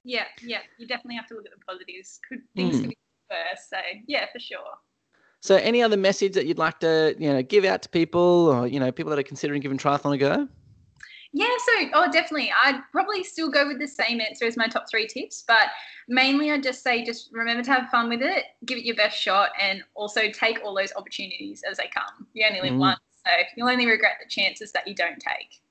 Yeah, 0.10 0.24
yeah, 0.42 0.62
you 0.80 0.88
definitely 0.88 1.18
have 1.18 1.28
to 1.28 1.36
look 1.36 1.46
at 1.46 1.52
the 1.52 1.64
positives. 1.64 2.20
Could 2.28 2.40
things 2.56 2.78
Mm. 2.78 2.82
could 2.82 2.90
be 2.90 2.98
worse. 3.30 3.68
So 3.70 3.78
yeah, 4.08 4.26
for 4.34 4.40
sure. 4.40 4.74
So, 5.42 5.56
any 5.58 5.84
other 5.84 5.98
message 5.98 6.34
that 6.34 6.48
you'd 6.48 6.58
like 6.58 6.80
to, 6.80 7.16
you 7.18 7.32
know, 7.32 7.44
give 7.44 7.64
out 7.64 7.84
to 7.84 7.90
people, 7.90 8.48
or 8.52 8.66
you 8.66 8.80
know, 8.80 8.92
people 8.92 9.12
that 9.12 9.20
are 9.20 9.24
considering 9.24 9.62
giving 9.62 9.78
triathlon 9.78 10.16
a 10.16 10.18
go? 10.18 10.48
Yeah, 11.32 11.56
so 11.68 11.90
oh, 11.94 12.12
definitely. 12.12 12.52
I'd 12.52 12.82
probably 12.92 13.24
still 13.24 13.52
go 13.52 13.68
with 13.68 13.78
the 13.78 13.88
same 13.88 14.20
answer 14.20 14.46
as 14.46 14.58
my 14.58 14.68
top 14.68 14.86
three 14.90 15.06
tips, 15.06 15.44
but 15.48 15.68
mainly 16.08 16.52
I'd 16.52 16.64
just 16.64 16.82
say 16.84 17.06
just 17.06 17.30
remember 17.32 17.62
to 17.64 17.72
have 17.72 17.90
fun 17.92 18.10
with 18.10 18.24
it, 18.24 18.46
give 18.66 18.80
it 18.80 18.86
your 18.86 18.96
best 18.96 19.16
shot, 19.16 19.52
and 19.62 19.84
also 19.94 20.32
take 20.32 20.60
all 20.66 20.74
those 20.74 20.92
opportunities 20.96 21.62
as 21.70 21.78
they 21.78 21.88
come. 21.94 22.26
You 22.34 22.48
only 22.48 22.62
live 22.62 22.74
Mm. 22.74 22.80
once, 22.80 23.00
so 23.24 23.32
you'll 23.56 23.70
only 23.70 23.86
regret 23.86 24.18
the 24.22 24.28
chances 24.28 24.72
that 24.72 24.88
you 24.88 24.96
don't 24.96 25.20
take. 25.20 25.62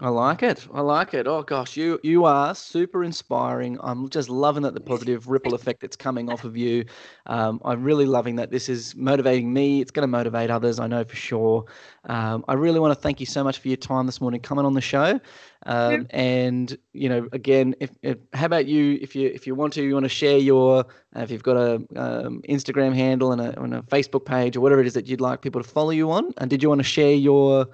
I 0.00 0.08
like 0.08 0.42
it. 0.42 0.66
I 0.74 0.80
like 0.80 1.14
it. 1.14 1.28
Oh 1.28 1.42
gosh, 1.42 1.76
you 1.76 2.00
you 2.02 2.24
are 2.24 2.52
super 2.56 3.04
inspiring. 3.04 3.78
I'm 3.80 4.08
just 4.08 4.28
loving 4.28 4.64
that 4.64 4.74
the 4.74 4.80
positive 4.80 5.28
ripple 5.28 5.54
effect 5.54 5.80
that's 5.80 5.94
coming 5.94 6.28
off 6.28 6.42
of 6.42 6.56
you. 6.56 6.84
Um, 7.26 7.60
I'm 7.64 7.84
really 7.84 8.04
loving 8.04 8.34
that 8.36 8.50
this 8.50 8.68
is 8.68 8.96
motivating 8.96 9.52
me. 9.52 9.80
It's 9.80 9.92
going 9.92 10.02
to 10.02 10.08
motivate 10.08 10.50
others. 10.50 10.80
I 10.80 10.88
know 10.88 11.04
for 11.04 11.14
sure. 11.14 11.66
Um, 12.06 12.44
I 12.48 12.54
really 12.54 12.80
want 12.80 12.92
to 12.92 13.00
thank 13.00 13.20
you 13.20 13.26
so 13.26 13.44
much 13.44 13.60
for 13.60 13.68
your 13.68 13.76
time 13.76 14.06
this 14.06 14.20
morning 14.20 14.40
coming 14.40 14.64
on 14.64 14.74
the 14.74 14.80
show. 14.80 15.20
Um, 15.66 16.08
and 16.10 16.76
you 16.92 17.08
know, 17.08 17.28
again, 17.30 17.76
if, 17.78 17.90
if, 18.02 18.18
how 18.32 18.46
about 18.46 18.66
you? 18.66 18.98
If 19.00 19.14
you 19.14 19.28
if 19.28 19.46
you 19.46 19.54
want 19.54 19.74
to, 19.74 19.82
you 19.84 19.94
want 19.94 20.04
to 20.04 20.08
share 20.10 20.38
your 20.38 20.86
uh, 21.14 21.20
if 21.20 21.30
you've 21.30 21.44
got 21.44 21.56
a 21.56 21.74
um, 21.94 22.42
Instagram 22.48 22.96
handle 22.96 23.30
and 23.30 23.40
a, 23.40 23.62
and 23.62 23.74
a 23.74 23.82
Facebook 23.82 24.24
page 24.24 24.56
or 24.56 24.60
whatever 24.60 24.80
it 24.80 24.88
is 24.88 24.94
that 24.94 25.06
you'd 25.06 25.20
like 25.20 25.40
people 25.40 25.62
to 25.62 25.68
follow 25.68 25.90
you 25.90 26.10
on. 26.10 26.34
And 26.38 26.50
did 26.50 26.64
you 26.64 26.68
want 26.68 26.80
to 26.80 26.84
share 26.84 27.14
your 27.14 27.68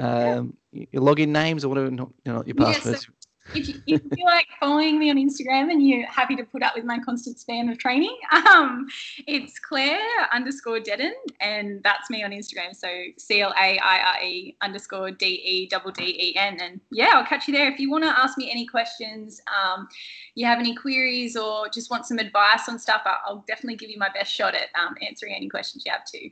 um, 0.00 0.56
your 0.72 1.02
login 1.02 1.28
names 1.28 1.64
or 1.64 1.68
whatever, 1.68 1.90
not, 1.90 2.10
you 2.24 2.32
know, 2.32 2.42
your 2.44 2.54
passwords. 2.54 3.08
if, 3.54 3.68
you, 3.68 3.74
if 3.86 4.02
you 4.16 4.24
like 4.24 4.46
following 4.58 4.98
me 4.98 5.10
on 5.10 5.16
Instagram 5.16 5.70
and 5.70 5.86
you're 5.86 6.06
happy 6.06 6.34
to 6.36 6.44
put 6.44 6.62
up 6.62 6.74
with 6.74 6.84
my 6.84 6.98
constant 6.98 7.36
spam 7.36 7.70
of 7.70 7.78
training, 7.78 8.16
um, 8.32 8.86
it's 9.26 9.58
Claire 9.58 10.00
underscore 10.32 10.80
Dedden, 10.80 11.12
and 11.40 11.82
that's 11.82 12.10
me 12.10 12.24
on 12.24 12.32
Instagram. 12.32 12.74
So 12.74 12.88
C 13.18 13.40
L 13.40 13.54
A 13.56 13.78
I 13.78 13.98
R 14.00 14.24
E 14.24 14.56
underscore 14.62 15.10
D 15.10 15.26
E 15.26 15.68
double 15.68 15.92
D 15.92 16.04
E 16.04 16.36
N. 16.36 16.58
And 16.60 16.80
yeah, 16.90 17.12
I'll 17.14 17.26
catch 17.26 17.46
you 17.46 17.54
there. 17.54 17.70
If 17.70 17.78
you 17.78 17.90
want 17.90 18.04
to 18.04 18.10
ask 18.10 18.36
me 18.36 18.50
any 18.50 18.66
questions, 18.66 19.40
um, 19.46 19.88
you 20.34 20.44
have 20.46 20.58
any 20.58 20.74
queries, 20.74 21.36
or 21.36 21.68
just 21.68 21.90
want 21.90 22.06
some 22.06 22.18
advice 22.18 22.68
on 22.68 22.78
stuff, 22.78 23.02
I'll 23.24 23.44
definitely 23.46 23.76
give 23.76 23.90
you 23.90 23.98
my 23.98 24.10
best 24.12 24.32
shot 24.32 24.54
at 24.54 24.68
um, 24.80 24.96
answering 25.06 25.34
any 25.34 25.48
questions 25.48 25.84
you 25.86 25.92
have 25.92 26.04
too. 26.04 26.30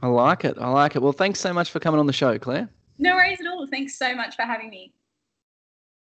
I 0.00 0.06
like 0.06 0.44
it. 0.44 0.56
I 0.58 0.70
like 0.70 0.94
it. 0.96 1.02
Well, 1.02 1.12
thanks 1.12 1.40
so 1.40 1.52
much 1.52 1.70
for 1.70 1.80
coming 1.80 1.98
on 1.98 2.06
the 2.06 2.12
show, 2.12 2.38
Claire. 2.38 2.68
No 2.98 3.14
worries 3.14 3.40
at 3.40 3.46
all. 3.46 3.66
Thanks 3.66 3.98
so 3.98 4.14
much 4.14 4.34
for 4.36 4.42
having 4.42 4.70
me. 4.70 4.92